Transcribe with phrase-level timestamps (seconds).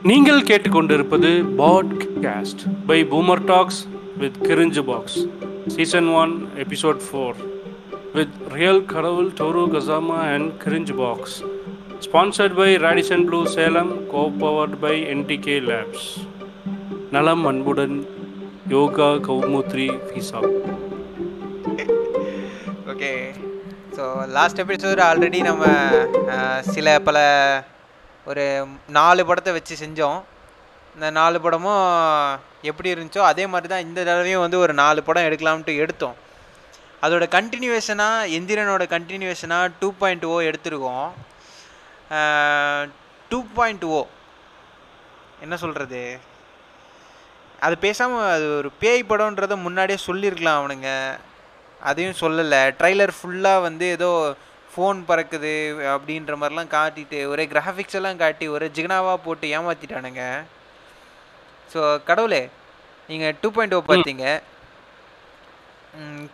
[0.00, 3.78] நீங்கள் கேட்டுக்கொண்டிருப்பது podcast by Boomer Talks
[4.18, 5.16] with Cringe Box
[5.66, 7.38] season one episode four
[8.14, 11.34] with real கடவுள் Toru Kasama and Cringe Box
[12.00, 16.06] sponsored by Radisson Blu Salem co powered by NTK labs
[17.12, 17.96] நலம் அன்புடன்
[18.68, 20.42] யோகா கௌமுத்ரி Fiza
[22.92, 23.12] okay
[23.96, 25.64] so last episode already நம்ம
[26.34, 27.18] uh, சில பல
[28.30, 28.44] ஒரு
[28.98, 30.18] நாலு படத்தை வச்சு செஞ்சோம்.
[30.94, 31.84] இந்த நாலு படமும்
[32.70, 36.16] எப்படி இருந்துச்சோ அதே மாதிரி தான் இந்த தடவையும் வந்து ஒரு நாலு படம் எடுக்கலாம்ட்டு எடுத்தோம்.
[37.04, 41.08] அதோட கண்டினியூவேஷனாக எந்திரனோட கண்டினியூவேஷனாக டூ பாயிண்ட் ஓ எடுத்திருக்கோம்.
[43.30, 44.00] டூ பாயிண்ட் ஓ
[45.44, 46.02] என்ன சொல்கிறது
[47.66, 50.90] அது பேசாமல் அது ஒரு பேய் படம்ன்றதை முன்னாடியே சொல்லியிருக்கலாம் அவனுங்க.
[51.88, 52.60] அதையும் சொல்லலை.
[52.80, 54.10] ட்ரைலர் ஃபுல்லாக வந்து ஏதோ
[54.78, 55.52] ஃபோன் பறக்குது
[55.92, 60.24] அப்படின்ற மாதிரிலாம் காட்டிட்டு ஒரே கிராஃபிக்ஸ் எல்லாம் காட்டி ஒரே ஜிகனாவாக போட்டு ஏமாற்றிட்டானுங்க
[61.70, 62.42] ஸோ கடவுளே
[63.08, 64.26] நீங்கள் டூ பாயிண்ட் ஓ பார்த்தீங்க.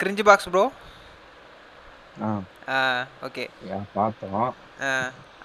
[0.00, 0.64] Cringe Box bro
[2.22, 2.80] ah.
[3.27, 3.44] Okay
[3.94, 4.50] பார்த்தோம்.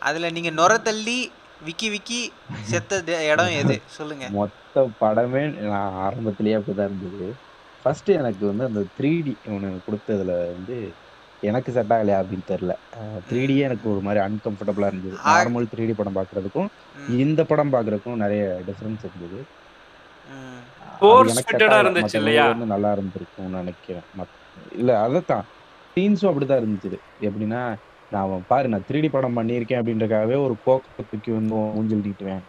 [0.01, 1.17] அதில் நீங்கள் நுர தள்ளி
[1.61, 2.19] விக்கி விக்கி
[2.63, 2.99] செத்த
[3.31, 3.75] இடம் எது?
[3.97, 7.27] சொல்லுங்கள் மொத்த படமே நான் ஆரம்பத்திலேயே அப்படிதான் இருந்தது.
[7.85, 10.77] ஃபர்ஸ்ட் எனக்கு வந்து அந்த த்ரீ டி ஒன்று கொடுத்ததுல வந்து
[11.41, 12.73] எனக்கு செட் ஆகலையா அப்படின்னு தெரில
[13.29, 15.15] த்ரீ டியே எனக்கு ஒரு மாதிரி அன்கம்ஃபர்டபுளாக இருந்தது.
[15.27, 16.69] நார்மல் த்ரீ டி படம் பார்க்கறதுக்கும்
[17.23, 19.39] இந்த படம் பார்க்கறதுக்கும் நிறைய டிஃப்ரென்ஸ் இருந்தது?
[22.51, 24.07] வந்து நல்லா இருந்திருக்கும்னு நினைக்கிறேன்.
[24.79, 25.45] இல்ல அதைத்தான்
[25.93, 27.61] சீன்ஸும் அப்படிதான் இருந்துச்சு எப்படின்னா
[28.11, 32.43] நான் பாரு நான் த்ரீ டி படம் பண்ணியிருக்கேன் அப்படின்றக்காகவே ஒரு கோக்கை தூக்கி வந்து ஊஞ்சல் நீட்டுவேன்.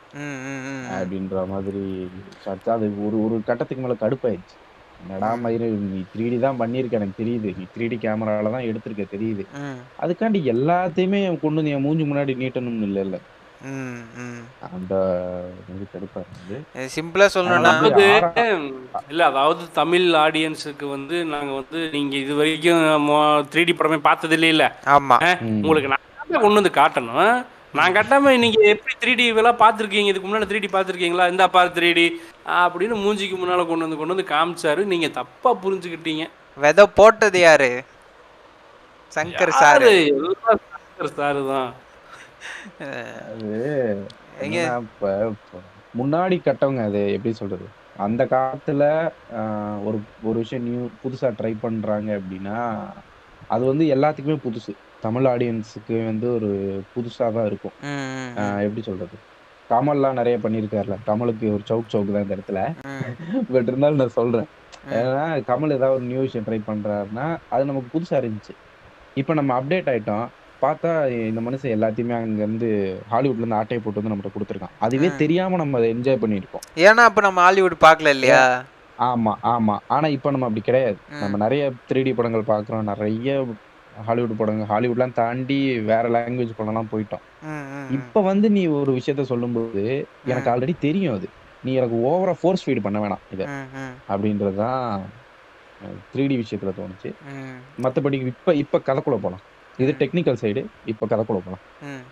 [0.97, 1.85] அப்படின்ற மாதிரி.
[2.75, 4.57] அது ஒரு ஒரு கட்டத்துக்கு மேல கடுப்பாயிடுச்சு
[5.03, 5.29] என்னடா?
[5.45, 7.51] மயிறு நீ த்ரீ டி தான் பண்ணியிருக்க எனக்கு தெரியுது.
[7.59, 9.45] நீ த்ரீ டி கேமரால தான் எடுத்திருக்க தெரியுது.
[9.99, 13.19] அதுக்காண்டி எல்லாத்தையுமே கொண்டு வந்து என் மூஞ்சி முன்னாடி நீட்டணும்னு இல்ல இல்ல.
[13.71, 14.43] ம் ம்.
[14.69, 14.95] அந்த
[16.95, 18.05] சிம்பிளாக சொல்லணும்னா அதாவது
[19.11, 23.11] இல்ல அதாவது தமிழ் ஆடியன்ஸுக்கு வந்து நாங்க வந்து நீங்க இது வரைக்கும்
[23.53, 24.67] த்ரீ டி படமே பார்த்தது இல்ல.
[25.61, 26.07] உங்களுக்கு நான்
[26.43, 27.25] கொண்டு வந்து காட்டணும்.
[27.75, 30.11] நான் கட்டாம நீங்க எப்படி த்ரீ டி இதெல்லாம் பார்த்துருக்கீங்க?
[30.13, 31.27] இதுக்கு முன்னாடி த்ரீ டி பார்த்துருக்கீங்களா?
[31.33, 32.07] இந்த பாரு த்ரீ டி
[32.61, 34.83] அப்படின்னு மூஞ்சிக்கு முன்னால கொண்டு வந்து கொண்டு வந்து காமிச்சாரு.
[34.93, 36.25] நீங்க தப்பா புரிஞ்சுக்கிட்டீங்க.
[36.57, 37.71] விதை போட்டது யாரு?
[39.13, 39.93] சங்கர் சாரு.
[40.47, 41.71] சங்கர் சாரு தான்.
[45.95, 47.67] முன்னாடி கட்டவங்க அது எப்படி சொல்றது?
[47.99, 48.83] அந்த காலத்துல
[49.39, 52.59] ஆஹ், ஒரு ஒரு விஷயம் நியூ புதுசா ட்ரை பண்றாங்க அப்படின்னா
[53.51, 54.73] அது வந்து எல்லாத்துக்குமே புதுசு.
[55.05, 56.51] தமிழ் ஆடியன்ஸுக்கு வந்து ஒரு
[56.95, 57.77] புதுசா தான் இருக்கும்
[58.65, 59.17] எப்படி சொல்றது?
[59.71, 62.61] கமல்லாம் நிறைய பண்ணியிருக்காருல கமலுக்கு ஒரு சவுக் சவுக் தான் இந்த இடத்துல.
[63.53, 64.49] பட் இருந்தாலும் நான் சொல்றேன்.
[64.99, 68.55] ஏன்னா கமல் ஏதாவது ஒரு நியூ விஷயம் ட்ரை பண்றாருன்னா அது நமக்கு புதுசா இருந்துச்சு.
[69.21, 70.27] இப்போ நம்ம அப்டேட் ஆயிட்டோம்.
[70.65, 70.91] பார்த்தா
[71.31, 72.69] இந்த மனுஷன் எல்லாத்தையுமே அங்க இருந்து
[73.13, 74.75] ஹாலிவுட்ல இருந்து ஆட்டையை போட்டு வந்து நம்மகிட்ட கொடுத்துருக்கான்.
[74.87, 76.65] அதுவே தெரியாம நம்ம அதை என்ஜாய் பண்ணியிருக்கோம்.
[76.89, 78.43] ஏன்னா அப்ப நம்ம ஹாலிவுட் பார்க்கல இல்லையா?
[79.09, 79.75] ஆமா ஆமா.
[79.97, 80.99] ஆனா இப்போ நம்ம அப்படி கிடையாது.
[81.23, 82.89] நம்ம நிறைய த்ரீ டி படங்கள் பார்க்குறோம்.
[82.93, 83.39] நிறைய
[84.07, 87.25] ஹாலிவுட் படங்கள் ஹாலிவுட்லாம் தாண்டி வேற லாங்குவேஜ் படம்லாம் போயிட்டோம்.
[87.91, 89.85] இப்போ வந்து நீ ஒரு விஷயத்த சொல்லும்போது
[90.25, 91.29] எனக்கு ஆல்ரெடி தெரியும் அது.
[91.65, 93.47] நீ எனக்கு ஓவரா ஃபோர்ஸ் ஃபீட் பண்ண வேணாம் இதை.
[94.13, 95.01] அப்படின்றதுதான்
[96.13, 97.11] த்ரீ டி விஷயத்துல தோணுச்சு.
[97.83, 99.45] மற்றபடி இப்ப இப்ப கதைக்குள்ள போலாம்.
[99.77, 101.63] இது டெக்னிக்கல் சைடு இப்ப கதைக்குள்ள போலாம்.
[101.83, 102.03] ம்.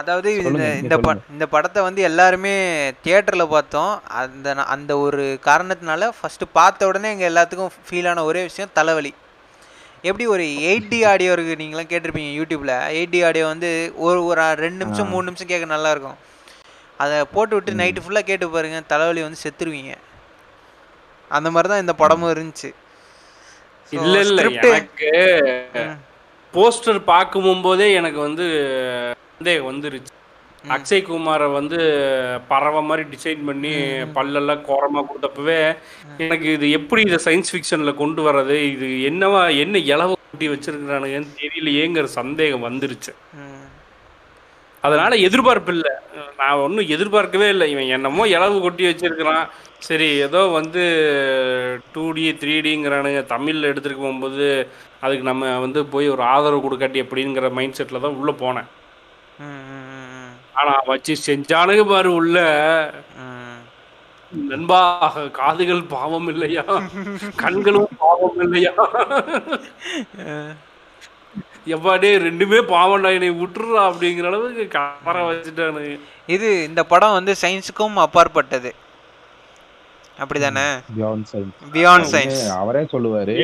[0.00, 0.66] அதாவது இந்த
[1.32, 2.54] இந்த படத்தை வந்து எல்லாருமே
[3.04, 4.00] தியேட்டரில் பார்த்தோம்.
[4.20, 9.12] அந்த அந்த ஒரு காரணத்தினால ஃபஸ்ட்டு பார்த்த உடனே எங்கள் எல்லாத்துக்கும் ஃபீல் ஆன ஒரே விஷயம் தலைவலி.
[10.08, 13.68] எப்படி ஒரு எயிட் டி ஆடியோ இருக்குது நீங்களாம் கேட்டிருப்பீங்க யூடியூப்பில் எயிட் டி ஆடியோ வந்து
[14.06, 16.18] ஒரு ஒரு ரெண்டு நிமிஷம் மூணு நிமிஷம் கேட்க நல்லா இருக்கும்
[17.02, 19.92] அதை போட்டு விட்டு நைட்டு ஃபுல்லாக கேட்டு பாருங்க தலைவலி வந்து செத்துருவீங்க.
[21.36, 22.70] அந்த மாதிரி தான் இந்த படமும் இருந்துச்சு.
[23.92, 25.10] இல்ல இல்ல எனக்கு
[26.54, 28.46] போஸ்டர் பார்க்கும் போதே எனக்கு வந்து
[29.36, 30.11] சந்தேகம் வந்துருச்சு.
[30.70, 31.78] அக்ஷய் குமாரை வந்து
[32.50, 33.72] பறவை மாதிரி டிசைன் பண்ணி
[34.16, 35.58] பல்லெல்லாம் கோரமா கொடுத்தப்பவே
[36.24, 38.56] எனக்கு இது எப்படி இதை சயின்ஸ் ஃபிக்ஷன்ல கொண்டு வர்றது?
[38.74, 43.14] இது என்னவா என்ன இலவ கூட்டி வச்சிருக்கிறானுங்கன்னு தெரியலையேங்கிற சந்தேகம் வந்துருச்சு.
[44.84, 45.92] அதனால எதிர்பார்ப்பு இல்லை.
[46.38, 47.66] நான் ஒன்றும் எதிர்பார்க்கவே இல்லை.
[47.72, 49.44] இவன் என்னமோ இளவு கொட்டி வச்சிருக்கிறான்.
[49.88, 50.82] சரி ஏதோ வந்து
[51.94, 54.46] டூ டி த்ரீ டிங்கிறானுங்க தமிழில் எடுத்துட்டு போகும்போது
[55.04, 58.68] அதுக்கு நம்ம வந்து போய் ஒரு ஆதரவு கொடுக்காட்டி எப்படிங்கிற மைண்ட் செட்டில் தான் உள்ளே போனேன்.
[60.54, 62.38] ஆனால் வச்சு செஞ்சானுங்க பாரு உள்ள.
[63.22, 63.38] ம்.
[64.32, 64.80] நண்பா
[65.32, 66.62] காதுகள் பாவம் இல்லையா?
[67.42, 68.72] கண்களும் பாவம் இல்லையா?
[71.74, 75.92] எவ்வாடே ரெண்டுமே பாவம்டா என்னை விட்டுறா அப்படிங்கிற அளவுக்கு கவர வச்சுட்டானுங்க
[76.28, 78.70] இது இந்த படம் வந்து சயின்ஸுக்கும் அப்பாற்பட்டது.
[80.18, 80.64] அப்படிதானே?
[80.96, 83.36] பியாண்ட் சயின்ஸ் பியாண்ட் சயின்ஸ் அவரே சொல்லுவாரு.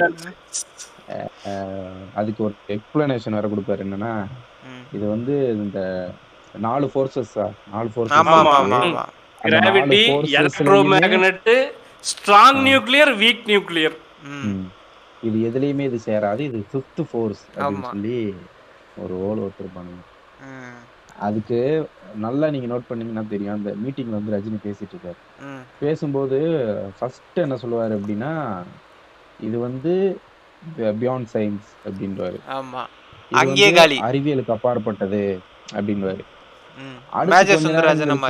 [2.14, 4.12] அதுக்கு ஒரு எக்ஸ்பிளனேஷன் வேற கொடுப்பாரு என்னன்னா
[4.92, 5.78] இது வந்து இந்த
[6.58, 7.34] நாலு ஃபோர்ஸஸ்
[7.72, 7.88] நாலு
[8.18, 9.04] ஆமா ஆமா ஆமா ஆமா.
[9.40, 10.00] Gravity
[10.38, 11.50] electro magnet
[12.04, 13.96] strong nuclear weak nuclear
[14.32, 14.62] ம்.
[15.22, 16.42] இது எதுலயுமே இது சேராது.
[16.48, 17.90] இது ஃபிஃப்த் ஃபோர்ஸ் அப்படின்னு.
[17.90, 18.18] சொல்லி
[18.96, 19.92] ஒரு ஓல் ஒருத்தருப்பாங்க
[20.48, 20.78] ம்.
[21.20, 21.58] அதுக்கு
[22.16, 23.54] நல்லா நீங்க நோட் பண்ணீங்கன்னா தெரியும்.
[23.54, 25.18] அந்த மீட்டிங்ல வந்து ரஜினி பேசிட்டு இருக்காரு.
[25.46, 25.62] ம்.
[25.80, 26.38] பேசும்போது
[26.98, 28.32] ஃபர்ஸ்ட் என்ன சொல்லுவாரு அப்படின்னா
[29.40, 29.92] இது வந்து
[30.96, 32.38] பியாண்ட் சயின்ஸ் அப்படின்றாரு.
[34.08, 35.22] அறிவியலுக்கு அப்பாற்பட்டது
[35.74, 36.22] அப்படின்வாரு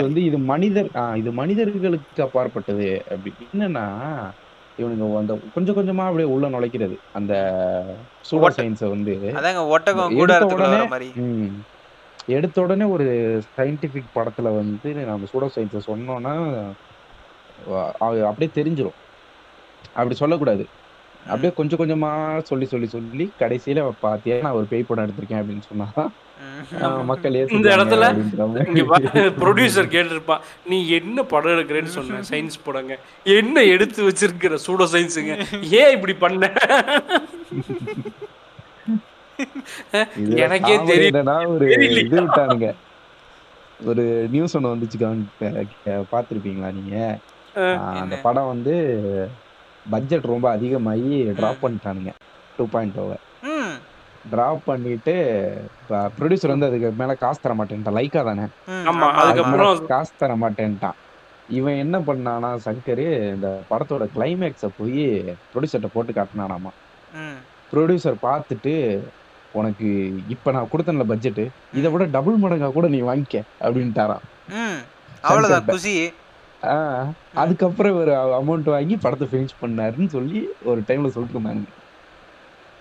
[0.03, 3.03] வந்து இது மனிதர் இது மனிதர்களுக்கு அப்பாற்பட்டது.
[3.03, 3.93] அப்படி என்னன்னா
[4.79, 6.97] இவனுங்க அந்த கொஞ்சம் கொஞ்சமா அப்படியே உள்ள நுழைக்கிறது.
[7.13, 7.33] அந்த
[8.31, 9.33] சூடோ சயின்ஸை வந்து
[10.47, 10.89] உடனே-
[12.27, 16.63] எடுத்த உடனே ஒரு சயின்டிபிக் படத்துல வந்து நம்ம சூடோ சயின்ஸை சொன்னோம்னா
[18.27, 18.95] அப்படியே தெரிஞ்சிரும்.
[19.95, 20.67] அப்படி சொல்லக்கூடாது.
[21.27, 22.11] அப்படியே கொஞ்சம் கொஞ்சமா
[22.51, 25.89] சொல்லி சொல்லி சொல்லி கடைசியில பாத்தியா நான் ஒரு பேய் படம் எடுத்திருக்கேன் அப்படின்னு சொன்னா
[27.11, 28.05] மக்கள் இந்த இடத்துல.
[29.43, 32.93] ப்ரொடியூசர் கேட்டிருப்பான் நீ என்ன படம் எடுக்கிறேன்னு சொன்ன சயின்ஸ் படங்க.
[33.39, 35.35] என்ன எடுத்து வச்சிருக்கிற சூடோ சயின்ஸுங்க
[35.81, 36.53] ஏன் இப்படி பண்ண?
[40.45, 41.11] எனக்கே சாவடி தெரியல.
[41.11, 41.67] என்னன்னா ஒரு?
[42.05, 42.69] இது விட்டானுங்க.
[43.91, 44.99] ஒரு நியூஸ் ஒண்ணு வந்துச்சு
[46.15, 46.97] பாத்திருப்பீங்களா நீங்க?
[48.01, 48.17] அந்த?
[48.27, 48.75] படம் வந்து
[49.87, 52.11] பட்ஜெட் ரொம்ப அதிகமாகி டிராப் பண்ணிட்டானுங்க.
[52.59, 53.75] டூ பாயிண்ட் ஓவர் ம்.
[54.25, 55.15] டிராப் பண்ணிட்டு
[56.17, 57.99] ப்ரொடியூசர் வந்து அதுக்கு மேல காசு தர மாட்டேன்ட்டான்.
[57.99, 58.47] லைக்கா தானே.
[59.91, 60.97] காசு தர மாட்டேன்ட்டான்.
[61.49, 63.03] இவன் என்ன பண்ணானா சங்கர்
[63.35, 65.05] இந்த படத்தோட கிளைமேக்ஸை போய்
[65.51, 66.71] ப்ரொடியூசர்கிட்ட போட்டு காட்டினானாமா.
[67.13, 67.39] ம்.
[67.73, 68.75] ப்ரொடியூசர் பார்த்துட்டு
[69.55, 69.89] உனக்கு
[70.27, 71.43] இப்ப நான் கொடுத்தேன்ல பட்ஜெட்
[71.73, 74.25] இதை விட டபுள் மடங்கா கூட நீ வாங்கிக்க அப்படின்ட்டாராம்.
[74.53, 74.83] ஆஹ்
[77.35, 81.63] அதுக்கப்புறம் ஒரு அமௌண்ட் வாங்கி படத்தை ஃபினிஷ் பண்ணாருன்னு சொல்லி ஒரு டைம்ல சொல்லிட்டு இருந்தாங்க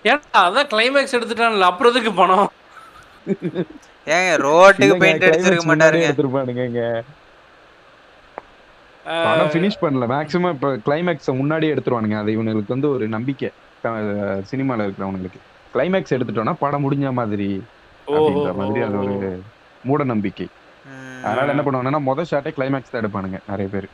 [0.04, 2.52] ஏன்டா அதான் கிளைமேக்ஸ் எடுத்துட்டான்ல அப்புறம் எதுக்கு பணம்?
[4.06, 6.06] ஏங்க ரோட்டுக்கு பெயிண்ட் அடிச்சிருக்க மாட்டாருங்க.
[6.10, 7.02] எடுத்திருப்பானுங்க.
[9.04, 12.18] படம் ஃபினிஷ் பண்ணல மேக்ஸிமம் இப்ப கிளைமேக்ஸ முன்னாடியே எடுத்துருவானுங்க.
[12.18, 13.50] அது இவனுங்களுக்கு வந்து ஒரு நம்பிக்கை.
[13.84, 15.40] அஹ் சினிமால இருக்கிறவங்களுக்கு
[15.74, 17.62] கிளைமேக்ஸ் எடுத்துட்டோம்னா படம் முடிஞ்ச மாதிரி
[18.06, 19.42] அப்படின்ற மாதிரி அது ஒரு
[19.84, 20.48] மூட நம்பிக்கை.
[21.22, 23.88] அதனால என்ன பண்ணுவாங்கன்னா முதல் ஷாட்டே கிளைமேக்ஸ் தான் எடுப்பானுங்க நிறைய பேர்.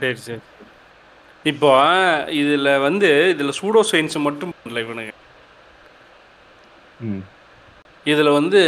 [0.00, 0.42] சரி சரி
[1.44, 1.70] இப்போ
[2.40, 5.12] இதுல வந்து இதுல சூடோ சயின்ஸ் மட்டும் இல்லை இவனுங்க
[7.06, 7.22] ம்.
[8.06, 8.60] இதுல வந்து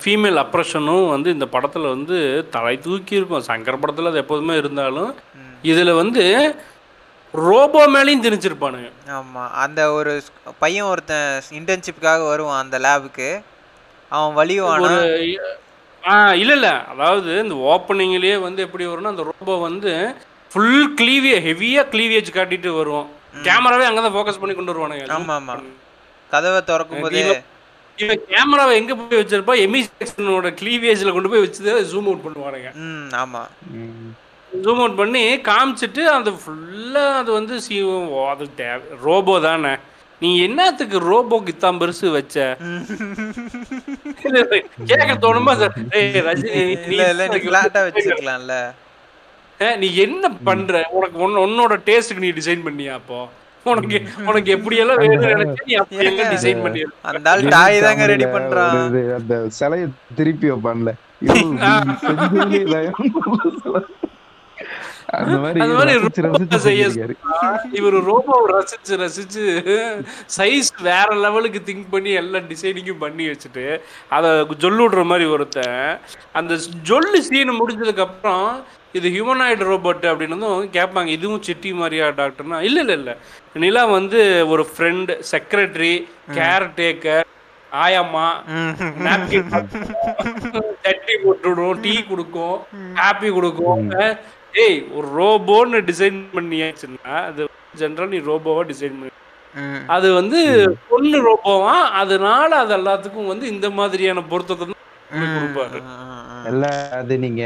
[0.00, 2.16] ஃபீமேல் அப்ரஷனும் வந்து இந்த படத்துல வந்து
[2.54, 5.10] தலை தூக்கி இருக்கும் சங்கர் படத்துல அது எப்போதுமே இருந்தாலும்.
[5.64, 6.24] இதுல வந்து
[7.34, 10.12] ரோபோ மேலேயும் திணிச்சிருப்பானுங்க ஆமா அந்த ஒரு
[10.60, 11.28] பையன் ஒருத்தன்
[11.58, 13.30] இன்டர்ன்ஷிப்புக்காக வருவான் அந்த லேபுக்கு
[14.12, 14.36] அவன்
[14.76, 14.98] ஒரு
[16.04, 19.92] ஆ இல்ல இல்ல அதாவது இந்த ஓப்பனிங்லயே வந்து எப்படி வரும்னா அந்த ரோபோ வந்து
[20.50, 23.06] ஃபுல் க்ளீவிய ஹெவியா க்ளீவேஜ் காட்டிட்டு வருவோம்.
[23.46, 25.54] கேமராவே அங்கதான் ஃபோக்கஸ் பண்ணி கொண்டு வருவானுங்க ஆமா ஆமா
[26.30, 27.22] கதவை திறக்கும் போது
[27.98, 31.60] இவன் கேமராவை எங்க போய் வச்சிருப்பா எமி ஜாக்சனோட க்ளீவேஜ்ல கொண்டு போய் வச்சு
[31.90, 32.70] ஜூம் அவுட் பண்ணுவானுங்க.
[32.84, 33.42] ம் ஆமா.
[33.78, 34.12] ம்.
[34.50, 37.76] ஜூம் அவுட் பண்ணி காமிச்சிட்டு அது ஃபுல்லா அது வந்து சி
[38.28, 39.72] அது தேவை ரோபோ தானே.
[40.24, 42.36] நீ என்னத்துக்கு ரோபோக்கு இத்தான் பெருசு வச்ச?
[44.84, 45.52] கேட்க தோணுமா?
[45.56, 45.74] சார்.
[45.92, 48.56] ஏய் ரஜினி நீ இல்ல இல்ல நீ ஃபிளாட்டா வச்சிருக்கலாம்ல.
[49.76, 50.74] நீ என்ன பண்ற?
[50.90, 53.18] உனக்கு உன்ன- உன்னோட டேஸ்ட்டுக்கு நீ டிசைன் பண்ணியா அப்போ?
[53.66, 56.80] உனக்கு உனக்கு எப்படி எல்லாம் வேணும்னு நினைச்சா நீ அப்படி எல்லாம் டிசைன் பண்ணி
[57.10, 58.74] அந்த ஆள் டாய் தாங்க ரெடி பண்றான்.
[59.14, 60.92] அந்த சிலையை திருப்பி வைப்பான்ல
[61.34, 61.70] ஐயோ, நீ
[62.02, 62.78] செஞ்சதே இல்ல.
[65.16, 65.60] அந்த மாதிரி.
[67.78, 69.44] இவர் ரோபோ ரசிச்சு ரசிச்சு
[70.36, 73.66] சைஸ் வேற லெவலுக்கு திங்க் பண்ணி எல்லா டிசைனிங்கும் பண்ணி வச்சுட்டு
[74.10, 74.30] அதை
[74.62, 75.80] ஜொல்லு விடுற மாதிரி ஒருத்தன்
[76.40, 76.54] அந்த
[76.90, 78.46] ஜொல்லு சீன் முடிஞ்சதுக்கு அப்புறம்
[78.94, 83.12] இது ஹியூமனாய்டு ரோபோட் அப்படின்னு கேட்பாங்க இதுவும் சிட்டி மாதிரியா டாக்டர்னா இல்ல இல்ல இல்ல.
[83.62, 84.20] நிலா வந்து
[84.52, 85.94] ஒரு ஃப்ரெண்ட் செக்ரட்டரி
[86.36, 87.28] கேர் டேக்கர்
[87.72, 88.26] ஆயம்மா
[89.04, 89.44] napkin
[90.84, 92.56] சட்னி போட்டுடும் டீ கொடுக்கும்
[92.98, 93.80] ஹாப்பி கொடுக்கும்.
[94.54, 97.44] ஏய் ஒரு ரோபோன்னு டிசைன் பண்ணியாச்சுன்னா அது
[97.80, 99.12] ஜென்ரல் நீ ரோபோவா டிசைன் பண்ணி.
[99.94, 100.38] அது வந்து
[100.90, 104.72] பொண்ணு ரோபோவா அதனால அது எல்லாத்துக்கும் வந்து இந்த மாதிரியான பொருத்தத்தை
[105.34, 105.78] கொடுப்பாரு.
[106.50, 106.64] இல்ல
[107.00, 107.42] அது நீங்க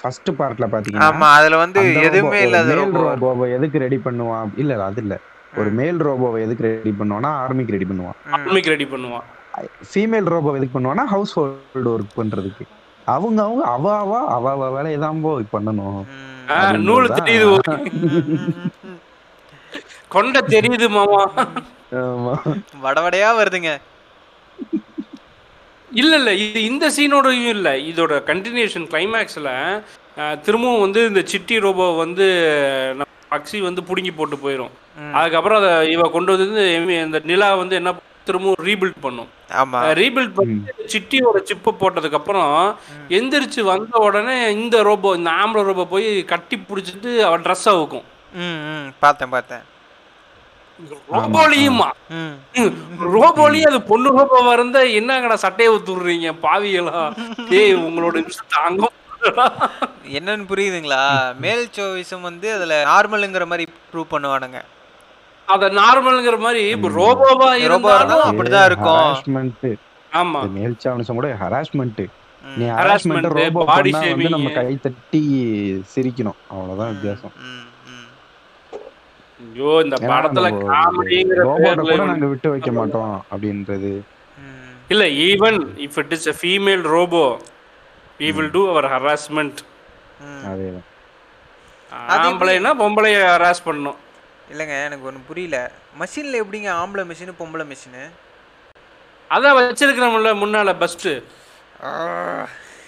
[0.00, 5.02] ஃபர்ஸ்ட் பார்ட்ல பாத்தீங்கன்னா ஆமா அதுல வந்து எதுவுமே இல்லாத ரோபோவை எதுக்கு ரெடி பண்ணுவான் இல்ல இல்ல, அது
[5.04, 5.16] இல்ல.
[5.60, 9.26] ஒரு மேல் ரோபோவை எதுக்கு ரெடி பண்ணுவான்னா ஆர்மிக்கு ரெடி பண்ணுவான் ஆர்மிக்கு ரெடி பண்ணுவான்
[9.90, 12.64] ஃபீமேல் ரோபோ எதுக்கு பண்ணுவான்னா ஹவுஸ் ஹோல்டு ஒர்க் பண்றதுக்கு.
[13.06, 16.00] அவங்க அவங்க அவ அவ அவ அவ வேலையை தான் போய் பண்ணணும்.
[16.86, 17.46] நூலு தெரியுது
[20.10, 21.20] கொண்ட தெரியுது மாமா.
[22.00, 22.34] ஆமா.
[22.84, 23.72] வடவடையா வருதுங்க.
[25.90, 27.68] இல்ல இல்ல இது இந்த சீனோடயும் இல்ல.
[27.90, 29.50] இதோட கண்டினியூஷன் கிளைமேக்ஸ்ல
[30.44, 32.26] திரும்பவும் வந்து இந்த சிட்டி ரோபோ வந்து
[33.36, 35.12] அக்ஸி வந்து புடுங்கி போட்டு போயிடும் ம்.
[35.16, 36.62] அதுக்கப்புறம் அதை இவ கொண்டு வந்து
[37.00, 37.90] இந்த நிலா வந்து என்ன
[38.30, 39.30] திரும்பவும் ரீபில்ட் பண்ணும்.
[39.62, 39.78] ஆமா.
[40.02, 40.56] ரீபில்ட் பண்ணி
[40.94, 42.52] சிட்டியோட சிப்பை போட்டதுக்கு அப்புறம்
[43.18, 48.06] எந்திரிச்சு வந்த உடனே இந்த ரோபோ இந்த ஆம்பளை ரோபோ போய் கட்டி பிடிச்சிட்டு அவன் ட்ரெஸ் அவுக்கும்
[49.04, 49.64] பார்த்தேன் பார்த்தேன்.
[51.14, 51.88] ரோபோலியுமா
[53.16, 57.00] ரோபோலியும் அது பொண்ணு ரோபோவா இருந்தா என்னங்கடா சட்டையை ஊத்துடுறீங்க பாவிகளா?
[57.58, 58.88] ஏய் உங்களோட நிமிஷம் தாங்க
[60.18, 61.00] என்னன்னு புரியுதுங்களா?
[61.44, 64.60] மேல் சோவிசம் வந்து அதுல நார்மலுங்கிற மாதிரி ப்ரூவ் பண்ணுவானுங்க.
[65.52, 69.02] அத நார்மல்ங்கிற மாதிரி ரோபோவா ரோபோ இருந்தாலும் அப்படிதான் இருக்கும்.
[69.02, 69.66] ஹராஸ்மெண்ட்
[70.12, 70.40] ஆமா.
[70.56, 72.00] மேல்ச்சாவனிசம் கூட ஹராஸ்மெண்ட்
[72.44, 74.50] நீ ஹராஸ்மெண்ட் Harassment, ரோபோ பண்ணா வந்து நம்ம.
[74.50, 75.20] கை தட்டி
[75.94, 76.38] சிரிக்கணும்.
[76.48, 77.34] அவ்வளவுதான் வித்தியாசம்.
[79.40, 83.92] ஐயோ இந்த படத்துல காமெடிங்கிற பேர்ல நாங்க விட்டு வைக்க மாட்டோம் அப்படின்றது.
[84.88, 87.24] இல்ல even if it is a female robot
[88.20, 89.56] we will do our harassment.
[90.20, 90.42] ம்.
[90.48, 90.86] அதேதான்.
[92.16, 93.98] ஆம்பளைனா பொம்பளைய ஹராஸ் பண்ணணும்.
[94.50, 95.56] இல்லைங்க எனக்கு ஒன்றும் புரியல.
[96.00, 98.04] மஷினில் எப்படிங்க ஆம்பளை மிஷினு பொம்பளை மிஷினு
[99.30, 101.08] அதான் வச்சிருக்கிறோம்ல முன்னால பஸ்ட்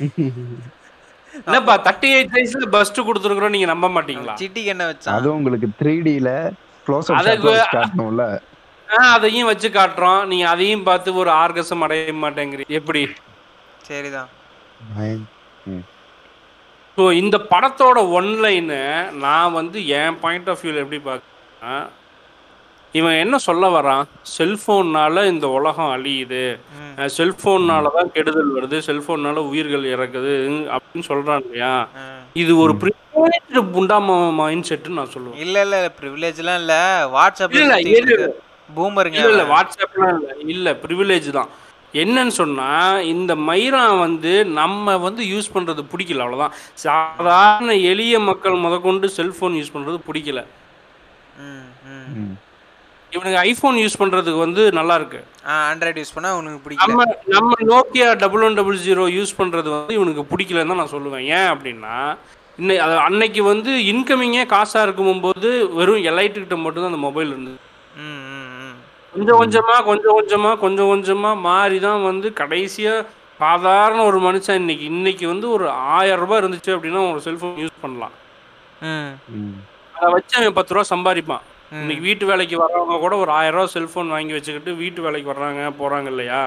[1.46, 4.34] என்னப்பா தேர்ட்டி எயிட் சைஸ்ல பஸ்ட் கொடுத்துருக்குறோம் நீங்க நம்ப மாட்டீங்களா?
[4.40, 6.30] சிட்டிக்கு என்ன வச்சான் அது உங்களுக்கு த்ரீ டில
[6.86, 7.08] க்ளோஸ்
[7.72, 8.24] காட்டணும்ல.
[9.12, 10.20] அதையும் வச்சு காட்டுறோம்.
[10.30, 13.02] நீங்க அதையும் பார்த்து ஒரு ஆர்கசம் அடைய மாட்டேங்கிறீங்க எப்படி?
[13.88, 14.30] சரிதான்.
[16.98, 18.80] ஸோ இந்த படத்தோட ஒன்லைனு
[19.24, 21.30] நான் வந்து என் பாயிண்ட் ஆஃப் வியூவில் எப்படி பார்க்குறேன்னா
[22.94, 24.02] இவன் என்ன சொல்ல வரான்?
[24.38, 26.42] செல்ஃபோன்னால இந்த உலகம் அழியுது.
[27.16, 28.78] செல்ஃபோன்னால தான் கெடுதல் வருது.
[28.88, 30.34] செல்ஃபோன்னால உயிர்கள் இறக்குது.
[30.76, 31.72] அப்படின்னு சொல்றான் இல்லையா.
[32.42, 35.40] இது ஒரு ப்ரிவிலேஜ் புண்டாம மைண்ட் செட்டுன்னு நான் சொல்லுவேன்.
[35.40, 36.74] இல்ல இல்ல ப்ரிவிலேஜ்லாம் இல்ல.
[37.16, 38.28] வாட்ஸ்அப்ல இல்ல, சுத்திட்டு இல்ல,
[38.70, 39.44] பூமருங்க இல்ல இல்ல.
[39.54, 40.30] வாட்ஸ்அப்லாம் இல்ல.
[40.46, 41.50] இல்ல ப்ரிவிலேஜ் தான்.
[41.94, 42.68] என்னன்னு சொன்னா
[43.14, 46.24] இந்த மைரா வந்து நம்ம வந்து யூஸ் பண்றது பிடிக்கல.
[46.26, 46.54] அவ்வளவுதான்.
[46.84, 50.42] சாதாரண எளிய மக்கள் முதற்கொண்டு செல்போன் யூஸ் பண்றது பிடிக்கல.
[53.12, 55.18] இவனுக்கு ஐபோன் யூஸ் பண்றதுக்கு வந்து நல்லா இருக்கு.
[55.48, 56.90] ஆ ஆண்ட்ராய்டு யூஸ் பண்ணா உனக்கு பிடிக்கல.
[56.92, 61.26] நம்ம நம்ம Nokia double one double zero use பண்றது வந்து இவனுக்கு பிடிக்கலன்னு தான் நான் சொல்லுவேன்.
[61.38, 61.96] ஏன் அப்படின்னா
[62.58, 67.58] இன்னை அது அன்னைக்கு வந்து இன்கமிங்கே காசா இருக்கும்போது வெறும் எலைட்டு கிட்ட மட்டும் தான் அந்த மொபைல் இருந்தது.
[69.14, 72.94] கொஞ்சம் கொஞ்சமா கொஞ்சம் கொஞ்சமா கொஞ்சம் கொஞ்சமா மாறி தான் வந்து கடைசியா
[73.40, 78.14] சாதாரண ஒரு மனுஷன் இன்னைக்கு இன்னைக்கு வந்து ஒரு ஆயிரம் ரூபாய் இருந்துச்சு அப்படின்னா ஒரு செல்போன் யூஸ் பண்ணலாம்.
[78.90, 79.10] ம்.
[79.38, 79.58] ம்.
[80.02, 81.42] அதை வச்சு அவன் பத்து ரூபா சம்பாதிப்பான்.
[81.72, 86.06] இன்னைக்கு வீட்டு வேலைக்கு வர்றவங்க கூட ஒரு ஆயிரம் ரூபா செல்போன் வாங்கி வச்சுக்கிட்டு வீட்டு வேலைக்கு வர்றாங்க போறாங்க
[86.06, 86.40] இல்லையா?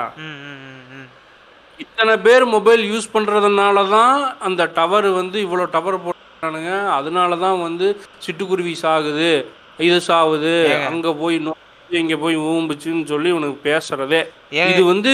[1.80, 7.88] இத்தனை பேர் மொபைல் யூஸ் பண்றதுனால தான் அந்த டவர் வந்து இவ்வளோ டவர் போட்டானுங்க அதனால தான் வந்து
[8.26, 9.30] சிட்டுக்குருவி சாகுது
[9.80, 10.54] இது சாகுது.
[10.88, 11.60] அங்க போய் நோ-
[11.90, 14.22] இங்க போய் ஊம்புச்சுன்னு சொல்லி உனக்கு பேசுறதே.
[14.70, 15.14] இது வந்து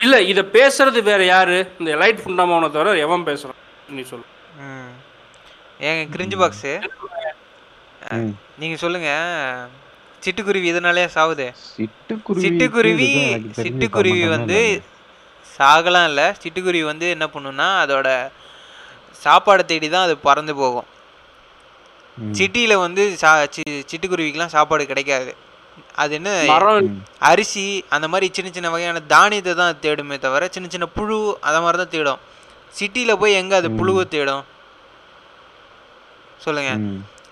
[0.00, 1.58] இல்ல இத பேசுறது வேற யாரு?
[1.78, 3.58] இந்த லைட் ஃபுண்டாமவனை தவிர எவன் பேசுறான்?
[3.88, 4.26] நீ சொல்லு.
[5.80, 6.72] ஏங்க கிரிஞ்சு பாக்ஸு.
[8.60, 9.10] நீங்க சொல்லுங்க.
[10.24, 11.46] சிட்டுக்குருவி இதனாலே சாவுது?
[12.44, 13.10] சிட்டுக்குருவி
[13.64, 14.60] சிட்டுக்குருவி வந்து.
[15.56, 16.26] சாகலாம் இல்லை.
[16.42, 18.08] சிட்டுக்குருவி வந்து என்ன பண்ணுன்னா அதோட
[19.24, 20.88] சாப்பாடை தேடி தான் அது பறந்து போகும்.
[22.38, 25.32] சிட்டியில் வந்து சா சி சிட்டுக்குருவிக்கெலாம் சாப்பாடு கிடைக்காது.
[26.02, 26.30] அது என்ன.
[27.30, 27.64] அரிசி
[27.96, 31.94] அந்த மாதிரி சின்ன சின்ன வகையான தானியத்தை தான் தேடுமே தவிர சின்ன சின்ன புழு அதை மாதிரி தான்
[31.94, 32.20] தேடும்.
[32.78, 34.44] சிட்டியில் போய் எங்கே அது புழுவை தேடும்?
[36.44, 36.72] சொல்லுங்க.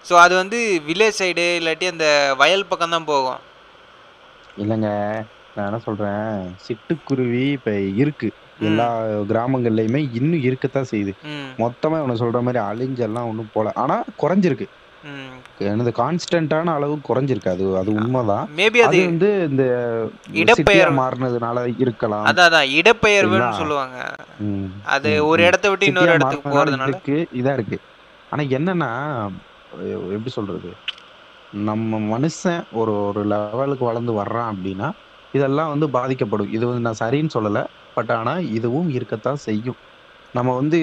[0.09, 2.07] ஸோ அது வந்து வில்லேஜ் சைடு இல்லாட்டி அந்த
[2.39, 3.41] வயல் பக்கம் தான் போகும்.
[4.59, 4.91] இல்லைங்க
[5.55, 6.31] நான் என்ன சொல்றேன்
[6.67, 7.73] சிட்டுக்குருவி இப்ப
[8.03, 8.29] இருக்கு.
[8.61, 8.87] எல்லா
[9.31, 11.13] கிராமங்கள்லயுமே இன்னும் இருக்கத்தான் செய்யுது.
[11.59, 13.73] மொத்தமா இவனை சொல்ற மாதிரி அழிஞ்செல்லாம் ஒன்றும் போல.
[13.77, 14.67] ஆனா குறைஞ்சிருக்கு.
[15.73, 17.51] எனது கான்ஸ்டன்டான அளவு குறைஞ்சிருக்கு.
[17.51, 18.47] அது அது உண்மைதான்.
[18.57, 19.65] மேபி அது வந்து இந்த
[20.43, 22.25] இடப்பெயர் மாறினதுனால இருக்கலாம்.
[22.25, 22.73] அதான் அதான்.
[22.81, 23.51] இடப்பெயர்வுன்னு?
[23.53, 23.99] சொல்லுவாங்க.
[24.87, 25.43] அது ஒரு.
[25.43, 27.79] இடத்த விட்டு இன்னொரு இடத்துக்கு இருக்கு இதா இருக்கு.
[28.33, 28.91] ஆனா என்னன்னா
[30.15, 30.71] எப்படி சொல்றது?
[31.53, 34.89] நம்ம மனுஷன் ஒரு ஒரு லெவலுக்கு வளர்ந்து வர்றான் அப்படின்னா
[35.35, 36.51] இதெல்லாம் வந்து பாதிக்கப்படும்.
[36.57, 37.61] இது வந்து நான் சரின்னு சொல்லல.
[37.97, 39.79] பட் ஆனா இதுவும் இருக்கத்தான் செய்யும்.
[40.35, 40.79] நம்ம வந்து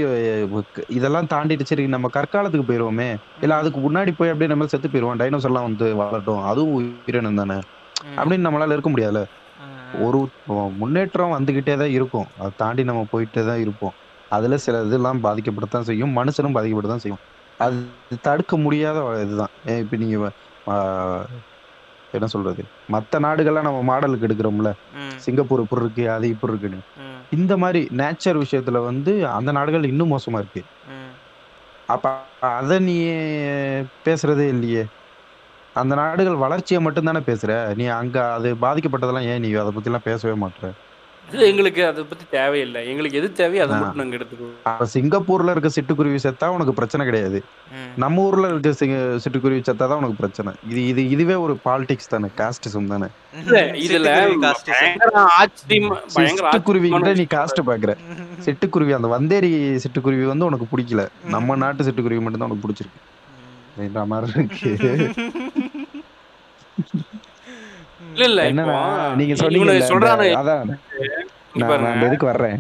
[0.98, 3.10] இதெல்லாம் தாண்டிட்டு சரி நம்ம கற்காலத்துக்கு போயிருவோமே.
[3.42, 5.20] இல்ல அதுக்கு முன்னாடி போய் அப்படியே நம்ம செத்து போயிருவோம்.
[5.22, 6.42] டைனோசர்லாம் வந்து வளரட்டும்.
[6.52, 7.60] அதுவும் உயிரினம் தானே.
[8.18, 9.24] அப்படின்னு நம்மளால இருக்க முடியாதுல்ல?
[9.60, 10.20] ம், ஒரு
[10.82, 12.28] முன்னேற்றம் வந்துகிட்டே தான் இருக்கும்.
[12.38, 13.96] அதை தாண்டி நம்ம போயிட்டே தான் இருப்போம்.
[14.32, 16.14] அதுல சில இதெல்லாம் பாதிக்கப்படத்தான் செய்யும்.
[16.20, 17.22] மனுஷனும் பாதிக்கப்படத்தான் செய்யும்.
[17.60, 17.78] அது
[18.22, 19.54] தடுக்க முடியாத இதுதான்.
[19.66, 20.18] ஏன் இப்ப நீங்க
[22.14, 22.64] என்ன சொல்றது?
[22.94, 24.70] மத்த நாடுகள்லாம் நம்ம மாடலுக்கு எடுக்கிறோம்ல.
[25.20, 26.82] சிங்கப்பூர் இப்படி இருக்கு அது இப்படி இருக்குன்னு.
[27.32, 30.64] இந்த மாதிரி நேச்சர் விஷயத்துல வந்து அந்த நாடுகள் இன்னும் மோசமா இருக்கு.
[31.90, 32.06] அப்ப
[32.52, 32.96] அத நீ
[34.08, 34.84] பேசுறதே இல்லையே.
[35.76, 37.52] அந்த நாடுகள் வளர்ச்சியை மட்டும் தானே பேசுற?
[37.80, 40.64] நீ அங்க அது பாதிக்கப்பட்டதெல்லாம் ஏன் நீ அதை பத்தி எல்லாம் பேசவே மாட்ற?
[41.50, 42.82] எங்களுக்கு அதை பத்தி தேவையில்லை.
[42.92, 44.56] எங்களுக்கு எது தேவையோ அதை மட்டும் நாங்க எடுத்துக்குவோம்.
[44.70, 47.40] அப்ப சிங்கப்பூர்ல இருக்க சிட்டுக்குருவி செத்தா உனக்கு பிரச்சனை கிடையாது.
[48.04, 48.72] நம்ம ஊர்ல இருக்க
[49.24, 50.54] சிட்டுக்குருவி செத்தா தான் உனக்கு பிரச்சனை.
[50.72, 53.10] இது இது இதுவே ஒரு பாலிடிக்ஸ் தானே காஸ்டிசம் தானே.
[53.42, 54.12] இல்ல, இதுல
[56.36, 56.92] சிட்டுக்குருவி
[57.22, 57.94] நீ காஸ்ட் பாக்குற
[58.48, 59.52] சிட்டுக்குருவி அந்த வந்தேரி
[59.86, 61.04] சிட்டுக்குருவி வந்து உனக்கு பிடிக்கல.
[61.36, 63.02] நம்ம நாட்டு சிட்டுக்குருவி மட்டும் தான் உனக்கு பிடிச்சிருக்கு.
[64.14, 64.72] மாதிரி இருக்கு.
[68.16, 68.78] இல்ல இல்ல என்னன்னா
[69.16, 70.28] நீங்க சொன்னீங்க சொல்றானு.
[70.42, 70.70] அதான்.
[71.54, 72.58] நான் இதுக்கு வர்றேன்.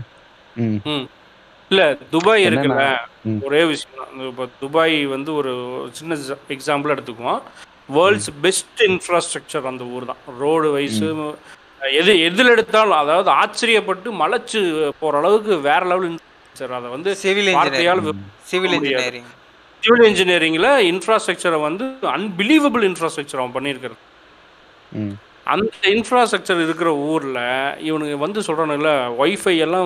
[0.56, 0.80] ம்.
[0.86, 1.06] ம்.
[1.72, 2.84] இல்ல துபாய் இருக்குல்ல.
[3.42, 4.10] ஒரே விஷயம்.
[4.28, 5.52] இப்போ துபாய் வந்து ஒரு
[5.92, 6.16] சின்ன
[6.50, 7.42] எக்ஸாம்பிள் எடுத்துக்குவோம்.
[7.94, 10.22] வேர்ல்ட்ஸ் பெஸ்ட் இன்ஃப்ராஸ்ட்ரக்சர் அந்த ஊர் தான்.
[10.40, 11.08] ரோடு வைஸு
[11.92, 14.60] எது எதில் எடுத்தாலும் அதாவது ஆச்சரியப்பட்டு மலைச்சு
[15.00, 18.74] போற அளவுக்கு வேற லெவல் இன்ஃப்ராஸ்ட்ரக்சர் அதை வந்து சிவில் வார்த்தையால் இன்ஜினியரிங் சிவில்.
[18.74, 19.30] இன்ஜினியரிங்
[19.84, 24.02] சிவில் இன்ஜினியரிங்ல இன்ஃப்ராஸ்ட்ரக்சரை வந்து அன்பிலீவபிள் இன்ஃப்ராஸ்ட்ரக்சர் அவன் பண்ணியிருக்கிறான்.
[24.92, 25.16] ம்.
[25.48, 27.42] அந்த இன்ஃப்ராஸ்ட்ரக்சர் இருக்கிற ஊரில்
[27.88, 29.84] இவனுங்க வந்து சொல்கிறானுல்ல ஒய்ஃபை எல்லாம்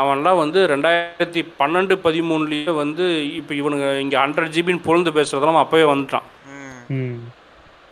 [0.00, 3.04] அவன்லாம் வந்து ரெண்டாயிரத்தி பன்னெண்டு பதிமூணுலேயே வந்து
[3.38, 6.26] இப்போ இவனுங்க இங்கே ஹண்ட்ரட் ஜிபின்னு பொழுது பேசுகிறதெல்லாம் அப்போவே வந்துட்டான்.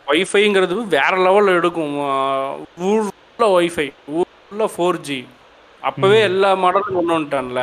[0.07, 1.93] ஒய்ஃபைங்கிறது வேற லெவலில் எடுக்கும்.
[2.07, 2.55] ஆஹ்,
[2.87, 5.19] ஊர் ஃபுல்லாக ஒய்ஃபை ஊர் ஃபுல்லாக ஃபோர் ஜி
[5.83, 7.61] அப்போவே எல்லா மாடலும் கொண்டு வந்துட்டான்ல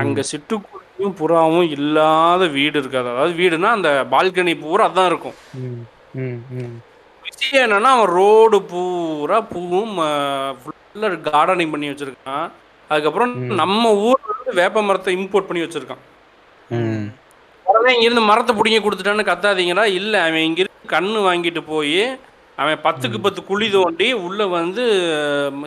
[0.00, 3.08] அங்கே சிட்டுக்குருவியும் புறாவும் இல்லாத வீடு இருக்காது.
[3.12, 5.36] அதாவது வீடுனா அந்த பால்கனி பூரா அதான் இருக்கும்.
[7.62, 9.94] என்னன்னா அவன் ரோடு பூரா பூவும்
[10.60, 12.46] ஃபுல்லாக கார்டனிங் பண்ணி வச்சிருக்கான்.
[12.90, 16.02] அதுக்கப்புறம் நம்ம ஊர்ல இருந்து வேப்ப மரத்தை இம்போர்ட் பண்ணி வச்சிருக்கான்.
[17.66, 19.84] உடனே இங்கிருந்து மரத்தை பிடிங்கி கொடுத்துட்டான்னு கத்தாதீங்களா?
[19.98, 22.02] இல்லை அவன் இங்கிருந்து கண்ணு வாங்கிட்டு போய்
[22.58, 24.84] அவன் பத்துக்கு பத்து குழி தோண்டி உள்ள வந்து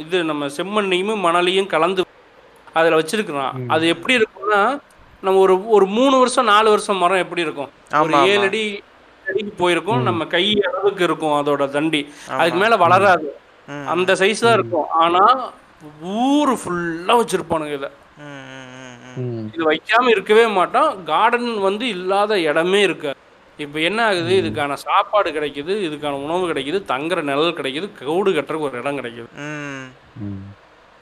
[0.06, 2.02] இது நம்ம செம்மண்ணையும் மணலையும் கலந்து
[2.80, 3.54] அதில் வச்சிருக்கிறான்.
[3.74, 4.62] அது எப்படி இருக்கும்னா
[5.24, 7.72] நம்ம ஒரு ஒரு மூணு வருஷம் நாலு வருஷம் மரம் எப்படி இருக்கும்?
[8.04, 8.46] ஒரு ஏழு.
[8.50, 8.64] அடி
[9.32, 10.04] அடிக்கு போயிருக்கும்.
[10.10, 12.02] நம்ம கை அளவுக்கு இருக்கும் அதோட தண்டி.
[12.40, 13.30] அதுக்கு மேல வளராது.
[13.94, 14.88] அந்த சைஸ் தான் இருக்கும்.
[15.04, 15.24] ஆனா
[16.28, 17.90] ஊர் ஃபுல்லா வச்சிருப்பானுங்க இதை.
[19.54, 23.18] இது வைக்காம இருக்கவே மாட்டோம் கார்டன் வந்து இல்லாத இடமே இருக்காது.
[23.64, 24.34] இப்போ என்ன ஆகுது?
[24.42, 29.30] இதுக்கான சாப்பாடு கிடைக்குது இதுக்கான உணவு கிடைக்குது தங்குற நிழல் கிடைக்குது கவுடு கட்டுறதுக்கு ஒரு இடம் கிடைக்குது.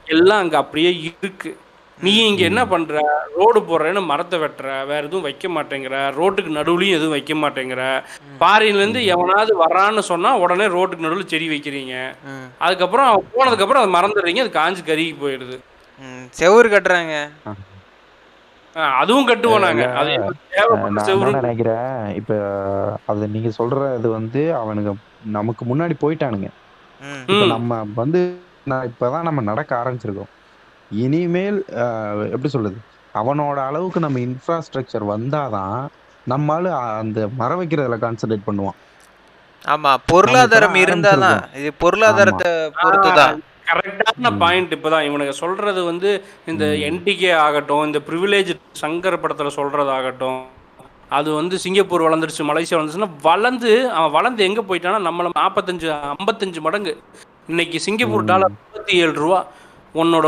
[0.06, 1.52] எல்லாம் அங்க அப்படியே இருக்கு.
[2.02, 3.00] நீ இங்க என்ன பண்ற?
[3.38, 7.82] ரோடு போடுறேன்னு மரத்தை வெட்டுற வேற எதுவும் வைக்க மாட்டேங்கிற ரோட்டுக்கு நடுவுலயும் எதுவும் வைக்க மாட்டேங்கிற.
[8.40, 11.94] பாரின்ல இருந்து எவனாவது வரான்னு சொன்னா உடனே ரோட்டுக்கு நடுவில் செடி வைக்கிறீங்க.
[12.58, 15.58] அதுக்கப்புறம் அவன் போனதுக்கு அப்புறம் அதை மறந்துடுறீங்க அது காஞ்சு கருகி போயிடுது.
[15.98, 16.24] ம்.
[16.40, 17.14] செவுரு கட்டுறாங்க.
[19.00, 19.84] அதுவும் கட்டுவோம் நாங்க.
[20.00, 20.10] அது
[21.40, 22.32] நினைக்கிறேன் இப்ப
[23.06, 24.92] அது நீங்க சொல்ற இது வந்து அவனுங்க
[25.30, 26.50] நமக்கு முன்னாடி போயிட்டானுங்க.
[27.54, 28.20] நம்ம வந்து
[28.64, 30.30] நான் இப்பதான் நம்ம நடக்க ஆரம்பிச்சிருக்கோம்.
[30.90, 32.78] இனிமேல் ஆஹ், எப்படி சொல்றது?
[33.14, 35.78] அவனோட அளவுக்கு நம்ம இன்ஃப்ராஸ்ட்ரக்சர் வந்தாதான்
[36.26, 38.78] நம்மளால அந்த மரம் வைக்கிறதுல கான்சென்ட்ரேட் பண்ணுவான்.
[39.64, 41.40] ஆமா பொருளாதாரம் இருந்தாதான்.
[41.58, 46.10] இது பொருளாதாரத்தை பொறுத்து தான் கரெக்டான பாயிண்ட் இப்பதான் இவனுங்க சொல்றது வந்து
[46.46, 48.50] இந்த என்டிகே ஆகட்டும் இந்த ப்ரிவிலேஜ்
[48.80, 50.40] சங்கர் படத்துல சொல்றதாகட்டும்
[51.10, 56.92] அது வந்து சிங்கப்பூர் வளர்ந்துருச்சு மலேசியா வளர்ந்துச்சுன்னா வளர்ந்து அவன் வளர்ந்து எங்க போயிட்டான்னா நம்மள நாற்பத்தஞ்சு ஐம்பத்தஞ்சு மடங்கு.
[57.48, 59.40] இன்னைக்கு சிங்கப்பூர் டாலர் ஐம்பத்தி ஏழு ரூபா.
[60.00, 60.26] உன்னோட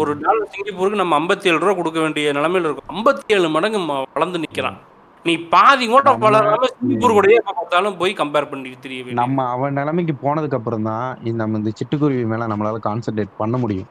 [0.00, 2.90] ஒரு டாலர் சிங்கப்பூருக்கு நம்ம ஐம்பத்தி ஏழு ரூபா கொடுக்க வேண்டிய நிலைமையில இருக்கும்.
[2.94, 3.78] ஐம்பத்தி ஏழு மடங்கு
[4.14, 4.78] வளர்ந்து நிக்கிறான்.
[5.24, 10.58] நீ பாதி கூட வளராம சிங்கப்பூர் கூடயே பார்த்தாலும் போய் கம்பேர் பண்ணி தெரிய நம்ம அவன் நிலைமைக்கு போனதுக்கு
[10.58, 13.90] அப்புறம் தான் நம்ம இந்த சிட்டுக்குருவி மேல நம்மளால கான்சென்ட்ரேட் பண்ண முடியும்.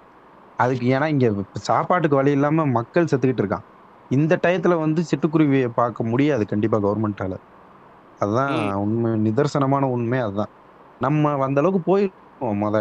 [0.63, 1.27] அதுக்கு ஏன்னா இங்க
[1.69, 3.65] சாப்பாட்டுக்கு வழி இல்லாம மக்கள் செத்துக்கிட்டு இருக்கான்.
[4.17, 7.37] இந்த டயத்துல வந்து சிட்டுக்குருவியை பார்க்க முடியாது கண்டிப்பா கவர்மெண்டால
[8.23, 8.55] அதுதான்.
[8.85, 10.51] உண்மை நிதர்சனமான உண்மை அதுதான்.
[11.05, 12.77] நம்ம அந்த அளவுக்கு போயிருக்கோம் முத.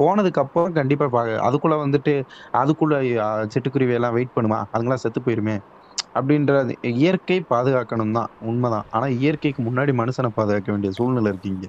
[0.00, 4.64] போனதுக்கு அப்புறம் கண்டிப்பா பா அதுக்குள்ள வந்துட்டு அதுக்குள்ள சிட்டுக்குருவி எல்லாம் வெயிட் பண்ணுமா?
[4.74, 5.60] அதுங்களாம் செத்து போயிருமே.
[6.14, 8.84] அப்படின்றது இயற்கை பாதுகாக்கணும் தான் உண்மைதான்.
[8.90, 11.66] ஆனா இயற்கைக்கு முன்னாடி மனுஷனை பாதுகாக்க வேண்டிய சூழ்நிலை இருக்கீங்க.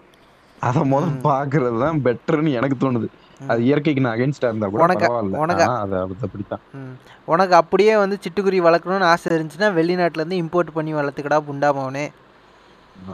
[0.59, 3.07] அதை முதல் பாக்குறது தான் பெட்டர்னு எனக்கு தோணுது.
[3.47, 5.35] அது இயற்கைக்கு நான் அகைன்ஸ்டா இருந்தா கூட உனக்கு- பரவாயில்ல.
[5.35, 6.59] உனக்கு- அது அப்படித்தான்.
[7.25, 12.07] உனக்கு அப்படியே வந்து சிட்டுக்குருவி வளர்க்கணும்னு ஆசை இருந்துச்சுன்னா வெளிநாட்டுல இருந்து இம்போர்ட் பண்ணி வளர்த்துக்கடா புண்டாமவனே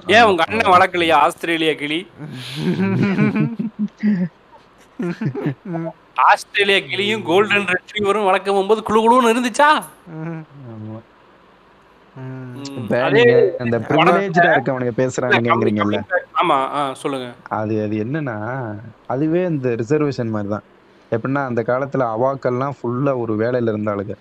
[0.08, 2.08] ஏன் உங்க அண்ணன் வளர்க்கலையா ஆஸ்திரேலியா கிளி?
[6.30, 9.70] ஆஸ்திரேலியா கிளியும் கோல்டன் ரெட்ரீவரும் வளர்க்க போகும்போது குழு குழுன்னு இருந்துச்சா?
[13.64, 16.00] இந்த ப்ரிவிலேஜ்டா இருக்கவனுங்க பேசுறானுங்கிறீங்கல்ல
[16.42, 16.58] ஆமா
[17.02, 17.28] சொல்லுங்க.
[17.60, 18.38] அது அது என்னன்னா
[19.14, 20.66] அதுவே இந்த ரிசர்வேஷன் மாதிரி தான்
[21.16, 24.16] எப்படின்னா அந்த காலத்துல அவாக்கெல்லாம் ஃபுல்லா ஒரு வேலையில இருந்தாளுங்க.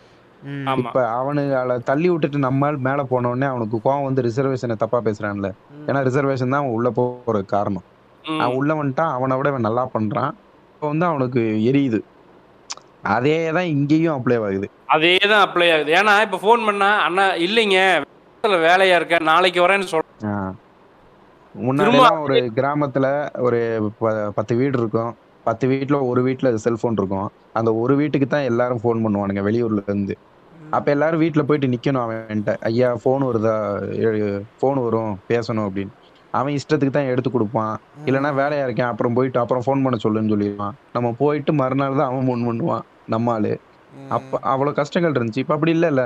[0.82, 5.48] இப்ப அவனுங்களை தள்ளி விட்டுட்டு நம்மால் மேல போன உடனே அவனுக்கு கோவம் வந்து ரிசர்வேஷனை தப்பா பேசுறான்ல.
[5.88, 7.86] ஏன்னா ரிசர்வேஷன் தான் அவன் உள்ள போற காரணம்.
[8.24, 10.34] அவன் உள்ள வந்துட்டான் அவனை விட நல்லா பண்றான்.
[10.76, 11.98] இப்போ வந்து அவனுக்கு எரியுது.
[13.14, 14.66] அதே தான் இங்கேயும் அப்ளை ஆகுது.
[14.94, 15.90] அதே தான் அப்ளை ஆகுது.
[15.98, 17.78] ஏன்னா இப்ப ஃபோன் பண்ணா அண்ணா இல்லைங்க
[18.64, 20.52] வேலையா இருக்க நாளைக்கு வரேன்னு சொல்றேன்
[21.54, 23.06] முன்னாடி ஒரு கிராமத்துல
[23.46, 23.60] ஒரு
[24.38, 25.12] பத்து வீடு இருக்கும்.
[25.48, 27.28] பத்து வீட்ல ஒரு வீட்ல செல்போன் இருக்கும்.
[27.58, 30.16] அந்த ஒரு வீட்டுக்கு தான் எல்லாரும் ஃபோன் பண்ணுவானுங்க வெளியூர்ல இருந்து.
[30.76, 32.54] அப்ப எல்லாரும் வீட்ல போயிட்டு நிக்கணும் அவன்கிட்ட.
[32.70, 33.54] ஐயா ஃபோன் வருதா?
[34.60, 35.94] ஃபோன் வரும் பேசணும் அப்படின்னு.
[36.38, 37.74] அவன் இஷ்டத்துக்கு தான் எடுத்து கொடுப்பான்.
[38.08, 40.76] இல்லைன்னா வேலையா இருக்கேன் அப்புறம் போயிட்டு அப்புறம் ஃபோன் பண்ண சொல்லுன்னு சொல்லிடுவான்.
[40.96, 43.52] நம்ம போயிட்டு மறுநாள் தான் அவன் ஃபோன் பண்ணுவான் நம்ம ஆளு.
[44.16, 45.44] அப்ப அவ்வளவு கஷ்டங்கள் இருந்துச்சு.
[45.44, 46.04] இப்ப அப்படி இல்லைல்ல.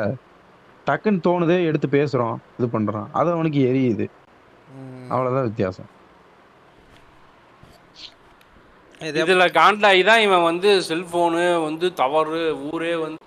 [0.87, 3.09] டக்குன்னு தோணுதே எடுத்து பேசுறோம் இது பண்றோம்.
[3.21, 4.07] அது அவனுக்கு எரியுது.
[5.13, 5.89] அவ்வளவுதான் வித்தியாசம்.
[9.09, 13.19] இது இதுல காண்டாகி தான் இவன் வந்து செல்போனு வந்து தவறு ஊரே வந்து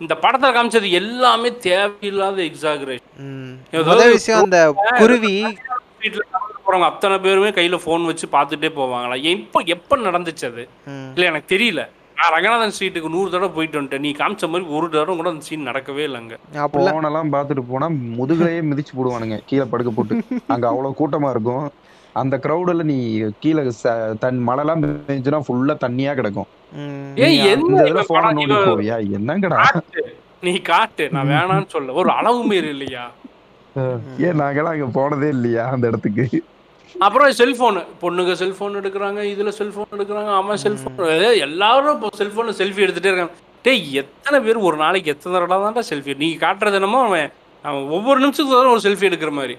[0.00, 4.60] இந்த படத்துல காமிச்சது எல்லாமே தேவையில்லாத எக்ஸாகரேஷன் விஷயம் அந்த
[5.02, 5.34] குருவி
[6.00, 9.22] போறவங்க அத்தனை பேருமே கையில ஃபோன் வச்சு பார்த்துட்டே போவாங்களா?
[9.22, 10.68] எப்போ எப்போ நடந்துச்சு அது.
[10.86, 11.88] இல்ல எனக்கு தெரியல.
[12.16, 13.98] நான் ரங்கநாதன் ஸ்ட்ரீட்டுக்கு நூறு தடவை போயிட்டு வந்துட்டேன்.
[13.98, 18.98] நீ காமிச்ச மாதிரி ஒரு தடவை கூட அந்த சீன் நடக்கவே இல்லைங்க போனெல்லாம் பார்த்துட்டு போனா முதுகுலையே மிதிச்சு
[18.98, 19.40] போடுவானுங்க.
[19.46, 20.22] கீழே படுக்க போட்டு.
[20.46, 21.72] அங்க அவ்வளவு கூட்டமா இருக்கும்.
[22.12, 26.46] அந்த கிரௌடுல நீ கீழே ச- தன் மழைலாம் பெஞ்சுனா ஃபுல்லா தண்ணியா கிடக்கும்.
[28.06, 28.32] போன
[28.98, 29.54] என்னங்கடா?
[29.54, 30.16] காட்டு.
[30.40, 31.10] நீ காட்டு.
[31.10, 33.10] நான் வேணாம்னு சொல்ல ஒரு அளவு மீறி இல்லையா?
[34.26, 36.24] ஏன் நாங்கெல்லாம் அங்க போனதே இல்லையா அந்த இடத்துக்கு?
[37.06, 41.00] அப்புறம் செல்போன் பொண்ணுங்க செல்போன் எடுக்கிறாங்க இதுல செல்போன் எடுக்கிறாங்க அவன் செல்போன்
[41.46, 43.34] எல்லாரும் இப்போ செல்போன்ல செல்ஃபி எடுத்துட்டே இருக்காங்க.
[43.64, 47.30] டேய் எத்தனை பேர் ஒரு நாளைக்கு எத்தனை தடவை தான்டா செல்ஃபி நீ காட்டுறது என்னமோ அவன்
[47.64, 49.56] அவன் ஒவ்வொரு நிமிஷத்துக்கு ஒரு செல்ஃபி எடுக்கிற மாதிரி.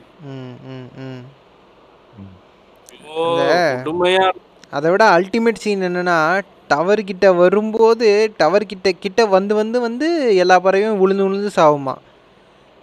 [4.77, 6.17] அதை விட அல்டிமேட் சீன் என்னன்னா
[6.71, 8.07] டவர் கிட்ட வரும்போது
[8.41, 10.07] டவர் கிட்ட கிட்ட வந்து வந்து வந்து
[10.43, 11.95] எல்லா பறவையும் விழுந்து விழுந்து சாவுமா?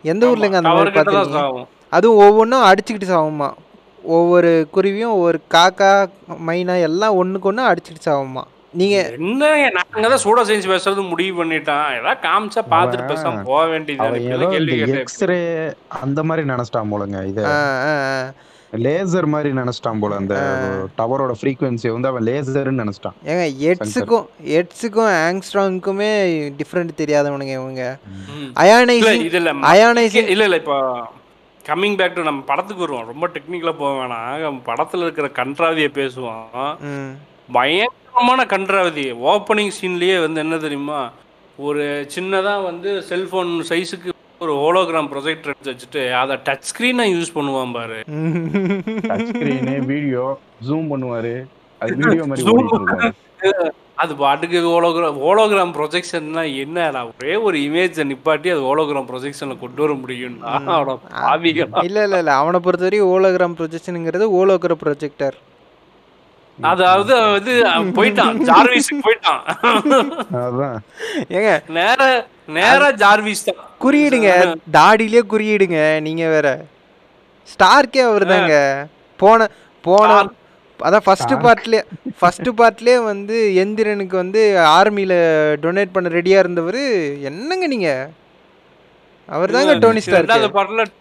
[0.05, 3.49] எந்த ஊர்லங்க அந்த மாதிரி பார்த்துருக்கீங்க சாகும் அதுவும் ஒவ்வொன்றும் அடிச்சுக்கிட்டு சாவுமா
[4.15, 5.93] ஒவ்வொரு குருவியும் ஒவ்வொரு காக்கா
[6.49, 8.43] மைனா எல்லாம் ஒண்ணுக்கு ஒன்று அடிச்சுக்கிட்டு சாவுமா
[8.75, 9.49] நீங்க என்ன?
[9.77, 15.39] நாங்க தான் சூடா சயின்ஸ் பேசுறது முடிவு பண்ணிட்டான் ஏதாவது காமிச்சா பார்த்துட்டு பேசாம போக வேண்டியது எக்ஸ்ரே
[16.01, 17.41] அந்த மாதிரி நினைச்சிட்டான் போலங்க இத.
[18.77, 20.35] லேசர் மாதிரி நினைச்சிட்டான் போல அந்த
[20.99, 23.15] டவரோட ஃப்ரீக்வன்சி வந்து அவன் லேசர்னு நினைச்சிட்டான்.
[23.25, 26.11] ஏங்க எட்ஸுக்கும் எட்ஸுக்கும் ஆங்ஸ்ட்ராங்குக்குமே
[26.57, 27.99] டிஃப்ரெண்ட் தெரியாதவனுங்க இவங்க.
[28.55, 29.31] அயானைசிங்
[29.63, 30.27] அயானைசிங்.
[30.27, 31.07] இல்ல இல்ல இப்போ
[31.67, 33.07] கம்மிங் பேக் டு நம்ம படத்துக்கு வருவோம்.
[33.07, 34.41] ரொம்ப டெக்னிக்கலா போக வேணாம்.
[34.41, 36.79] நம்ம படத்துல இருக்கிற கன்றாவியை பேசுவோம்.
[36.81, 37.17] ம்.
[37.53, 41.11] பயங்கரமான கன்றாவதி ஓப்பனிங் சீன்லயே வந்து என்ன தெரியுமா?
[41.57, 47.75] ஒரு சின்னதா வந்து செல்போன் சைஸுக்கு ஒரு ஹோலோகிராம் ப்ரொஜெக்டர் எடுத்து வச்சுட்டு அதை டச் ஸ்க்ரீனை யூஸ் பண்ணுவான்
[47.77, 47.99] பாரு.
[49.09, 50.25] டச் ஸ்கிரீனு வீடியோ
[50.69, 51.35] ஜூம் பண்ணுவாரு.
[51.81, 52.45] அது வீடியோ மாதிரி
[54.03, 56.79] அது பாட்டுக்கு ஹோலோகிராம் ஹோலோகிராம் ப்ரொஜெக்ஷன்னா என்ன
[57.11, 59.93] ஒரே ஒரு இமேஜை நிப்பாட்டி அது ஹோலோகிராம் ப்ரொஜெக்ஷனில் கொண்டு வர
[61.15, 61.83] பாவிகளா.
[61.89, 62.33] இல்ல இல்ல இல்ல.
[62.43, 65.37] அவனை பொறுத்தவரையும் ஓலோகிராம் ப்ரொஜெக்ஷனுங்கிறது ஓலோகிற ப்ரொஜெக்டர்
[66.59, 67.53] அதாவது வந்து
[67.97, 68.37] போயிட்டான்.
[68.49, 69.41] ஜார்விஸுக்கு போயிட்டான்.
[70.43, 70.77] அதான்.
[71.37, 72.01] ஏங்க நேர
[72.59, 73.61] நேரா ஜார்விஸ் தான்.
[73.85, 74.31] குறியிடுங்க.
[74.77, 76.49] தாடியிலே குறியிடுங்க நீங்க வேற.
[77.49, 78.55] ஸ்டார்க்கே அவர் தாங்க
[79.19, 79.49] போன
[79.85, 80.11] போன
[80.81, 81.81] அதான் ஃபர்ஸ்ட் பார்ட்லயே
[82.21, 84.41] ஃபர்ஸ்ட் பார்ட்லயே வந்து எந்திரனுக்கு வந்து
[84.79, 85.15] ஆர்மியில
[85.65, 86.81] டொனேட் பண்ண ரெடியா இருந்தவர்
[87.31, 87.91] என்னங்க நீங்க?
[89.29, 90.33] அவர் தாங்க டோனி ஸ்டார்க்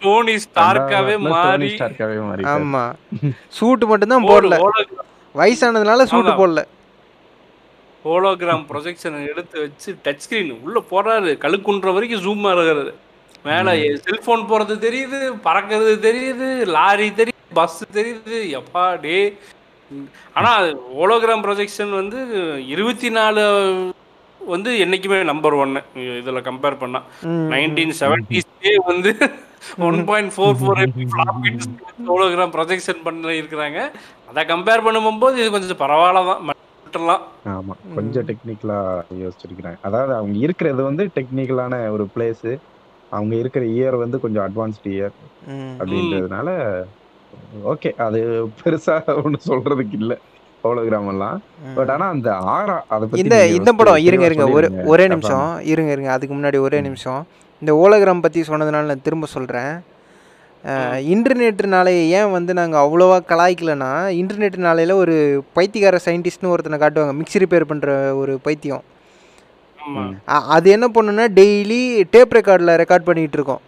[0.04, 2.44] டோனி ஸ்டார்க்காவே டோனி ஸ்டார்க்காவே மாறி.
[2.54, 2.84] ஆமா.
[3.58, 4.58] சூட்டு மட்டும் தான் போடல.
[5.36, 6.34] வயசானதுனால சூட்டு.
[6.42, 6.62] போடல.
[8.06, 12.94] ஹோலோகிராம் ப்ரொஜெக்ஷன் எடுத்து வச்சு டச் ஸ்கிரீன் உள்ள போறாரு கழுக்குன்ற வரைக்கும் ஜூம் ஆகுறது
[13.48, 13.72] மேல
[14.08, 18.38] செல்போன் போறது தெரியுது பறக்கிறது தெரியுது லாரி தெரியுது பஸ் தெரியுது.
[18.60, 19.18] எப்பா டே
[20.40, 20.52] ஆனா
[21.00, 22.20] ஹோலோகிராம் ப்ரொஜெக்ஷன் வந்து
[22.74, 23.42] இருபத்தி நாலு
[24.42, 25.82] வந்து என்னைக்குமே நம்பர் ஒன்னு
[26.20, 27.00] இதுல கம்பேர் பண்ணா.
[27.54, 29.12] நைன்டீன் செவன்டிஸ்லேயே வந்து
[29.88, 30.82] one point four four
[32.10, 33.80] hologram projection பண்ண இருக்கிறாங்க.
[34.34, 38.78] அதை கம்பேர் பண்ணும்போது இது கொஞ்சம் பரவாயில்ல தான் ஆமா கொஞ்சம் டெக்னிக்கலா
[39.22, 42.48] யோசிச்சிருக்கிறாங்க அதாவது அவங்க இருக்கிறது வந்து டெக்னிக்கலான ஒரு பிளேஸ்
[43.12, 45.16] அவங்க இருக்கிற இயர் வந்து கொஞ்சம் அட்வான்ஸ்டு இயர்.
[45.80, 46.50] அப்படின்றதுனால
[47.72, 48.20] ஓகே அது
[48.60, 50.14] பெருசா ஒண்ணு சொல்றதுக்கு இல்ல.
[50.64, 51.38] ஹோலோகிராம் எல்லாம்.
[51.78, 54.68] பட் ஆனா அந்த ஆரா அத பத்தி இந்த இந்த படம் இருங்க இருங்க ஒரு.
[54.92, 55.06] ஒரே.
[55.14, 57.22] நிமிஷம் இருங்க இருங்க அதுக்கு முன்னாடி ஒரே நிமிஷம்.
[57.62, 59.74] இந்த ஓலகிராம் பற்றி சொன்னதுனால நான் திரும்ப சொல்கிறேன்
[61.14, 65.16] இன்டர்நெட்னால ஏன் வந்து நாங்கள் அவ்வளோவா கலாய்க்கலனா இன்டர்நெட்னாலையில் ஒரு
[65.58, 67.16] பைத்தியக்கார சயின்டிஸ்ட்னு ஒருத்தனை காட்டுவாங்க.
[67.20, 67.90] மிக்ஸி ரிப்பேர் பண்ணுற
[68.22, 68.84] ஒரு பைத்தியம்.
[69.80, 70.04] ஆமா.
[70.56, 71.82] அது என்ன பண்ணுன்னா டெய்லி
[72.16, 73.64] டேப் ரெக்கார்டில் ரெக்கார்ட் பண்ணிகிட்டு இருக்கோம்.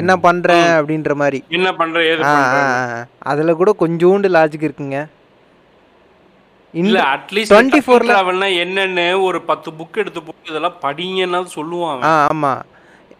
[0.00, 1.38] என்ன பண்ணுறேன் அப்படின்ற மாதிரி.
[1.48, 2.00] என்ன பண்ற
[3.32, 4.98] அதில் கூட கொஞ்சோண்டு லாஜிக் இருக்குங்க.
[6.74, 12.10] இல்ல அட்லீஸ்ட் 24 டுவெண்ட்டி ஃபோர்ல என்னன்னு ஒரு பத்து புக் எடுத்து போட்டு இதெல்லாம் படிங்கன்னா சொல்லுவான் ஆ
[12.32, 12.62] ஆமாம்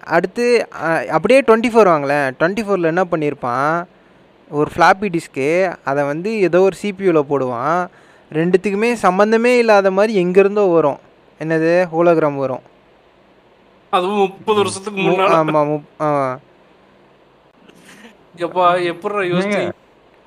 [0.06, 0.68] அடுத்து
[1.10, 2.30] அப்படியே டுவெண்ட்டி ஃபோர் வாங்களேன்.
[2.38, 3.84] டுவெண்ட்டி ஃபோரில் என்ன பண்ணியிருப்பான்
[4.50, 7.86] ஒரு ஃப்ளாப்பி டிஸ்க்கு அதை வந்து ஏதோ ஒரு சிபியூவில் போடுவான்.
[8.32, 10.98] ரெண்டுத்துக்குமே சம்மந்தமே இல்லாத மாதிரி எங்கேருந்தோ வரும்.
[11.38, 11.86] என்னது?
[11.92, 12.60] ஹோலோகிராம் வரும்.
[13.90, 15.26] அதுவும் முப்பது வருஷத்துக்கு மு- முன்னால.
[15.26, 16.38] ஆமாம் முப்- ஆ.
[18.36, 19.72] எப்பா எப்படி யோசிச்சு?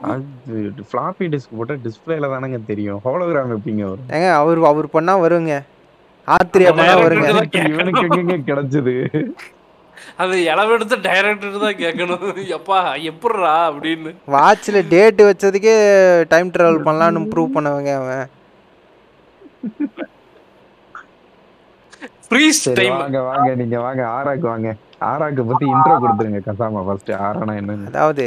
[0.01, 3.01] அது ஃப்ளாப்பி டிஸ்க் போட்டா டிஸ்பிளேல தானங்க தெரியும்.
[3.05, 4.09] ஹோலோகிராம் எப்படிங்க வரும்?
[4.09, 5.61] ஏங்க அவர் அவர் பண்ணா வருங்க.
[6.25, 8.39] ஆத்திரியா பண்ணா direct வருங்க.
[8.45, 9.25] கிடைச்சது?
[10.23, 12.23] அது இளவெடுத்து டைரக்டர் தான் கேட்கணும்.
[12.55, 12.79] எப்பா
[13.09, 14.11] எப்பட்றா அப்படின்னு.
[14.35, 15.75] வாட்ச்ல டேட் வச்சதுக்கே
[16.33, 18.25] டைம் டிராவல் பண்ணலாம்னு ப்ரூவ் பண்ணவங்க அவன்.
[22.27, 24.69] ஃப்ரீஸ் சரி டைம் வாங்க வாங்க நீங்க வாங்க ஆராக்கு வாங்க.
[25.11, 27.89] ஆராக்கு பத்தி இன்ட்ரோ கொடுத்துருங்க கசாமா ஃபர்ஸ்ட் ஆரானா என்னன்னு.
[27.91, 28.25] அதாவது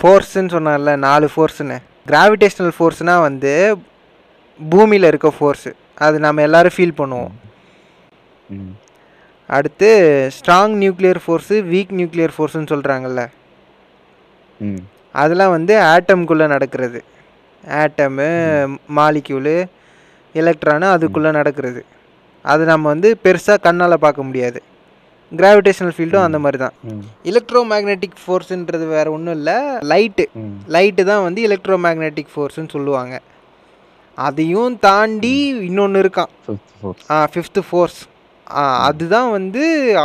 [0.00, 1.76] ஃபோர்ஸ்ன்னு சொன்னார்ல நாலு ஃபோர்ஸ்னு
[2.10, 3.52] கிராவிடேஷனல் ஃபோர்ஸ்னா வந்து
[4.58, 5.70] பூமியில் இருக்க ஃபோர்ஸு
[6.06, 7.34] அது நம்ம எல்லாரும் ஃபீல் பண்ணுவோம்.
[8.54, 8.72] ம்,
[9.48, 9.88] அடுத்து
[10.36, 13.22] strong nuclear force weak nuclear ஃபோர்ஸ்னு சொல்கிறாங்கல்ல
[14.60, 14.82] ம்,
[15.14, 17.00] அதெல்லாம் வந்து ஆட்டம்குள்ளே நடக்கிறது.
[17.64, 18.28] ஆட்டமு
[18.98, 19.56] மாலிக்யூலு
[20.34, 21.80] எலக்ட்ரானு அதுக்குள்ளே நடக்கிறது.
[22.44, 24.60] அது நம்ம வந்து பெருசாக கண்ணால் பார்க்க முடியாது.
[25.32, 26.74] கிராவிடேஷனல் ஃபீல்டும் அந்த மாதிரி தான்
[27.30, 29.56] எலக்ட்ரோ மேக்னெட்டிக் ஃபோர்ஸுன்றது வேறு ஒன்றும் இல்லை.
[29.92, 30.24] லைட்டு.
[30.74, 33.14] லைட்டு தான் வந்து எலக்ட்ரோ மேக்னெட்டிக் ஃபோர்ஸ்னு சொல்லுவாங்க.
[34.18, 35.34] அதையும் தாண்டி
[35.68, 36.32] இன்னொன்று இருக்கான்.
[37.10, 38.00] ஆ ஃபிஃப்த்து ஃபோர்ஸ்
[38.88, 39.62] அதுதான் வந்து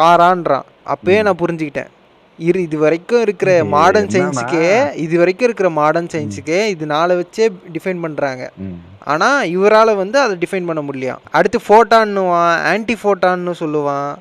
[0.08, 0.66] ஆறான்றான்.
[0.94, 1.92] அப்பயே நான் புரிஞ்சுக்கிட்டேன்.
[2.40, 4.66] இரு இது வரைக்கும் இருக்கிற மாடர்ன் சயின்ஸுக்கே
[5.04, 8.76] இது வரைக்கும் இருக்கிற மாடர்ன் சயின்ஸுக்கே இது நாளை வச்சே டிஃபைன் பண்ணுறாங்க ம்,
[9.12, 11.24] ஆனால் இவரால் வந்து அதை டிஃபைன் பண்ண முடியலையாம்.
[11.38, 14.12] அடுத்து ஃபோட்டான்னுவான் ஆன்டி ஃபோட்டான்னு சொல்லுவான்.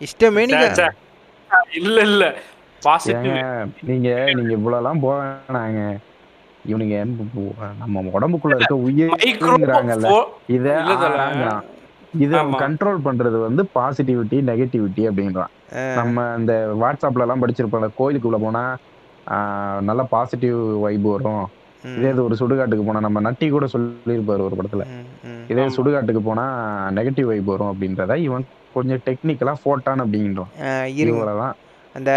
[0.00, 0.94] இஷ்டமே நீங்கள்
[1.80, 2.24] இல்ல இல்ல.
[2.82, 3.44] பாசிட்டிவ் ஏங்க,
[3.88, 5.80] நீங்க நீங்க இவ்வளவுலாம் போனாங்க
[6.70, 6.96] இவனுங்க
[7.82, 10.20] நம்ம உடம்புக்குள்ள இருக்க உயிர்ங்கிறாங்கல்ல மைக்ரோ
[10.56, 10.66] இத.
[12.24, 12.42] இத.
[12.62, 15.52] கண்ட்ரோல் பண்றது வந்து பாசிட்டிவிட்டி நெகட்டிவிட்டி அப்படின்றான்.
[15.98, 16.52] நம்ம இந்த
[16.82, 17.88] வாட்ஸ்அப்ல எல்லாம் படிச்சிருப்போம்.
[18.00, 18.64] கோயிலுக்குள்ள போனா
[19.88, 21.46] நல்ல பாசிட்டிவ் வைப் வரும்.
[21.98, 24.84] இதே இது ஒரு சுடுகாட்டுக்கு போனா நம்ம நட்டி கூட சொல்லியிருப்பாரு ஒரு படத்துல.
[25.52, 25.66] இதே.
[25.76, 26.46] சுடுகாட்டுக்கு போனா
[26.96, 31.52] நெகட்டிவ் வைப் வரும் அப்படின்றத இவன் கொஞ்சம் டெக்னிக்கலா போட்டான் அப்படின்றான்.
[31.98, 32.12] அந்த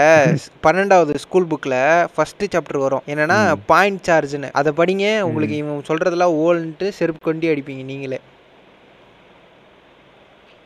[0.66, 3.06] பன்னெண்டாவது ஸ்கூல் புக்கில் ஃபஸ்ட்டு சாப்டர் வரும்.
[3.12, 5.06] என்னன்னா பாயிண்ட் சார்ஜ்னு அதை படிங்க.
[5.30, 8.20] உங்களுக்கு இவன் சொல்கிறதெல்லாம் ஓல்ன்ட்டு செருப்பு கொண்டு அடிப்பீங்க நீங்களே.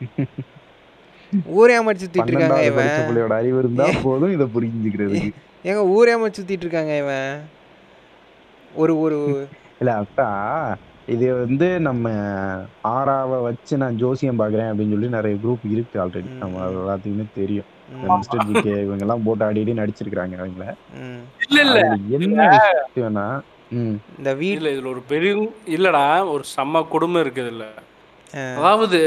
[1.54, 2.90] ஊரே அமைச்சு சுத்திட்டு இருக்காங்க இவன்.
[3.06, 5.30] பிள்ளையோட அறிவு இருந்தா போதும் இதை புரிஞ்சுக்கிறதுக்கு.
[5.68, 7.30] ஏங்க ஊரே அமைச்சு சுத்திட்டு இருக்காங்க இவன்.
[8.74, 9.18] ஒரு ஒரு
[9.80, 10.28] இல்ல அக்கா
[11.14, 12.04] இது வந்து நம்ம
[12.90, 16.30] ஆறாவை வச்சு நான் ஜோசியம் பாக்குறேன் அப்படின்னு சொல்லி நிறைய குரூப் இருக்கு ஆல்ரெடி.
[16.42, 17.68] நம்ம எல்லாத்துக்குமே தெரியும்.
[18.12, 20.66] மிஸ்டர் ஜிகே இவங்க எல்லாம் போட்டு ஆடி நடிச்சிருக்காங்க அவங்கள.
[21.46, 21.80] இல்ல இல்ல.
[22.18, 22.46] என்ன
[22.86, 23.26] விஷயம்னா
[24.16, 25.32] இந்த வீட் இல்ல இதுல ஒரு பெரிய
[25.76, 27.64] இல்லடா ஒரு செம்ம கொடுமை இருக்குது இல்ல.
[28.58, 29.00] அதாவது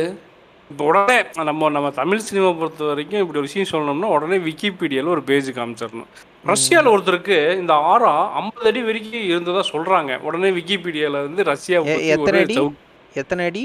[0.71, 1.17] இப்போ உடனே
[1.49, 6.09] நம்ம நம்ம தமிழ் சினிமா பொறுத்த வரைக்கும் இப்படி ஒரு விஷயம் சொல்லணும்னா உடனே விக்கிபீடியால ஒரு பேஜ் காமிச்சிடணும்.
[6.45, 10.11] ரஷ்யால ஒருத்தருக்கு இந்த ஆறா ஐம்பது அடி வரைக்கும் இருந்ததா சொல்றாங்க.
[10.27, 11.79] உடனே விக்கிபீடியால வந்து ரஷ்யா
[12.15, 12.57] எத்தனை அடி?
[13.15, 13.63] எத்தனை அடி?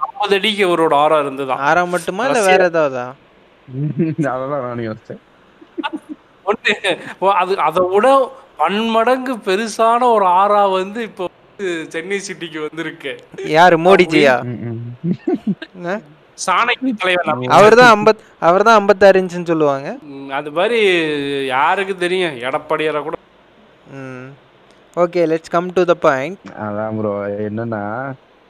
[0.00, 1.56] ஐம்பது அடிக்கு அவரோட ஆறா இருந்ததா?
[1.68, 3.06] ஆறாம் மட்டுமா இல்லை வேற ஏதாவதா?
[4.32, 5.22] அததான் நானும் யோசிச்சேன்.
[7.40, 8.06] அது அதை விட
[8.60, 11.24] பன்மடங்கு பெருசான ஒரு ஆறா வந்து இப்போ
[11.92, 13.12] சென்னை சிட்டிக்கு வந்திருக்கு.
[13.56, 13.76] யாரு?
[13.86, 14.34] மோடிஜியா.
[16.44, 17.50] சாணக்கிய தலைவர் நம்ம.
[17.58, 19.88] அவர் தான் ஐம்பத் அவர் தான் ஐம்பத்தாறு இன்ச்சுன்னு சொல்லுவாங்க.
[20.38, 20.80] அது மாதிரி
[21.54, 22.34] யாருக்கு தெரியும்?
[22.48, 23.14] எடப்பாடியார கூட.
[25.02, 27.12] Okay let's come to the point அதான் ப்ரோ
[27.46, 27.82] என்னன்னா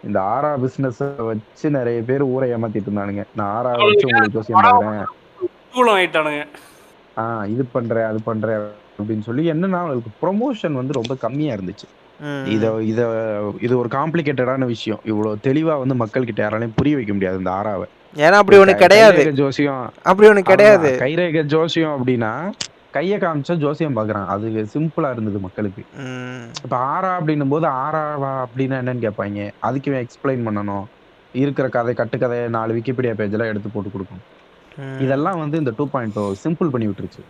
[0.04, 3.24] இந்த ஆறா பிசினஸ் வச்சு நிறைய பேர் ஊரை ஏமாத்திட்டு இருந்தானுங்க.
[3.38, 4.58] நான் ஆறா வச்சு உங்களுக்கு ஜோசியம்
[5.94, 6.42] ஆயிட்டானுங்க.
[7.22, 8.60] ஆஹ் இது பண்றேன் அது பண்றேன்
[8.98, 11.88] அப்படின்னு சொல்லி என்னன்னா அவங்களுக்கு ப்ரொமோஷன் வந்து ரொம்ப கம்மியா இருந்துச்சு.
[12.54, 13.00] இத இத
[13.60, 15.00] இது ஒரு காம்ப்ளிகேட்டடான விஷயம்.
[15.04, 17.86] இவ்வளவு தெளிவா வந்து மக்கள் கிட்ட யாராலையும் புரிய வைக்க முடியாது இந்த ஆறாவை.
[18.16, 19.32] ஏன்னா அப்படி ஒன்று கிடையாது.
[19.32, 19.92] ஜோசியம்.
[20.02, 20.98] அப்படி ஒன்று கிடையாது.
[21.00, 22.50] கைரேகை ஜோசியம் அப்படின்னா
[22.90, 24.26] கையை காமிச்சா ஜோசியம் பாக்குறான்.
[24.26, 25.82] அது சிம்பிளா இருந்தது மக்களுக்கு.
[26.64, 29.50] இப்ப ஆறா அப்படின்னும் போது ஆறாவா அப்படின்னா என்னன்னு கேட்பாங்க?
[29.60, 30.86] அதுக்கு எக்ஸ்பிளைன் பண்ணணும்.
[31.32, 34.24] இருக்கிற கதை கட்டுக்கதையை நாலு விக்கிபீடியா பேஜ் எல்லாம் எடுத்து போட்டு கொடுக்கணும்.
[35.00, 37.22] இதெல்லாம் வந்து இந்த டூ பாயிண்ட் சிம்பிள் பண்ணி விட்டுருச்சு.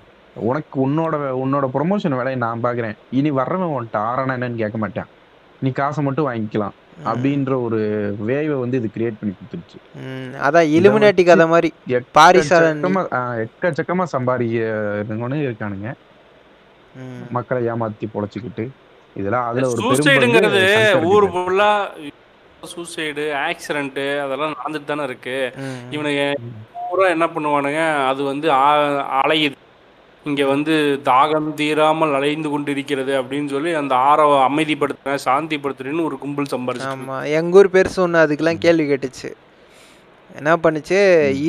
[0.49, 5.09] உனக்கு உன்னோட உன்னோட ப்ரொமோஷன் வேலையை நான் பாக்குறேன் இனி வர்றவன் உன்ட்ட ஆறானா என்னன்னு கேட்க மாட்டேன்.
[5.63, 6.75] நீ காசை மட்டும் வாங்கிக்கலாம்
[7.11, 7.79] அப்படின்ற ஒரு
[8.31, 9.79] வேவை வந்து இது கிரியேட் பண்ணி கொடுத்துருச்சு.
[10.03, 11.71] ம், அதான் இலுமினாட்டி கதை மாதிரி.
[13.45, 15.89] எக்கச்சக்கமா சம்பாதிக்கிறவனும் இருக்கானுங்க.
[17.01, 18.67] ம், மக்களை ஏமாத்தி பொழைச்சிக்கிட்டு
[19.17, 20.63] இதெல்லாம் அதுல ஒரு சூசைடுங்கிறது
[21.13, 21.71] ஊர் ஃபுல்லா
[22.73, 25.37] சூசைடு ஆக்சிடென்ட் அதெல்லாம் நடந்துட்டு தானே இருக்கு
[25.95, 26.23] இவனுங்க
[26.89, 28.49] பூரா என்ன பண்ணுவானுங்க அது வந்து
[29.21, 29.57] அலையுது.
[30.27, 30.75] இங்க வந்து
[31.09, 37.17] தாகம் தீராமல் அலைந்து கொண்டிருக்கிறது அப்படின்னு சொல்லி அந்த ஆற அமைதிப்படுத்துறேன் சாந்திப்படுத்துறேன்னு ஒரு கும்பல் சம்பாரிச்சு ஆமா.
[37.39, 39.29] எங்க ஊர் பெருசு ஒன்று அதுக்கெல்லாம் கேள்வி கேட்டுச்சு.
[40.31, 40.99] என்ன பண்ணுச்சு?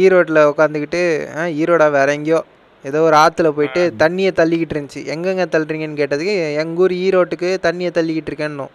[0.02, 1.02] ஈரோட்டில் உட்காந்துக்கிட்டு
[1.36, 2.42] ஆ ஈரோடா வேற எங்கேயோ
[2.86, 5.02] ஏதோ ஒரு ஆற்றுல போயிட்டு தண்ணியை தள்ளிக்கிட்டு இருந்துச்சு.
[5.14, 8.68] எங்கெங்க தள்ளுறீங்கன்னு கேட்டதுக்கு எங்கள் ஊர் ஈரோட்டுக்கு தண்ணியை தள்ளிக்கிட்டு இருக்கேன்னோ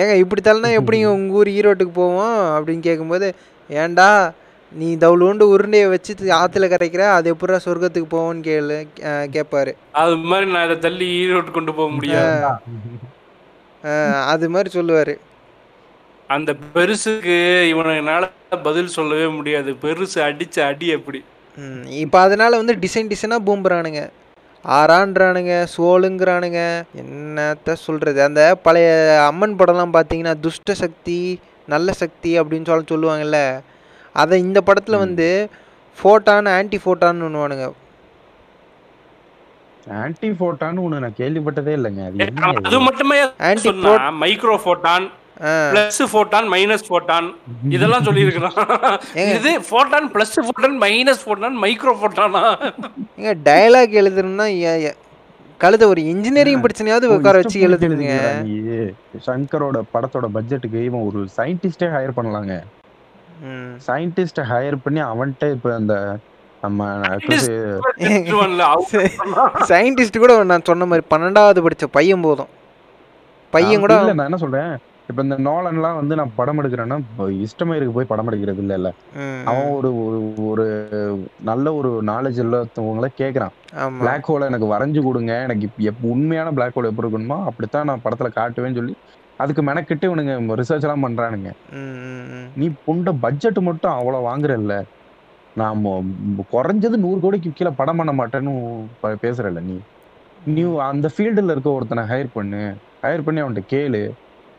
[0.00, 3.26] ஏங்க இப்படி தள்ளினா எப்படிங்க உங்கள் ஊர் ஈரோட்டுக்கு போவோம் அப்படின்னு கேட்கும்போது
[3.70, 4.08] ஏன்டா
[4.80, 8.78] நீ தவுளுண்டு உருண்டையை வச்சு ஆற்றுல கரைக்கிற அது எப்படா சொர்க்கத்துக்கு போவோன்னு கேளு
[9.34, 12.32] கேட்பாரு அது மாதிரி நான் இதை தள்ளி ஈரோடு கொண்டு போக முடியாது.
[14.32, 15.14] அது மாதிரி சொல்லுவார்.
[16.30, 17.36] அந்த பெருசுக்கு
[17.72, 18.24] இவனால
[18.66, 19.70] பதில் சொல்லவே முடியாது.
[19.84, 21.20] பெருசு அடிச்ச அடி எப்படி
[22.02, 24.00] இப்போ அதனால் வந்து டிசைன் டிசைனாக பூம்புறானுங்க.
[24.64, 26.60] ஆறான்றானுங்க சோளுங்கிறானுங்க.
[27.02, 28.88] என்னத்த சொல்கிறது அந்த பழைய
[29.30, 31.18] அம்மன் படம்லாம் பார்த்தீங்கன்னா துஷ்ட சக்தி
[31.74, 33.40] நல்ல சக்தி அப்படின்னு சொல்ல சொல்லுவாங்கல்ல.
[34.14, 35.28] அதை இந்த படத்தில் வந்து
[35.98, 37.66] ஃபோட்டான் ஆன்டி ஃபோட்டான்னு ஒன்றுவானுங்க
[39.96, 42.02] ஆன்டி போட்டான்னு ஒண்ணு நான் கேள்விப்பட்டதே இல்லைங்க.
[42.60, 43.16] அது மட்டுமே
[43.64, 45.04] சொன்னா மைக்ரோ போட்டான்
[45.72, 47.26] பிளஸ் போட்டான் மைனஸ் போட்டான்
[47.68, 48.22] இதெல்லாம் சொல்லி
[49.34, 52.42] இது போட்டான் பிளஸ் போட்டான் மைனஸ் போட்டான் மைக்ரோ போட்டானா
[53.18, 53.96] ஏங்க டயலாக்
[54.82, 54.96] ஏ-
[55.60, 58.14] கழுத ஒரு இன்ஜினியரிங் படிச்சனையாவது உட்கார வச்சு எழுதுங்க
[59.26, 62.54] சங்கரோட படத்தோட பட்ஜெட்டுக்கு இவன் ஒரு சயின்டிஸ்டே ஹையர் பண்ணலாங்க.
[63.86, 65.94] சயின்டிஸ்ட ஹையர் பண்ணி அவன்கிட்ட இப்ப அந்த
[66.62, 66.82] நம்ம
[69.70, 72.50] சயின்டிஸ்ட் கூட நான் சொன்ன மாதிரி பன்னெண்டாவது படிச்ச பையன் போதும்.
[73.52, 74.80] பையன் கூட இல்ல நான் என்ன சொல்றேன்?
[75.08, 78.90] இப்ப இந்த நோலன்லாம் வந்து நான் படம் எடுக்கிறேன்னா இப்ப இஷ்டமயிருக்கு போய் படம் எடுக்கிறது இல்ல இல்ல.
[79.50, 80.18] அவன் ஒரு ஒரு
[80.50, 80.64] ஒரு
[81.50, 83.54] நல்ல ஒரு நாலேஜ் இல்லாதவங்கள கேக்குறான்.
[83.82, 83.98] ஆமா.
[84.02, 85.32] பிளாக் ஹோலை எனக்கு வரைஞ்சு கொடுங்க.
[85.46, 85.68] எனக்கு
[86.12, 88.94] உண்மையான பிளாக் ஹோல் எப்படி இருக்கணுமோ அப்படித்தான் நான் படத்துல காட்டுவேன்னு சொல்லி
[89.36, 91.50] அதுக்கு மெனக்கிட்டு இவனுங்க ரிசர்ச் எல்லாம் பண்றானுங்க.
[92.56, 94.82] நீ புண்ட பட்ஜெட் மட்டும் அவ்வளவு வாங்குறல்ல.
[95.54, 96.04] நான் மொ-
[96.52, 99.78] குறைஞ்சது நூறு கோடிக்கு கீழே படம் பண்ண மாட்டேன்னு ப- பேசுறல்ல நீ.
[100.44, 102.76] நீ அந்த ஃபீல்டுல இருக்க ஒருத்தனை ஹையர் பண்ணு.
[103.02, 104.10] ஹையர் பண்ணி அவன்கிட்ட கேளு.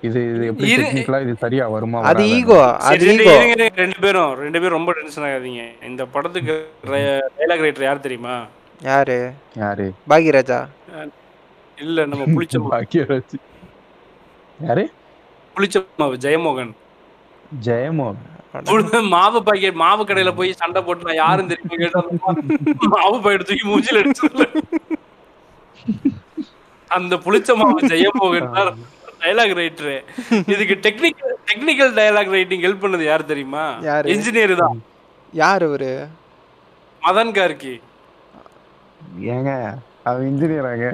[0.02, 2.30] இது இது எப்படி டெக்னிக்கலா இது சரியா வருமா அது.
[2.30, 5.84] ஈகோ அது ஈகோ ரெண்டு பேரும் ரெண்டு பேரும் ரொம்ப டென்ஷன் ஆகாதீங்க.
[5.88, 8.46] இந்த படத்துக்கு டைலாக் ரைட்டர் யார் தெரியுமா?
[8.82, 9.32] யாரு?
[9.56, 9.94] யாரு?
[10.10, 10.68] பாக்யராஜா.
[11.82, 13.34] இல்ல நம்ம புளிச்ச பாக்கியராஜ்
[14.60, 14.84] யாரு?
[15.56, 16.72] புளிச்ச மாவு ஜெயமோகன்.
[17.68, 18.32] ஜெயமோகன்.
[19.14, 22.02] மாவு பாக்கெட் மாவு கடையில போய் சண்டை போட்டு நான் யாரும் தெரியுமா கேட்டா?
[22.96, 24.28] மாவு பாக்கெட் தூக்கி மூஞ்சில அடிச்சு
[26.92, 28.50] அந்த புளிச்ச மாவு ஜெயமோகன்
[29.24, 29.94] டைலாக் ரைட்டர்
[30.54, 33.64] இதுக்கு technical technical dialogue writing help பண்ணது யார் தெரியுமா?
[33.90, 34.08] யாரு?
[34.14, 34.78] இன்ஜினியர் தான்.
[35.34, 35.92] யார் அவரு?
[37.04, 37.74] மதன் கார்கி.
[39.36, 39.52] ஏங்க
[40.10, 40.88] அவன் இன்ஜினியராங்க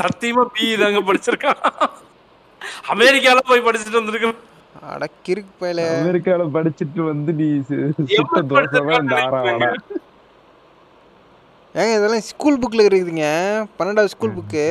[0.00, 1.60] சத்தியமா பி தாங்க படிச்சிருக்கான்.
[2.94, 4.38] அமெரிக்கால போய் படிச்சுட்டு வந்திருக்கான்
[4.94, 5.80] அட கிறுக்கு பயல.
[6.00, 7.46] அமெரிக்கால படிச்சுட்டு வந்து நீ
[8.52, 8.80] தோசை
[11.74, 13.26] ஏங்க இதெல்லாம் ஸ்கூல் புக்ல இருக்குதுங்க.
[13.78, 14.64] பன்னெண்டாவது ஸ்கூல் புக்கு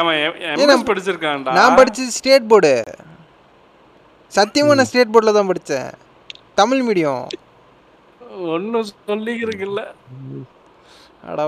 [0.00, 1.54] எம்எஸ் படிச்சிருக்கான்டா.
[1.58, 2.72] நான் படிச்சது ஸ்டேட் போர்டு
[4.32, 5.90] சத்தியமா நான் ஸ்டேட் போர்டில் தான் படித்தேன்
[6.60, 7.24] தமிழ் மீடியம்.
[8.54, 9.82] ஒன்னும் சொல்லிக்கிறதுக்கு இல்ல.
[11.28, 11.44] அடா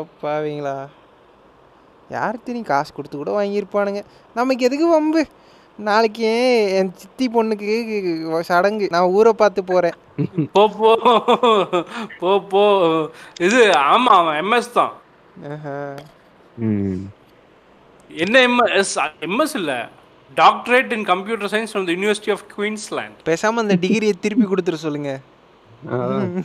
[2.17, 4.01] யார் தெரியும் காசு கொடுத்து கூட வாங்கியிருப்பானுங்க.
[4.37, 5.23] நமக்கு எதுக்கு வம்பு?
[5.79, 6.25] நாளைக்கு
[6.79, 7.75] என் சித்தி பொண்ணுக்கு
[8.49, 8.87] சடங்கு.
[8.95, 9.97] நான் ஊரை பார்த்து போகிறேன்
[10.55, 10.91] போ போ
[12.21, 12.63] போ போ.
[13.47, 13.61] இது
[13.93, 14.93] ஆமா அவன் எம்எஸ் தான்.
[16.67, 17.01] ம்.
[18.11, 18.95] என்ன எம்எஸ்
[19.29, 19.73] எம்எஸ் இல்ல.
[20.37, 25.13] Doctorate in computer science from the University of Queensland பேசாமல் அந்த டிகிரியை திருப்பி கொடுத்துட சொல்லுங்க.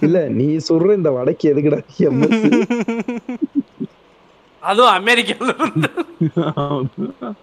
[0.05, 1.79] இல்ல நீ சொல்ற இந்த வடக்கு எதுக்குடா
[2.11, 2.35] MS?
[4.71, 5.89] அதுவும் அமெரிக்கால இருந்து.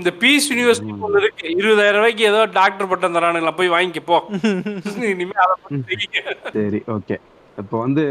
[0.00, 1.44] இந்த பீஸ் யூனிவர்சிட்டி ஒன்று இருக்கு.
[1.60, 4.18] இருபதாயிரம் ரூபாய்க்கு ஏதோ டாக்டர் பட்டம் தரானுங்களா போய் வாங்கிக்க போ.
[5.12, 6.20] இனிமே அதை பத்தி தெரியுங்க.
[6.56, 7.16] சரி ஓகே.
[7.62, 8.04] இப்போ வந்து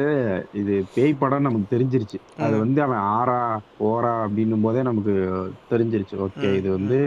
[0.62, 2.18] இது பேய் படம் நமக்கு தெரிஞ்சிருச்சு.
[2.46, 3.38] அது வந்து அவன் ஆறா
[3.90, 5.14] ஓரா அப்படின்னும் போதே நமக்கு
[5.72, 6.16] தெரிஞ்சிருச்சு.
[6.26, 7.00] ஓகே இது வந்து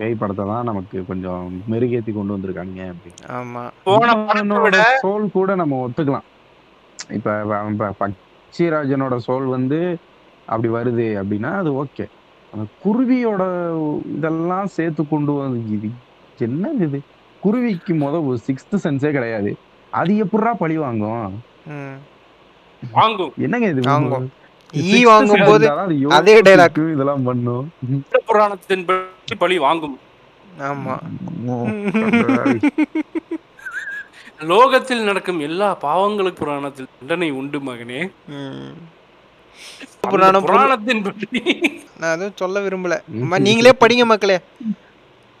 [0.00, 3.24] பேய் படத்தை தான் நமக்கு கொஞ்சம் மெருகேத்தி கொண்டு வந்திருக்காங்க அப்படின்னு.
[3.38, 6.28] ஆமாம் போன படத்தை விட சோல் கூட நம்ம ஒத்துக்கலாம்.
[7.18, 7.30] இப்ப
[8.50, 9.98] பக்ஷிராஜனோட சோல் வந்து
[10.46, 12.04] அப்படி வருது அப்படின்னா அது ஓகே.
[12.52, 13.42] அந்த குருவியோட
[14.16, 15.88] இதெல்லாம் சேர்த்து கொண்டு வந்து இது
[16.38, 17.00] என்ன இது?
[17.40, 19.56] குருவிக்கு முத ஒரு சிக்ஸ்த் சென்ஸே கிடையாது.
[19.90, 21.42] அது எப்படிடா பழி வாங்கும்?
[22.92, 23.32] வாங்கும்.
[23.38, 23.80] என்னங்க இது?
[23.84, 24.32] வாங்கும்.
[24.72, 25.70] ஈ வாங்கும் போது
[26.18, 26.92] அது dialogue.
[26.92, 27.72] இதெல்லாம் பண்ணும்.
[28.28, 28.84] புராணத்தின்
[29.38, 29.98] பழி வாங்கும்.
[30.60, 31.02] ஆமாம்
[34.40, 38.10] லோகத்தில் நடக்கும் எல்லா பாவங்களுக்கு புராணத்தில் தண்டனை உண்டு மகனே.
[40.00, 41.60] புராணம் புராணத்தின் படி.
[41.98, 43.00] நான் எதுவும் சொல்ல விரும்பல.
[43.38, 44.38] நீங்களே படிங்க மக்களே.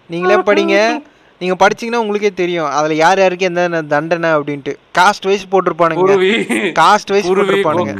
[0.08, 1.02] நீங்களே படிங்க.
[1.38, 2.64] நீங்க படிச்சீங்கன்னா உங்களுக்கே தெரியும்.
[2.64, 4.74] அதுல யார் யாருக்கு எந்த தண்டனை அப்படின்ட்டு.
[4.98, 6.16] காஸ்ட் வைஸ் போட்டிருப்பானுங்க.
[6.80, 7.94] காஸ்ட் வைஸ் போட்டிருப்பானுங்க.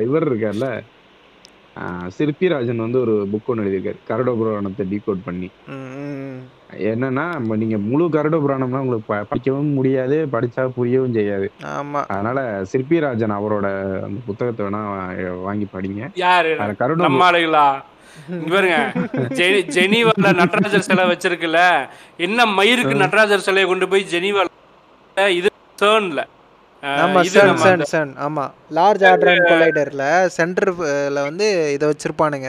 [0.00, 0.82] இவர் இருக்கார்ல.
[1.80, 4.10] ஆஹ் சிற்பிராஜன் வந்து ஒரு புக் ஒன்று எழுதியிருக்காரு.
[4.10, 5.50] கருட புராணத்தை டீகோட் பண்ணி.
[6.84, 7.24] என்னன்னா
[7.56, 11.46] நீங்க முழு கருட புராணம்னா உங்களுக்கு ப- படிக்கவும் முடியாது படிச்சா புரியவும் செய்யாது.
[11.72, 12.00] ஆமா.
[12.06, 12.38] அதனால
[12.72, 13.66] சிற்பிராஜன் அவரோட
[14.02, 14.80] அந்த புத்தகத்தை வேணா
[15.42, 16.02] வாங்கி படிங்க.
[16.16, 16.52] யாரு?
[16.80, 17.66] கருட நம்ம ஆளுகளா
[18.30, 18.76] இங்க பாருங்க
[19.34, 21.62] ஜெனி- ஜெனீவால நடராஜர் சிலை வச்சிருக்குல்ல?
[22.18, 24.50] என்ன மயிருக்கு நடராஜர் சிலையை கொண்டு போய் ஜெனீவால
[25.32, 25.48] இது
[25.78, 26.22] சேர்ன்ல
[27.02, 28.10] ஆமா இது சன் நம்ம சன் சன்.
[28.18, 28.44] ஆமா.
[28.74, 30.04] லார்ஜ் ஆட்ரன் கொலைடர்ல
[30.36, 32.48] சென்டர்ல வந்து இதை வச்சிருப்பானுங்க.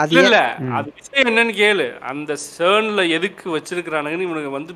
[0.00, 0.36] அது இல்ல
[0.78, 1.86] அது விஷயம் என்னன்னு கேளு.
[2.10, 4.74] அந்த சேர்ன்ல எதுக்கு வச்சிருக்கிறானுங்கன்னு இவனுங்க வந்து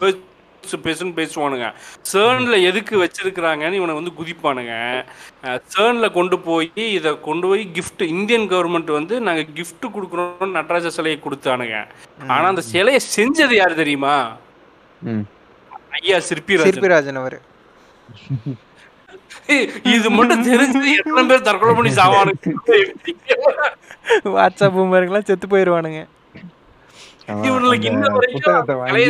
[0.00, 1.66] பேசு பேசுன்னு பேசுவானுங்க.
[2.12, 4.72] சேர்ன்ல எதுக்கு வச்சிருக்கிறாங்கன்னு இவனை வந்து குதிப்பானுங்க.
[5.74, 11.18] சேர்ன்ல கொண்டு போய் இதை கொண்டு போய் gift இந்தியன் கவர்மெண்ட் வந்து நாங்க gift கொடுக்குறோம் நடராஜ சிலையை
[11.24, 11.76] கொடுத்தானுங்க.
[12.32, 14.16] ஆனா அந்த சிலையை செஞ்சது யாரு தெரியுமா.
[15.98, 16.70] ஐயா சிற்பிராஜன்.
[16.70, 17.38] சிற்பிராஜன் அவர்.
[19.94, 22.54] இது மட்டும் தெரிஞ்சு எத்தனை பேர் தற்கொலை பண்ணி சாவானுங்க.
[24.36, 26.02] வாட்ஸ்அப் பூமருங்கெல்லாம் செத்து போயிடுவானுங்க
[27.48, 29.06] இவனுக்கு அந்த இன்ன வரைக்கும் புத்தகத்தை வாங்கி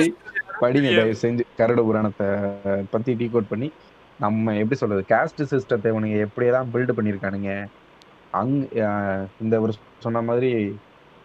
[0.62, 1.42] படிங்க தயவு செஞ்சு.
[1.59, 2.28] கரடு புராணத்தை
[2.92, 3.68] பத்தி டீகோட் பண்ணி
[4.24, 7.51] நம்ம எப்படி சொல்றது காஸ்ட் சிஸ்டத்தை இவனுங்க எப்படியெல்லாம் பில்டு பண்ணியிருக்கானுங்க.
[8.38, 8.55] அங்
[9.44, 9.72] இந்த ஒரு
[10.05, 10.51] சொன்ன மாதிரி